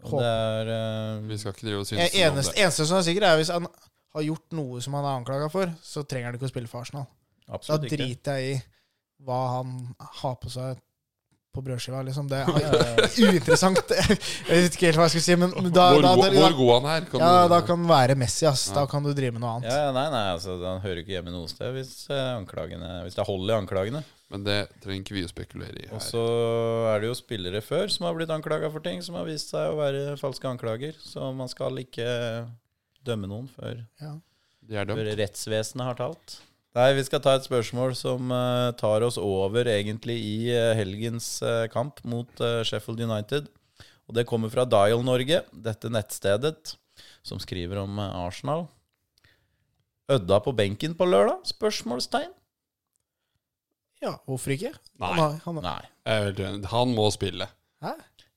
håp. 0.02 0.20
det 0.20 0.28
er 0.28 0.72
uh, 0.74 1.28
vi 1.28 1.38
skal 1.38 1.52
ikke 1.54 1.66
drive 1.66 1.78
og 1.80 1.86
synes 1.86 2.00
eneste, 2.02 2.26
om 2.28 2.32
eneste, 2.36 2.52
det. 2.52 2.62
eneste 2.66 2.86
som 2.86 2.96
er 2.98 3.02
sikkert, 3.08 3.22
er 3.30 3.36
hvis 3.40 3.52
han 3.54 3.66
har 4.12 4.22
gjort 4.28 4.52
noe 4.52 4.80
som 4.84 4.94
han 4.94 5.04
er 5.08 5.16
anklaga 5.22 5.48
for, 5.50 5.72
så 5.82 6.02
trenger 6.04 6.26
han 6.26 6.34
ikke 6.36 6.48
å 6.50 6.52
spille 6.52 6.68
for 6.68 6.80
Arsenal. 6.84 7.06
Absolutt 7.48 7.88
da 7.88 7.96
driter 7.96 8.36
jeg 8.36 8.56
i 8.56 8.62
hva 9.24 9.40
han 9.56 9.94
har 10.22 10.36
på 10.42 10.50
seg 10.50 10.76
på 11.52 11.62
brødskiva, 11.64 12.00
liksom. 12.06 12.28
Det 12.30 12.38
er 12.40 12.48
uinteressant. 13.28 13.92
Jeg 14.48 14.64
vet 14.64 14.76
ikke 14.76 14.88
helt 14.88 15.00
hva 15.00 15.06
jeg 15.08 15.14
skal 15.14 15.24
si, 15.26 15.36
men 15.36 15.52
da, 15.52 15.84
hvor, 15.92 16.04
da, 16.04 16.12
der, 16.22 16.36
hvor 16.38 16.56
god 16.56 16.72
han 16.74 16.88
er. 16.94 17.06
Kan 17.10 17.24
ja, 17.24 17.32
du, 17.44 17.52
da 17.52 17.60
kan 17.68 17.84
være 17.90 18.16
Messi, 18.18 18.46
ass. 18.48 18.64
Ja. 18.70 18.78
Da 18.80 18.86
kan 18.90 19.04
du 19.04 19.12
drive 19.12 19.36
med 19.36 19.44
noe 19.44 19.58
annet. 19.58 19.68
Ja, 19.68 19.90
nei, 19.94 20.06
nei, 20.14 20.22
altså, 20.32 20.56
Han 20.64 20.80
hører 20.84 21.02
ikke 21.02 21.14
hjemme 21.16 21.34
noe 21.34 21.50
sted 21.50 21.74
hvis, 21.76 21.92
eh, 22.08 22.38
hvis 23.04 23.18
det 23.18 23.22
er 23.24 23.28
hold 23.28 23.52
i 23.52 23.56
anklagene. 23.56 24.02
Men 24.32 24.46
det 24.46 24.58
trenger 24.80 25.02
ikke 25.04 25.16
vi 25.18 25.24
å 25.26 25.28
spekulere 25.28 25.82
i 25.82 25.90
Og 25.92 26.00
så 26.00 26.22
er 26.94 27.02
det 27.02 27.10
jo 27.10 27.16
spillere 27.18 27.60
før 27.60 27.90
som 27.92 28.06
har 28.08 28.16
blitt 28.16 28.32
anklaga 28.32 28.70
for 28.72 28.80
ting 28.84 29.02
som 29.04 29.18
har 29.18 29.28
vist 29.28 29.52
seg 29.52 29.74
å 29.74 29.76
være 29.76 30.14
falske 30.20 30.48
anklager. 30.48 30.96
Så 31.04 31.28
man 31.36 31.52
skal 31.52 31.76
ikke 31.82 32.06
dømme 33.04 33.28
noen 33.28 33.50
før, 33.52 33.84
Ja. 34.00 34.16
Før 34.72 35.08
rettsvesenet 35.18 35.84
har 35.84 35.96
talt. 35.98 36.38
Nei, 36.72 36.92
vi 36.96 37.02
skal 37.04 37.20
ta 37.20 37.34
et 37.36 37.44
spørsmål 37.44 37.92
som 37.98 38.30
eh, 38.32 38.70
tar 38.80 39.04
oss 39.04 39.18
over 39.20 39.68
egentlig 39.68 40.14
i 40.24 40.36
eh, 40.54 40.70
helgens 40.78 41.26
eh, 41.44 41.66
kamp 41.72 41.98
mot 42.08 42.30
Sheffield 42.64 43.02
United. 43.04 43.50
Og 44.08 44.16
det 44.16 44.24
kommer 44.28 44.48
fra 44.52 44.64
Dial 44.64 45.02
Norge, 45.04 45.42
dette 45.52 45.90
nettstedet 45.92 46.72
som 47.24 47.38
skriver 47.42 47.82
om 47.84 48.00
Arsenal. 48.02 48.64
Ødda 50.12 50.38
på 50.44 50.54
benken 50.58 50.96
på 50.98 51.06
lørdag? 51.06 51.44
Spørsmålstegn. 51.52 52.32
Ja, 54.02 54.16
hvorfor 54.26 54.50
ikke? 54.56 54.72
Nei. 54.98 55.12
Han, 55.20 55.36
han, 55.44 55.60
Nei. 55.62 56.64
Han 56.72 56.96
må 56.96 57.04
spille. 57.14 57.46
Hæ? 57.84 57.92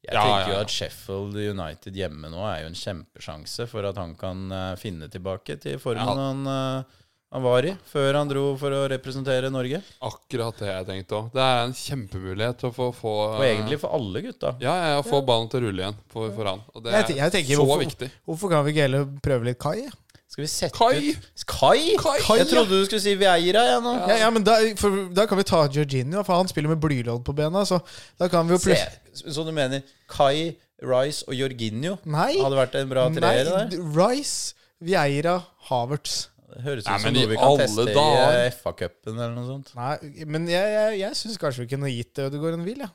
Jeg 0.05 0.13
Ja, 0.13 0.21
tenker 0.21 0.51
jo 0.51 0.57
ja. 0.59 0.61
at 0.67 0.69
Sheffield 0.75 1.39
United 1.55 1.95
hjemme 1.97 2.29
nå 2.29 2.43
er 2.45 2.59
jo 2.61 2.67
en 2.69 2.77
kjempesjanse 2.77 3.65
for 3.71 3.87
at 3.89 3.97
han 3.97 4.11
kan 4.19 4.43
finne 4.77 5.07
tilbake 5.09 5.55
til 5.63 5.79
formen 5.81 6.05
Ja. 6.05 6.27
han, 6.29 6.85
han 7.33 7.43
var 7.43 7.65
i 7.67 7.73
før 7.89 8.13
han 8.19 8.29
dro 8.29 8.43
for 8.59 8.71
å 8.71 8.83
representere 8.87 9.49
Norge. 9.51 9.81
Akkurat 10.05 10.55
det 10.61 10.69
jeg 10.69 10.85
tenkte 10.87 11.17
òg. 11.17 11.31
Det 11.33 11.41
er 11.43 11.63
en 11.65 11.73
kjempemulighet 11.75 12.59
til 12.61 12.69
å 12.69 12.73
få, 12.75 12.91
få 12.95 13.13
Og 13.35 13.43
egentlig 13.43 13.79
for 13.81 13.95
alle 13.97 14.21
gutta. 14.23 14.53
Ja, 14.63 14.75
ja, 14.93 15.01
få 15.03 15.19
ballen 15.25 15.49
til 15.51 15.59
å 15.59 15.67
rulle 15.67 15.83
igjen 15.83 15.97
for, 16.13 16.31
for 16.37 16.51
han. 16.51 16.61
Og 16.73 16.85
det 16.85 16.93
Jeg 16.93 17.03
er 17.03 17.21
jeg 17.25 17.31
tenker, 17.39 17.55
så 17.59 17.65
hvorfor- 17.65 17.83
viktig. 17.85 18.11
Hvorfor 18.29 18.49
kan 18.53 18.63
vi 18.65 18.71
ikke 18.75 18.85
heller 18.87 19.07
prøve 19.25 19.49
litt 19.49 19.59
Kai? 19.59 19.87
Skal 20.35 20.41
vi 20.43 20.47
sette 20.51 20.75
Kai! 20.77 21.11
ut 21.11 21.43
Kai? 21.47 21.95
Kai, 22.01 22.37
Jeg 22.39 22.47
trodde 22.49 22.69
du 22.79 22.85
skulle 22.87 23.01
si 23.03 23.15
Vieira, 23.15 23.61
jeg 23.69 23.81
nå. 23.83 23.93
Ja, 24.09 24.15
ja, 24.25 24.29
men 24.33 24.43
da, 24.43 24.55
for, 24.79 24.95
da 25.15 25.25
kan 25.29 25.37
vi 25.39 25.43
ta 25.47 25.61
Georginio, 25.67 26.23
for 26.27 26.35
han 26.39 26.47
spiller 26.51 26.71
med 26.73 26.81
blylodd 26.83 27.23
på 27.27 27.35
bena. 27.35 27.65
Så 27.67 27.79
da 28.19 28.27
kan 28.31 28.47
vi 28.47 28.55
jo 28.55 28.59
Se, 28.63 28.71
plutselig 28.75 29.33
så 29.35 29.45
du 29.47 29.51
mener 29.55 29.83
Kai, 30.11 30.55
Rice 30.83 31.23
og 31.27 31.35
Jorginho 31.37 31.97
Nei! 32.03 32.33
hadde 32.39 32.57
vært 32.59 32.75
en 32.81 32.89
bra 32.91 33.05
treer 33.15 33.47
der? 33.47 33.69
Nei, 33.71 33.83
Rice, 33.95 34.55
Vieira, 34.83 35.37
Havertz. 35.69 36.29
Høres 36.63 36.85
ut 36.85 37.01
som 37.01 37.13
noe 37.15 37.27
vi 37.31 37.35
kan 37.39 37.57
teste 37.59 37.85
dager. 37.89 38.37
i 38.45 38.51
FA-cupen 38.55 39.15
eller 39.17 39.33
noe 39.35 39.47
sånt. 39.49 39.73
Nei, 39.75 40.25
men 40.29 40.45
jeg, 40.47 40.71
jeg, 40.77 40.99
jeg 41.01 41.17
syns 41.19 41.37
kanskje 41.41 41.65
vi 41.65 41.71
kunne 41.75 41.91
gitt 41.91 42.21
Ødegaard 42.25 42.55
en 42.59 42.63
hvil, 42.67 42.79
ja. 42.85 42.91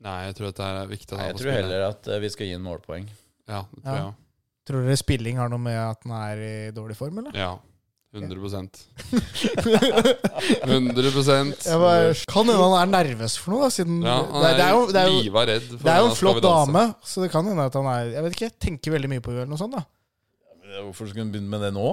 Nei, 0.00 0.18
jeg 0.30 0.36
tror 0.38 0.48
at 0.52 0.56
det 0.62 0.68
er 0.70 0.86
viktig 0.88 1.12
å 1.12 1.16
ha 1.18 1.20
Nei, 1.20 1.26
han 1.28 1.36
jeg 1.36 1.42
tror 1.44 1.52
heller 1.58 1.80
at 1.90 2.08
eh, 2.08 2.20
vi 2.22 2.30
skal 2.32 2.48
gi 2.48 2.54
en 2.56 2.64
målpoeng. 2.64 3.04
Ja, 3.50 3.64
det 3.74 3.82
tror 3.84 3.96
Ja. 3.98 4.04
jeg. 4.06 4.14
Tror 4.70 4.84
dere 4.86 4.96
spilling 5.00 5.36
har 5.40 5.48
noe 5.52 5.60
med 5.60 5.76
at 5.76 6.00
den 6.06 6.12
er 6.14 6.40
i 6.46 6.54
dårlig 6.72 6.96
form, 6.96 7.18
eller? 7.20 7.34
Ja. 7.36 7.52
100 8.10 8.40
100 10.66 11.06
Jeg 11.64 11.78
bare, 11.78 12.14
kan 12.26 12.48
hende 12.48 12.58
han 12.58 12.74
er 12.80 12.90
nervøs 12.90 13.36
for 13.38 13.54
noe, 13.54 13.68
da, 13.68 13.70
siden 13.74 14.00
Ja, 14.02 14.16
det, 14.24 14.32
han 14.32 14.42
det, 14.42 14.64
er 14.64 14.72
jo, 14.74 14.80
det, 14.90 14.98
er 15.00 15.06
jo, 15.12 15.20
liva 15.22 15.44
redd. 15.46 15.66
for 15.70 15.84
det 15.84 15.92
er 15.92 16.00
jo 16.00 16.08
denne 16.08 16.10
en 16.10 16.18
flott 16.18 16.38
vi 16.40 16.42
danse. 16.44 16.72
dame, 16.72 16.82
så 17.06 17.22
det 17.24 17.30
kan 17.34 17.46
hende 17.50 17.66
at 17.70 17.76
han 17.78 17.86
er 17.92 18.10
Jeg 18.16 18.24
vet 18.26 18.36
ikke, 18.38 18.50
tenker 18.66 18.94
veldig 18.96 19.10
mye 19.12 19.22
på 19.24 19.30
henne 19.30 19.44
eller 19.44 19.52
noe 19.54 19.60
sånt, 19.62 19.76
da. 19.78 19.84
Hvorfor 20.80 21.10
skulle 21.10 21.24
hun 21.26 21.32
begynne 21.34 21.50
med 21.54 21.62
det 21.66 21.70
nå? 21.76 21.86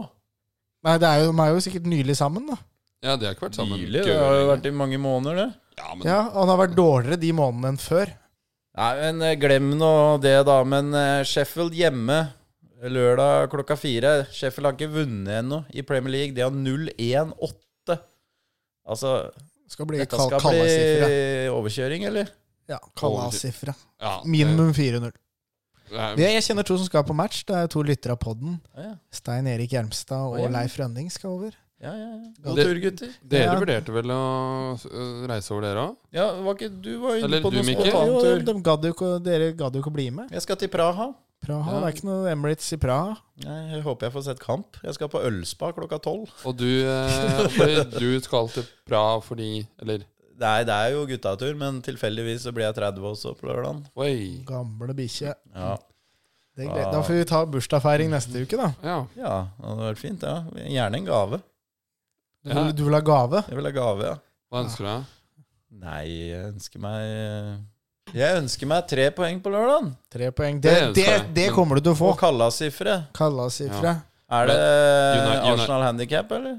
Nei, 0.86 0.97
det 1.01 1.07
er 1.09 1.23
jo, 1.25 1.32
de 1.34 1.41
er 1.43 1.53
jo 1.55 1.63
sikkert 1.65 1.88
nylig 1.89 2.15
sammen, 2.19 2.45
da. 2.51 2.57
Ja, 3.05 3.15
de 3.17 3.28
har 3.28 3.36
ikke 3.36 3.47
vært 3.47 3.57
sammen. 3.59 3.80
Nylig? 3.82 4.03
Det 4.05 4.15
har 4.17 4.38
jo 4.38 4.47
vært 4.51 4.65
i 4.69 4.73
mange 4.73 4.99
måneder, 5.01 5.41
det. 5.41 5.49
Ja, 5.78 5.91
men 5.93 6.07
Ja, 6.09 6.21
Han 6.34 6.49
har 6.49 6.57
vært 6.63 6.78
dårligere 6.78 7.19
de 7.21 7.32
månedene 7.38 7.73
enn 7.73 7.82
før. 7.82 8.13
Nei, 8.78 8.91
men 9.01 9.21
eh, 9.25 9.36
glem 9.41 9.71
nå 9.78 9.91
det, 10.21 10.36
da. 10.47 10.57
Men 10.63 10.93
eh, 10.97 11.23
Sheffield 11.25 11.73
hjemme 11.78 12.19
lørdag 12.86 13.49
klokka 13.53 13.78
fire. 13.80 14.25
Sheffield 14.34 14.69
har 14.69 14.78
ikke 14.78 14.93
vunnet 14.93 15.39
ennå 15.41 15.63
i 15.73 15.86
Premier 15.86 16.13
League. 16.13 16.36
De 16.38 16.45
har 16.45 16.53
0-1-8. 16.53 17.97
Altså, 18.88 19.13
Skal 19.67 19.89
bli 19.89 19.99
dette 19.99 20.15
skal 20.15 20.45
bli 20.45 21.47
overkjøring, 21.51 22.05
eller? 22.07 22.30
Ja, 22.69 22.78
Kallas-sifre. 22.99 23.73
ja, 24.01 24.17
Minimum 24.25 24.73
4-0. 24.75 25.11
Er- 25.92 26.18
Jeg 26.18 26.44
kjenner 26.44 26.64
to 26.66 26.78
som 26.78 26.86
skal 26.86 27.04
på 27.04 27.16
match. 27.16 27.44
Det 27.46 27.56
er 27.56 27.68
to 27.68 27.84
lyttere 27.84 28.12
av 28.12 28.20
podden. 28.20 28.60
Ja, 28.76 28.82
ja. 28.82 28.94
Stein 29.12 29.48
Erik 29.48 29.70
Hjelmstad 29.72 30.18
og. 30.40 30.52
Leif 30.52 30.78
Rønning 30.78 31.10
skal 31.12 31.30
over. 31.32 31.52
ja, 31.82 31.92
ja, 31.94 32.08
ja. 32.18 32.32
God 32.44 32.58
tur, 32.58 32.80
gutter. 32.82 33.10
Dere 33.28 33.44
Ja. 33.46 33.56
vurderte 33.60 33.94
vel 33.94 34.10
å 34.10 34.74
øh, 34.92 35.28
reise 35.30 35.52
over, 35.52 35.62
dere 35.62 35.78
òg? 35.90 35.96
Ja, 36.12 36.42
var 36.42 36.56
ikke 36.56 36.82
du 36.82 37.00
var 37.00 37.16
inne 37.16 37.24
Eller 37.26 37.42
på 37.42 37.52
du, 37.52 37.58
noe 37.58 37.66
Mikkel? 37.66 37.86
Jo, 37.86 38.20
spontantur? 38.20 38.46
de 38.46 38.62
gadd 38.64 38.84
jo 38.84 38.94
ikke, 38.94 39.24
dere 39.24 39.54
gadd 39.54 39.74
jo 39.76 39.82
ikke 39.82 39.92
å 39.92 39.94
bli 39.94 40.10
med. 40.10 40.32
Jeg 40.32 40.42
skal 40.42 40.56
til 40.56 40.68
Praha. 40.70 41.14
Praha, 41.46 41.72
Ja. 41.72 41.80
Det 41.80 41.86
er 41.86 41.94
ikke 42.02 42.08
noe 42.10 42.32
Emirates 42.32 42.74
i 42.74 42.78
Praha. 42.78 43.18
Nei, 43.46 43.60
jeg 43.76 43.84
håper 43.84 44.02
jeg 44.08 44.14
får 44.14 44.24
sett 44.26 44.40
kamp. 44.40 44.78
Jeg 44.84 44.94
skal 44.96 45.08
på 45.08 45.22
Ølspa 45.24 45.72
klokka 45.72 46.00
tolv. 46.02 46.30
Og 46.46 46.58
du, 46.58 46.66
eh, 46.84 47.84
du 48.00 48.20
skal 48.22 48.48
til 48.50 48.66
Praha 48.88 49.22
fordi 49.22 49.68
Eller 49.80 50.02
Nei, 50.38 50.58
det 50.70 50.74
er 50.76 50.92
jo 50.94 51.06
guttatur, 51.10 51.54
men 51.58 51.80
tilfeldigvis 51.82 52.44
så 52.46 52.52
blir 52.54 52.68
jeg 52.68 52.76
30 52.78 53.06
også 53.10 53.32
på 53.40 53.48
lørdag. 53.50 53.80
Oi. 53.98 54.44
Gamle 54.46 54.94
bikkje. 54.98 55.32
Ja. 55.56 55.72
Det 56.58 56.66
er 56.66 56.72
greit. 56.74 56.92
Da 56.94 57.02
får 57.06 57.18
vi 57.20 57.26
ta 57.30 57.40
bursdagsfeiring 57.46 58.10
neste 58.14 58.42
uke, 58.46 58.58
da. 58.58 58.68
Ja. 58.86 58.98
ja, 59.18 59.34
det 59.58 59.66
hadde 59.72 59.88
vært 59.92 60.02
fint, 60.02 60.24
ja. 60.26 60.66
Gjerne 60.78 61.00
en 61.02 61.08
gave. 61.10 61.40
Du 62.46 62.54
vil, 62.54 62.70
du 62.78 62.84
vil 62.88 62.96
ha 62.98 63.02
gave? 63.06 63.42
Jeg 63.50 63.58
vil 63.60 63.70
ha 63.70 63.74
gave, 63.76 64.06
ja. 64.12 64.16
Hva 64.54 64.62
ønsker 64.64 64.86
du 64.86 64.90
deg? 64.92 65.10
Nei, 65.78 66.04
jeg 66.32 66.44
ønsker 66.54 66.80
meg 66.80 68.16
Jeg 68.16 68.38
ønsker 68.40 68.70
meg 68.72 68.86
tre 68.88 69.10
poeng 69.18 69.42
på 69.44 69.52
lørdag. 69.52 69.90
Tre 70.14 70.30
poeng. 70.38 70.62
Det 70.64 70.72
Det, 70.72 70.78
er 70.80 70.94
det, 70.94 71.08
det. 71.10 71.34
det 71.42 71.48
kommer 71.58 71.76
du 71.82 71.84
til 71.90 71.96
å 71.98 72.00
få. 72.00 72.14
Og 72.14 72.22
kallasifre. 72.22 72.96
Kallasifre. 73.18 73.98
Er 74.30 74.48
det 74.50 74.56
United- 74.62 75.52
Arsenal 75.54 75.84
handikap, 75.90 76.32
eller? 76.38 76.56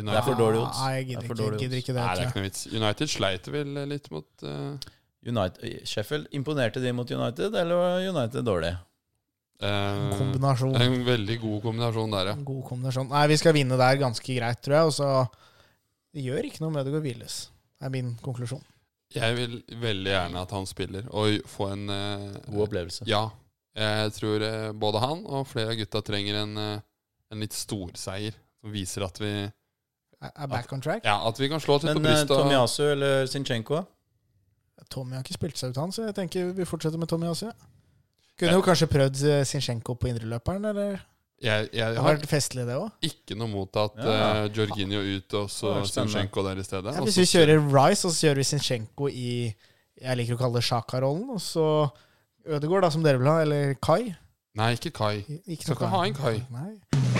United. 0.00 0.14
Det 0.16 0.22
er 0.22 0.28
for 0.28 0.40
dårlig 0.40 0.62
odds. 0.64 0.80
Nei, 0.80 0.92
jeg 0.96 1.06
gidder 1.10 1.22
er 1.22 1.34
ikke, 1.34 1.44
jeg 1.50 1.60
gidder 1.64 1.82
ikke 1.84 1.94
det. 1.94 2.00
Nei, 2.00 2.14
det 2.14 2.22
er 2.22 2.30
ikke 2.30 2.40
noe 2.40 2.48
vits. 2.48 2.62
United 2.72 3.12
sleit 3.14 3.52
vel 3.54 3.82
litt 3.90 4.10
mot 4.14 4.46
uh... 4.48 4.90
United, 5.20 5.82
Sheffield, 5.84 6.30
imponerte 6.32 6.80
de 6.80 6.92
mot 6.96 7.10
United, 7.10 7.52
eller 7.52 7.76
var 7.76 8.06
United 8.08 8.46
dårlig? 8.46 8.70
En 9.60 10.14
Kombinasjon. 10.16 10.72
En 10.80 11.02
veldig 11.04 11.36
god 11.42 11.62
kombinasjon 11.66 12.14
der, 12.14 12.30
ja. 12.32 12.36
En 12.38 12.46
god 12.48 12.62
kombinasjon. 12.64 13.10
Nei, 13.12 13.26
vi 13.28 13.36
skal 13.40 13.52
vinne 13.56 13.76
der 13.76 14.00
ganske 14.00 14.36
greit, 14.38 14.62
tror 14.64 14.76
jeg. 14.78 14.88
Og 14.88 14.94
så 14.96 15.10
Det 16.10 16.24
gjør 16.24 16.48
ikke 16.48 16.62
noe 16.64 16.74
med 16.74 16.88
det 16.88 16.94
går 16.94 17.04
hviles. 17.04 17.34
Er 17.80 17.92
min 17.92 18.14
konklusjon. 18.24 18.64
Jeg 19.14 19.36
vil 19.36 19.60
veldig 19.82 20.10
gjerne 20.10 20.42
at 20.42 20.52
han 20.54 20.66
spiller 20.70 21.06
og 21.10 21.44
få 21.50 21.68
en 21.74 21.90
eh, 21.90 22.26
God 22.48 22.64
opplevelse. 22.68 23.06
Ja. 23.10 23.24
Jeg 23.78 24.12
tror 24.16 24.42
eh, 24.46 24.72
både 24.72 25.02
han 25.02 25.22
og 25.26 25.48
flere 25.50 25.74
av 25.74 25.78
gutta 25.78 26.02
trenger 26.06 26.40
en, 26.42 26.56
eh, 26.58 26.82
en 27.30 27.42
litt 27.42 27.54
storseier 27.54 28.34
som 28.60 28.74
viser 28.74 29.06
at 29.06 29.18
vi 29.22 29.32
Er 30.20 30.46
back 30.52 30.72
on 30.72 30.80
track. 30.84 31.04
Ja, 31.04 31.16
at 31.28 31.38
vi 31.40 31.48
kan 31.48 31.60
slå 31.60 31.78
oss 31.78 31.84
litt 31.86 31.96
på 31.96 32.00
Men 32.02 32.12
eh, 32.12 32.18
brystet. 32.18 32.36
Tomiyasu 32.36 32.82
eller 32.92 33.26
Sinchenko? 33.26 33.84
Tommy 34.90 35.14
har 35.16 35.22
ikke 35.24 35.36
spilt 35.36 35.56
seg 35.60 35.70
ut, 35.72 35.78
han, 35.80 35.92
så 35.94 36.08
jeg 36.08 36.16
tenker 36.16 36.50
vi 36.56 36.64
fortsetter 36.66 36.98
med 37.00 37.08
Tommy 37.08 37.28
også. 37.30 37.46
Ja. 37.52 37.70
Kunne 38.40 38.56
jo 38.58 38.64
kanskje 38.64 38.88
prøvd 38.90 39.16
Sinchenko 39.20 39.44
Zinchenko 39.52 39.94
på 40.00 40.10
indreløperen, 40.10 40.64
eller? 40.72 41.00
Jeg, 41.40 41.68
jeg 41.72 41.94
Det 41.94 42.02
har 42.02 42.16
vært 42.16 42.26
festlig, 42.28 42.66
det 42.68 42.76
òg. 42.76 42.90
ikke 43.06 43.36
noe 43.38 43.48
mot 43.48 43.76
at 43.80 43.96
Ja. 43.96 44.44
uh, 44.44 44.50
Jorginho 44.52 45.00
ut 45.00 45.34
og 45.40 45.48
så. 45.50 45.72
Zinchenko 45.88 46.44
der 46.44 46.60
i 46.60 46.64
stedet. 46.64 46.94
Ja, 46.94 47.04
hvis 47.04 47.16
vi 47.16 47.24
kjører 47.30 47.62
Rice, 47.64 48.04
og 48.06 48.12
så 48.12 48.26
kjører 48.26 48.42
vi 48.42 48.48
Sinchenko 48.50 49.08
i 49.08 49.54
Jeg 50.00 50.16
liker 50.16 50.36
å 50.36 50.40
kalle 50.40 50.60
det 50.60 50.64
Sjaka-rollen, 50.64 51.30
og 51.30 51.40
så 51.40 51.64
Ødegaard, 52.48 52.82
da, 52.82 52.90
som 52.90 53.02
dere 53.04 53.20
vil 53.20 53.28
ha, 53.28 53.40
eller 53.44 53.74
Kai. 53.80 54.14
Nei, 54.56 54.72
ikke 54.76 54.90
Kai. 54.96 55.24
Ikke 55.46 55.62
Skal 55.62 55.76
ikke 55.76 55.92
ha 55.92 56.04
en 56.06 56.14
Kai. 56.14 56.38
Nei. 56.50 57.19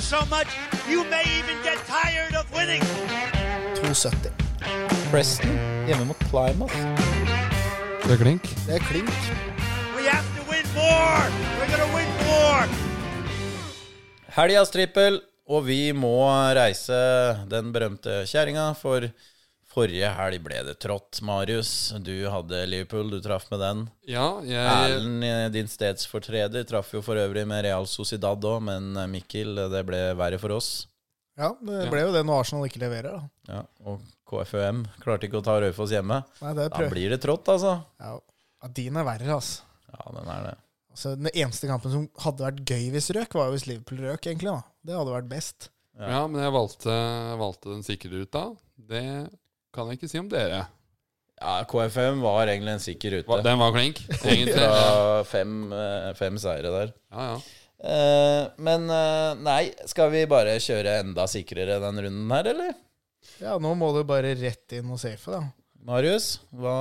So 0.00 0.24
much, 0.30 0.48
you 0.88 1.04
may 1.04 1.24
even 1.38 1.56
get 1.62 1.78
tired 1.86 2.34
of 2.34 2.46
winning. 2.54 2.82
2,70. 3.78 4.32
Preston 5.10 5.54
hjemme 5.86 6.04
mot 6.04 6.18
Plymouth. 6.30 6.74
Det 8.04 8.12
er 8.14 8.20
klink. 8.22 8.42
Det 8.66 8.74
er 8.78 8.84
klink. 8.88 9.10
We 9.96 10.04
have 10.08 10.24
to 10.36 10.42
win 10.50 10.66
more. 10.74 11.24
We're 11.58 11.70
gonna 11.70 11.90
win 11.96 12.10
more. 12.26 12.68
Helgas 14.36 14.70
trippel, 14.70 15.20
og 15.48 15.64
vi 15.66 15.92
må 15.92 16.28
reise 16.56 16.98
den 17.50 17.72
berømte 17.72 18.22
kjerringa, 18.28 18.70
for 18.78 19.08
forrige 19.72 20.08
helg 20.16 20.42
ble 20.44 20.60
det 20.66 20.76
trått. 20.82 21.20
Marius, 21.24 21.72
du 22.04 22.14
hadde 22.32 22.62
Liverpool, 22.70 23.10
du 23.12 23.20
traff 23.24 23.46
med 23.52 23.60
den. 23.62 23.82
Ja, 24.08 24.26
jeg 24.46 24.64
Erlend, 24.64 25.24
eh, 25.26 25.46
din 25.54 25.68
stedsfortreder, 25.70 26.64
traff 26.68 26.92
jo 26.94 27.02
for 27.04 27.20
øvrig 27.20 27.44
med 27.48 27.64
Real 27.66 27.86
Sociedad 27.90 28.44
òg, 28.48 28.62
men 28.68 28.94
eh, 28.96 29.10
Mikkel, 29.10 29.54
det 29.72 29.84
ble 29.88 30.02
verre 30.18 30.40
for 30.40 30.56
oss. 30.56 30.86
Ja, 31.38 31.52
det 31.62 31.84
ble 31.92 32.02
jo 32.02 32.14
det 32.14 32.24
når 32.26 32.42
Arsenal 32.42 32.66
ikke 32.66 32.80
leverer, 32.82 33.14
da. 33.14 33.52
Ja, 33.52 33.60
og 33.86 34.02
KFUM 34.28 34.82
klarte 35.04 35.28
ikke 35.28 35.38
å 35.38 35.44
ta 35.46 35.54
Raufoss 35.62 35.92
hjemme. 35.94 36.22
Nei, 36.42 36.54
det 36.58 36.70
Da 36.74 36.88
blir 36.90 37.14
det 37.14 37.20
trått, 37.22 37.46
altså. 37.52 37.76
Ja, 38.02 38.16
ja, 38.58 38.70
din 38.74 38.98
er 38.98 39.06
verre, 39.06 39.36
altså. 39.36 39.62
Ja, 39.92 40.02
den 40.16 40.32
er 40.34 40.48
det. 40.48 40.54
altså. 40.90 41.14
Den 41.14 41.30
eneste 41.30 41.70
kampen 41.70 41.94
som 41.94 42.08
hadde 42.24 42.44
vært 42.48 42.64
gøy 42.66 42.88
hvis 42.96 43.12
røk, 43.14 43.36
var 43.38 43.48
jo 43.48 43.54
hvis 43.54 43.68
Liverpool 43.70 44.02
røk, 44.08 44.26
egentlig. 44.26 44.50
da. 44.50 44.64
Det 44.88 44.98
hadde 44.98 45.14
vært 45.14 45.30
best. 45.30 45.70
Ja, 45.98 46.24
men 46.30 46.42
jeg 46.42 46.54
valgte, 46.54 46.96
valgte 47.40 47.72
den 47.72 47.86
sikre 47.86 48.24
da. 48.34 48.44
Det 48.90 49.04
kan 49.78 49.88
jeg 49.92 50.00
ikke 50.00 50.10
si 50.10 50.20
om 50.20 50.28
dere. 50.32 50.64
Ja, 51.38 51.54
KFM 51.70 52.18
var 52.24 52.50
egentlig 52.50 52.74
en 52.74 52.82
sikker 52.82 53.14
rute. 53.14 53.38
Den 53.46 53.60
var 53.62 53.70
klink, 53.76 54.00
egentlig. 54.26 54.56
Fra 54.58 55.22
fem, 55.30 55.54
eh, 55.70 56.10
fem 56.18 56.38
seire 56.42 56.74
der. 56.74 56.92
Ja, 57.14 57.30
ja. 57.32 57.40
Uh, 57.78 58.48
men 58.66 58.88
uh, 58.90 59.36
nei, 59.38 59.68
skal 59.86 60.08
vi 60.10 60.24
bare 60.26 60.56
kjøre 60.58 60.96
enda 61.04 61.28
sikrere 61.30 61.76
den 61.78 62.00
runden 62.08 62.32
her, 62.34 62.48
eller? 62.50 62.72
Ja, 63.38 63.52
nå 63.62 63.70
må 63.78 63.92
du 63.94 64.00
bare 64.08 64.32
rett 64.34 64.74
inn 64.74 64.88
og 64.90 64.98
safe, 64.98 65.30
da. 65.30 65.44
Marius, 65.86 66.40
hva 66.58 66.72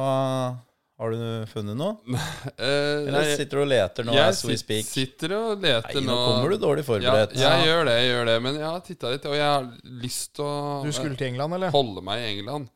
har 0.98 1.14
du 1.14 1.22
funnet 1.54 1.78
noe? 1.78 2.00
Uh, 2.58 2.66
Eller 3.06 3.14
nei, 3.20 3.36
sitter 3.38 3.60
du 3.60 3.62
og 3.62 3.70
leter 3.70 4.08
nå 4.08 4.16
jeg 4.18 4.32
as 4.32 4.40
we 4.48 4.56
speak? 4.58 4.88
sitter 4.90 5.36
og 5.38 5.62
leter 5.62 6.00
Nei, 6.00 6.08
nå. 6.08 6.16
nå 6.16 6.24
kommer 6.32 6.56
du 6.56 6.58
dårlig 6.64 6.82
Ja, 6.82 6.88
forberedt. 6.88 7.36
jeg 7.38 7.68
gjør 7.68 7.84
det, 7.86 7.94
jeg 8.02 8.08
gjør 8.10 8.30
det. 8.32 8.36
Men 8.48 8.58
jeg 8.58 8.66
har 8.66 8.82
titta 8.88 9.12
litt, 9.14 9.28
og 9.30 9.36
jeg 9.38 9.46
har 9.52 9.68
lyst 10.02 10.32
til 10.40 10.48
å 10.50 10.56
Du 10.88 10.90
skulle 10.98 11.20
til 11.20 11.30
England, 11.30 11.60
eller? 11.60 11.70
holde 11.78 12.02
meg 12.10 12.24
i 12.26 12.32
England. 12.32 12.72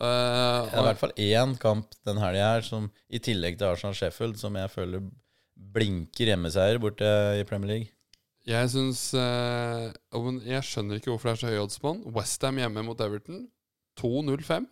Eh, 0.00 0.64
Det 0.64 0.74
er 0.74 0.80
i 0.80 0.86
hvert 0.88 1.00
fall 1.02 1.12
én 1.20 1.56
kamp 1.60 1.94
den 2.08 2.20
helga 2.22 2.54
her 2.54 2.64
som 2.66 2.90
i 3.12 3.20
tillegg 3.20 3.58
til 3.60 3.68
Arsenal 3.68 3.94
Sheffield, 3.98 4.38
som 4.40 4.56
jeg 4.56 4.70
føler 4.72 5.04
blinker 5.74 6.32
hjemmeseier 6.32 6.80
borte 6.80 7.06
i 7.38 7.44
Premier 7.44 7.68
League. 7.74 7.90
jeg 8.48 8.70
syns 8.72 9.12
uh, 9.14 9.92
Jeg 10.46 10.64
skjønner 10.64 10.96
ikke 10.98 11.12
hvorfor 11.12 11.28
det 11.30 11.36
er 11.36 11.40
så 11.42 11.52
høy 11.52 11.62
odds 11.66 11.78
på 11.78 11.92
den. 11.94 12.04
Westham 12.16 12.56
hjemme 12.58 12.82
mot 12.86 13.00
Everton. 13.00 13.48
2-0-5. 14.00 14.66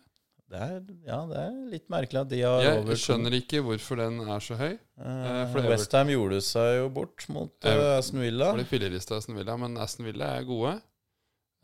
Er, 0.49 0.79
ja, 1.05 1.19
det 1.29 1.37
er 1.37 1.57
litt 1.69 1.85
merkelig 1.93 2.23
at 2.23 2.29
de 2.31 2.39
har 2.41 2.63
Jeg 2.65 2.77
over 2.81 2.97
skjønner 2.97 3.35
ikke 3.37 3.59
hvorfor 3.61 3.99
den 4.01 4.15
er 4.25 4.39
så 4.41 4.55
høy. 4.57 4.71
Uh, 4.97 5.43
for 5.53 5.67
Westham 5.69 6.09
gjorde 6.09 6.39
seg 6.41 6.79
jo 6.79 6.87
bort 6.95 7.27
mot 7.29 7.53
uh, 7.69 7.99
Aston 7.99 8.23
Villa. 8.23 8.47
For 8.49 8.63
de 8.63 8.65
fillerlista 8.71 9.19
Aston 9.21 9.37
Villa, 9.37 9.59
men 9.61 9.77
Aston 9.77 10.07
Villa 10.09 10.31
er 10.39 10.47
gode. 10.49 10.73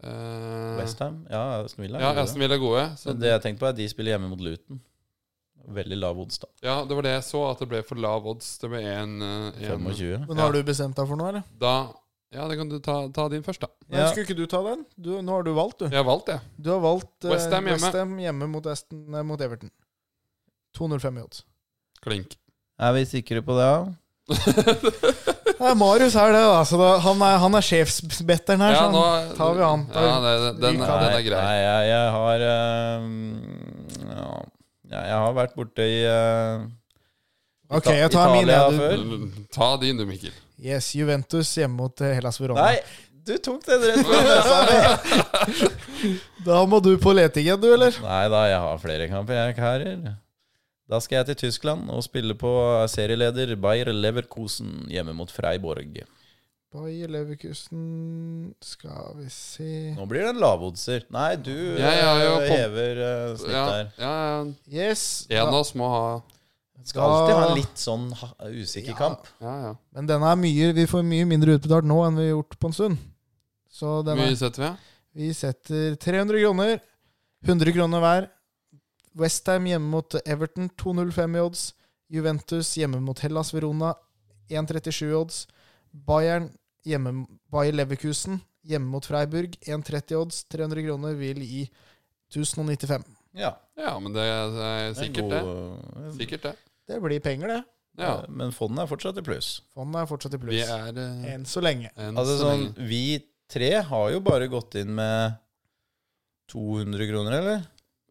Eh, 0.03 0.75
Westham? 0.79 1.21
Ja, 1.29 1.61
Aston 1.63 1.85
Villa. 1.85 2.01
Ja, 2.01 2.11
Aston. 2.21 2.41
Villa 2.41 2.57
er 2.57 2.61
gode. 2.61 2.83
Så 2.99 3.13
Men 3.13 3.21
det 3.23 3.31
jeg 3.31 3.41
tenkte 3.45 3.63
på, 3.63 3.69
er 3.69 3.75
at 3.75 3.79
de 3.79 3.87
spiller 3.89 4.15
hjemme 4.15 4.29
mot 4.31 4.41
Luton. 4.43 4.81
Veldig 5.75 5.97
lav 5.97 6.19
odds, 6.21 6.37
da. 6.43 6.49
Ja, 6.61 6.75
det 6.85 6.93
var 6.97 7.07
det 7.07 7.13
jeg 7.15 7.23
så, 7.25 7.41
at 7.49 7.61
det 7.63 7.67
ble 7.71 7.81
for 7.87 7.97
lav 7.97 8.27
odds. 8.29 8.49
Det 8.61 8.69
ble 8.69 8.81
1 8.85 9.15
25. 9.65 10.27
Men 10.27 10.41
har 10.43 10.53
du 10.53 10.59
bestemt 10.67 10.97
deg 10.99 11.07
for 11.09 11.17
noe, 11.17 11.31
eller? 11.33 11.47
Da 11.61 11.75
Ja, 12.35 12.49
det 12.49 12.57
kan 12.59 12.69
du 12.69 12.77
ta, 12.83 13.07
ta 13.15 13.29
din 13.31 13.45
først, 13.45 13.63
da. 13.63 13.69
Nei, 13.87 14.01
Ja. 14.01 14.09
Skulle 14.11 14.27
ikke 14.27 14.35
du 14.37 14.45
ta 14.51 14.61
den? 14.65 14.85
Du, 14.99 15.13
nå 15.23 15.31
har 15.37 15.43
du 15.45 15.53
valgt, 15.55 15.79
du. 15.79 15.85
Jeg 15.87 15.97
har 16.01 16.05
valgt 16.05 16.27
det. 16.27 16.39
Du 16.59 16.69
har 16.73 16.81
valgt 16.83 17.25
uh, 17.25 17.31
West 17.31 17.53
Ham 17.53 17.69
hjemme. 17.71 17.89
West 17.89 18.21
hjemme 18.25 18.47
mot, 18.51 18.65
Aston, 18.67 19.03
eh, 19.15 19.23
mot 19.23 19.41
Everton. 19.41 19.71
2,05 20.75 21.17
i 21.17 21.23
odds. 21.23 21.45
Klink. 22.03 22.35
Er 22.77 22.91
vi 22.97 23.05
sikre 23.07 23.41
på 23.41 23.55
det? 23.55 23.69
Ja? 23.69 23.85
Det 24.25 25.69
er 25.69 25.75
Marius 25.77 26.15
her, 26.17 26.31
det. 26.33 26.41
da. 26.41 26.63
Så 26.67 26.77
da 26.79 26.87
han 27.03 27.21
er, 27.21 27.37
han 27.43 27.57
er 27.57 27.65
sjefsbetteren 27.65 28.63
her. 28.65 28.73
Ja, 28.75 28.79
så 28.81 28.89
nå 28.93 29.03
tar 29.37 29.53
vi 29.55 29.63
han. 29.63 29.85
Ja, 29.93 30.15
det, 30.23 30.33
den, 30.41 30.57
den, 30.63 30.79
den 30.81 31.05
er 31.11 31.21
grei. 31.27 31.43
Nei, 31.45 31.59
jeg, 31.61 31.91
jeg 31.91 32.07
har 32.15 32.45
uh, 32.45 33.03
ja, 34.09 34.31
Jeg 34.95 35.21
har 35.25 35.37
vært 35.37 35.55
borte 35.57 35.87
i 35.87 36.01
uh, 36.09 36.65
Ok, 37.69 37.91
jeg 37.93 38.11
tar 38.13 38.33
min. 38.33 38.51
Ja, 38.51 38.65
Ta 39.53 39.71
din, 39.81 40.01
du, 40.01 40.05
Mikkel. 40.09 40.33
Yes, 40.61 40.93
Juventus 40.95 41.49
hjemme 41.57 41.77
mot 41.83 42.01
eh, 42.01 42.13
Hellas 42.17 42.37
Verona. 42.39 42.67
Nei, 42.69 42.77
du 43.25 43.33
tok 43.43 43.63
den 43.65 43.81
rett 43.83 44.05
fra 44.05 44.19
nesa 44.25 44.59
mi! 44.69 46.13
Da 46.45 46.61
må 46.69 46.77
du 46.83 46.93
på 47.01 47.13
leting 47.17 47.47
igjen, 47.47 47.59
du, 47.61 47.71
eller? 47.73 47.97
Nei 48.05 48.21
da, 48.31 48.43
jeg 48.51 48.61
har 48.67 48.83
flere 48.83 49.09
kamper, 49.11 49.39
jeg, 49.39 49.57
karer. 49.57 50.05
Da 50.85 50.99
skal 51.01 51.23
jeg 51.23 51.31
til 51.31 51.47
Tyskland 51.47 51.89
og 51.89 52.03
spille 52.05 52.35
på 52.37 52.51
serieleder 52.93 53.55
Bayer 53.57 53.89
Leverkusen 53.93 54.85
hjemme 54.91 55.15
mot 55.17 55.31
Freiborg. 55.33 56.03
Bayer 56.75 57.09
Leverkusen 57.09 58.53
Skal 58.61 59.15
vi 59.17 59.29
se 59.31 59.71
Nå 59.95 60.05
blir 60.09 60.25
det 60.25 60.33
en 60.35 60.41
lavoddser. 60.43 61.07
Nei, 61.13 61.31
du 61.39 61.55
ja, 61.79 61.89
ja, 61.89 62.11
ja, 62.19 62.35
eh, 62.41 62.51
hever 62.51 63.01
uh, 63.01 63.35
snittet 63.39 64.01
ja, 64.01 64.15
Yes. 64.69 65.25
En 65.31 65.47
av 65.47 65.59
oss 65.61 65.73
må 65.77 65.89
ha 65.89 66.05
Skal 66.83 67.05
alltid 67.05 67.35
ha 67.39 67.47
en 67.47 67.57
litt 67.57 67.81
sånn 67.81 68.09
ha, 68.19 68.31
usikker 68.51 68.93
Ja. 68.93 68.97
kamp. 68.99 69.29
Ja, 69.41 69.55
ja. 69.69 69.73
men 69.95 70.09
denne 70.11 70.33
er 70.33 70.41
mye 70.41 70.71
Vi 70.77 70.87
får 70.91 71.05
mye 71.07 71.29
mindre 71.29 71.55
utbetalt 71.57 71.87
nå 71.87 72.01
enn 72.05 72.19
vi 72.19 72.27
har 72.27 72.35
gjort 72.35 72.59
på 72.59 72.69
en 72.69 72.77
stund. 72.77 73.01
Så 73.71 74.01
denne 74.05 74.27
mye 74.27 74.37
setter 74.37 74.67
vi? 74.67 74.73
Vi 75.15 75.33
setter 75.33 75.95
300 75.97 76.43
kroner. 76.43 76.77
100 77.45 77.73
kroner 77.77 78.03
hver. 78.03 78.27
Westham 79.15 79.65
hjemme 79.69 79.89
mot 79.89 80.15
Everton 80.25 80.69
2,05 80.81 81.37
i 81.37 81.41
odds. 81.43 81.65
Juventus 82.11 82.73
hjemme 82.77 82.99
mot 83.01 83.19
Hellas 83.23 83.53
Verona 83.55 83.93
1,37 84.51 85.09
i 85.09 85.13
odds. 85.17 85.43
Bayern 85.91 86.49
hjemme 86.85 87.25
Bayer 87.51 87.73
Leverkusen 87.73 88.41
hjemme 88.65 88.89
mot 88.91 89.05
Freiburg 89.07 89.55
1,30 89.65 90.11
i 90.11 90.19
odds. 90.19 90.43
300 90.51 90.83
kroner 90.85 91.15
vil 91.19 91.39
gi 91.45 91.63
1095. 92.33 93.05
Ja. 93.35 93.53
Ja, 93.77 93.93
men 93.99 94.13
det 94.15 94.23
er 94.23 94.51
det 94.55 94.67
er 94.73 94.93
sikkert 94.99 95.31
det. 95.33 95.39
Sikkert 96.19 96.43
det. 96.49 96.53
Det 96.87 96.99
blir 97.03 97.19
penger, 97.23 97.47
det. 97.55 97.61
Ja. 97.99 98.11
Men 98.29 98.51
fondet 98.55 98.83
er 98.83 98.89
fortsatt 98.91 99.17
i 99.19 99.23
pluss. 99.25 99.61
Fondet 99.73 100.01
er 100.03 100.09
fortsatt 100.09 100.35
i 100.35 100.39
Vi 100.41 100.43
pluss. 100.49 100.69
er 100.69 100.99
uh, 100.99 101.25
Enn 101.31 101.45
så 101.47 101.63
lenge. 101.63 101.89
enn 101.95 102.17
Altså 102.19 102.35
så 102.37 102.49
sånn, 102.49 102.65
lenge. 102.67 102.87
Vi 102.91 103.01
tre 103.51 103.71
har 103.89 104.09
jo 104.11 104.19
bare 104.25 104.47
gått 104.51 104.75
inn 104.81 104.91
med 104.97 105.37
200 106.51 107.07
kroner, 107.09 107.37
eller? 107.39 107.63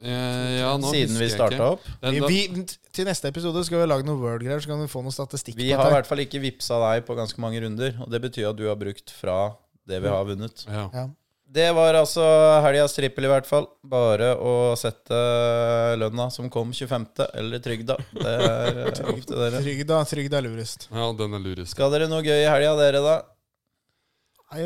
Eh, 0.02 0.60
Ja, 0.60 0.72
nå 0.80 0.90
Siden 0.92 1.16
vi 1.20 1.28
starta 1.32 1.70
opp. 1.76 1.84
Den, 2.02 2.18
Vi, 2.26 2.40
vi, 2.50 2.64
til 2.92 3.06
neste 3.08 3.28
episode 3.30 3.62
skal 3.64 3.82
vi 3.84 3.86
lage 3.88 4.04
noen 4.06 4.20
Word-greier, 4.20 4.60
så 4.60 4.68
kan 4.72 4.80
vi 4.82 4.88
få 4.90 5.02
noe 5.04 5.14
statistikk. 5.14 5.56
Vi 5.56 5.70
har 5.72 5.90
i 5.90 5.94
hvert 5.94 6.08
fall 6.08 6.24
ikke 6.24 6.40
vippsa 6.42 6.80
deg 6.82 7.04
på 7.06 7.16
ganske 7.18 7.40
mange 7.40 7.60
runder. 7.64 7.94
Og 8.04 8.10
det 8.12 8.20
betyr 8.24 8.50
at 8.50 8.58
du 8.58 8.66
har 8.68 8.76
brukt 8.80 9.10
fra 9.14 9.54
det 9.86 10.00
vi 10.02 10.08
har 10.08 10.24
vunnet. 10.24 10.66
ja. 10.68 10.88
Ja. 10.92 11.06
Det 11.54 11.68
var 11.70 11.94
altså 11.94 12.22
helgas 12.64 12.96
trippel, 12.96 13.28
i 13.28 13.28
hvert 13.30 13.46
fall. 13.46 13.68
Bare 13.86 14.32
å 14.42 14.74
sette 14.74 15.14
lønna 16.00 16.24
som 16.34 16.48
kom 16.50 16.72
25., 16.74 17.04
eller 17.30 17.60
trygda. 17.62 17.94
Det 18.10 18.32
er 18.48 18.80
eh, 18.88 19.02
opp 19.12 19.20
til 19.22 19.38
dere. 19.38 19.60
Trygda, 19.62 20.00
trygda 20.10 20.40
er 20.40 20.46
lurest. 20.48 20.88
ja, 20.90 21.04
den 21.14 21.36
er 21.38 21.44
lurest. 21.44 21.70
Skal 21.76 21.92
dere 21.94 22.08
noe 22.10 22.24
gøy 22.26 22.40
i 22.40 22.48
helga, 22.50 22.72
dere, 22.80 23.04
da? 23.04 23.14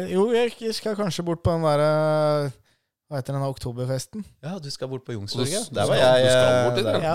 Jo, 0.09 0.31
jeg 0.33 0.73
skal 0.79 0.97
kanskje 0.97 1.27
bort 1.29 1.43
på 1.45 1.53
den 1.59 1.67
derre 1.69 2.53
Hva 3.09 3.23
heter 3.23 3.33
den 3.39 3.41
oktoberfesten? 3.47 4.21
Ja, 4.45 4.59
du 4.61 4.67
skal 4.69 4.91
bort 4.93 5.01
på 5.07 5.15
Youngstorget. 5.15 5.71
Der 5.73 5.87
var 5.89 5.97
jeg. 5.97 6.25
du 6.27 6.29
skal 6.29 6.49
eh, 6.53 6.65
bort 6.67 6.81
der. 6.85 6.99
Ja, 7.07 7.15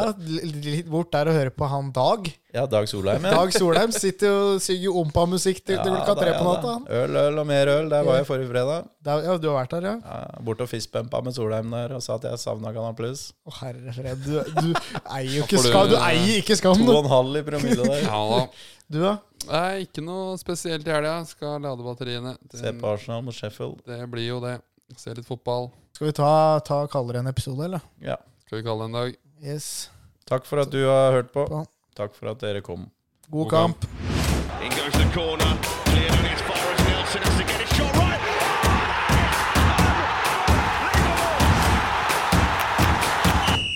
litt 0.74 0.88
bort 0.90 1.12
der 1.14 1.30
og 1.30 1.36
høre 1.38 1.52
på 1.54 1.68
han 1.70 1.92
Dag. 1.94 2.30
Ja, 2.56 2.64
Dag 2.66 2.88
Solheim. 2.90 3.28
ja. 3.30 3.34
Dag 3.38 3.54
Solheim 3.54 3.94
sitter 3.94 4.34
og 4.34 4.64
synger 4.66 4.98
ompa-musikk 5.04 5.62
til, 5.62 5.78
til 5.78 5.94
klokka 5.94 6.16
tre 6.18 6.32
på 6.40 6.48
natta. 6.48 6.72
han. 6.80 6.88
Øl, 6.98 7.20
øl 7.28 7.38
og 7.44 7.46
mer 7.52 7.72
øl. 7.76 7.92
Der 7.94 8.08
var 8.10 8.18
jeg 8.18 8.26
forrige 8.32 8.50
fredag. 8.50 8.90
Der, 9.06 9.22
ja, 9.28 9.38
du 9.38 9.48
har 9.52 9.60
vært 9.60 9.76
der, 9.78 9.88
ja? 9.92 9.94
Ja, 10.02 10.42
bort 10.50 10.66
og 10.66 10.72
fistbumpa 10.74 11.22
med 11.30 11.38
Solheim 11.38 11.70
der 11.78 11.94
og 12.00 12.02
sa 12.08 12.18
at 12.18 12.26
jeg 12.32 12.42
savna 12.42 12.74
Canal 12.74 12.98
Pluss. 12.98 13.28
Å, 13.46 13.54
herre 13.62 13.94
fred. 14.00 14.26
Du, 14.26 14.42
du 14.42 14.74
eier 15.14 15.30
jo 15.38 15.46
ikke 15.46 15.62
skam. 15.68 15.94
Du 15.94 15.98
eier 16.02 16.34
ikke 16.42 16.58
skam, 16.58 16.82
To 16.82 16.90
og 16.98 17.04
en 17.06 17.14
halv 17.14 17.38
i 17.44 17.46
promille 17.54 17.86
der. 17.86 18.06
Ja 18.10 18.26
da. 18.34 18.44
Du, 18.90 18.98
da? 19.06 19.14
Nei, 19.46 19.86
ikke 19.86 20.02
noe 20.10 20.34
spesielt 20.42 20.90
i 20.90 20.98
helga. 20.98 21.20
Skal 21.30 21.62
lade 21.62 21.86
batteriene. 21.86 22.34
Se 22.50 22.74
på 22.82 22.94
Arsenal 22.98 23.22
mot 23.30 23.38
Sheffield. 23.38 23.84
det 23.86 24.02
blir 24.10 24.32
jo 24.34 24.42
det. 24.42 24.58
Se 24.98 25.14
litt 25.14 25.28
fotball. 25.28 25.72
Skal 25.94 26.08
vi 26.10 26.14
ta, 26.18 26.60
ta 26.66 26.84
kalle 26.92 27.14
det 27.14 27.24
en 27.24 27.32
episode, 27.32 27.66
eller? 27.66 27.82
Ja. 28.02 28.18
Skal 28.46 28.60
vi 28.62 28.66
kalle 28.68 28.84
det 28.84 28.92
en 28.92 29.00
dag. 29.00 29.16
Yes. 29.44 29.90
Takk 30.30 30.46
for 30.50 30.64
at 30.64 30.72
du 30.72 30.82
har 30.86 31.12
hørt 31.20 31.34
på. 31.34 31.48
På. 31.48 31.66
Takk 31.98 32.16
for 32.18 32.34
at 32.34 32.42
dere 32.44 32.62
kom. 32.66 32.90
God 33.30 33.50
God 33.50 33.52
kamp. 33.52 33.86
Right. 33.86 34.24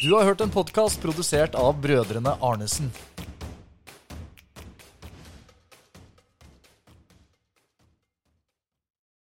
Du 0.07 0.13
har 0.13 0.23
hørt 0.23 0.41
en 0.41 0.49
podkast 0.49 1.01
produsert 1.01 1.55
av 1.55 1.81
brødrene 1.83 2.37
Arnesen. 2.39 2.91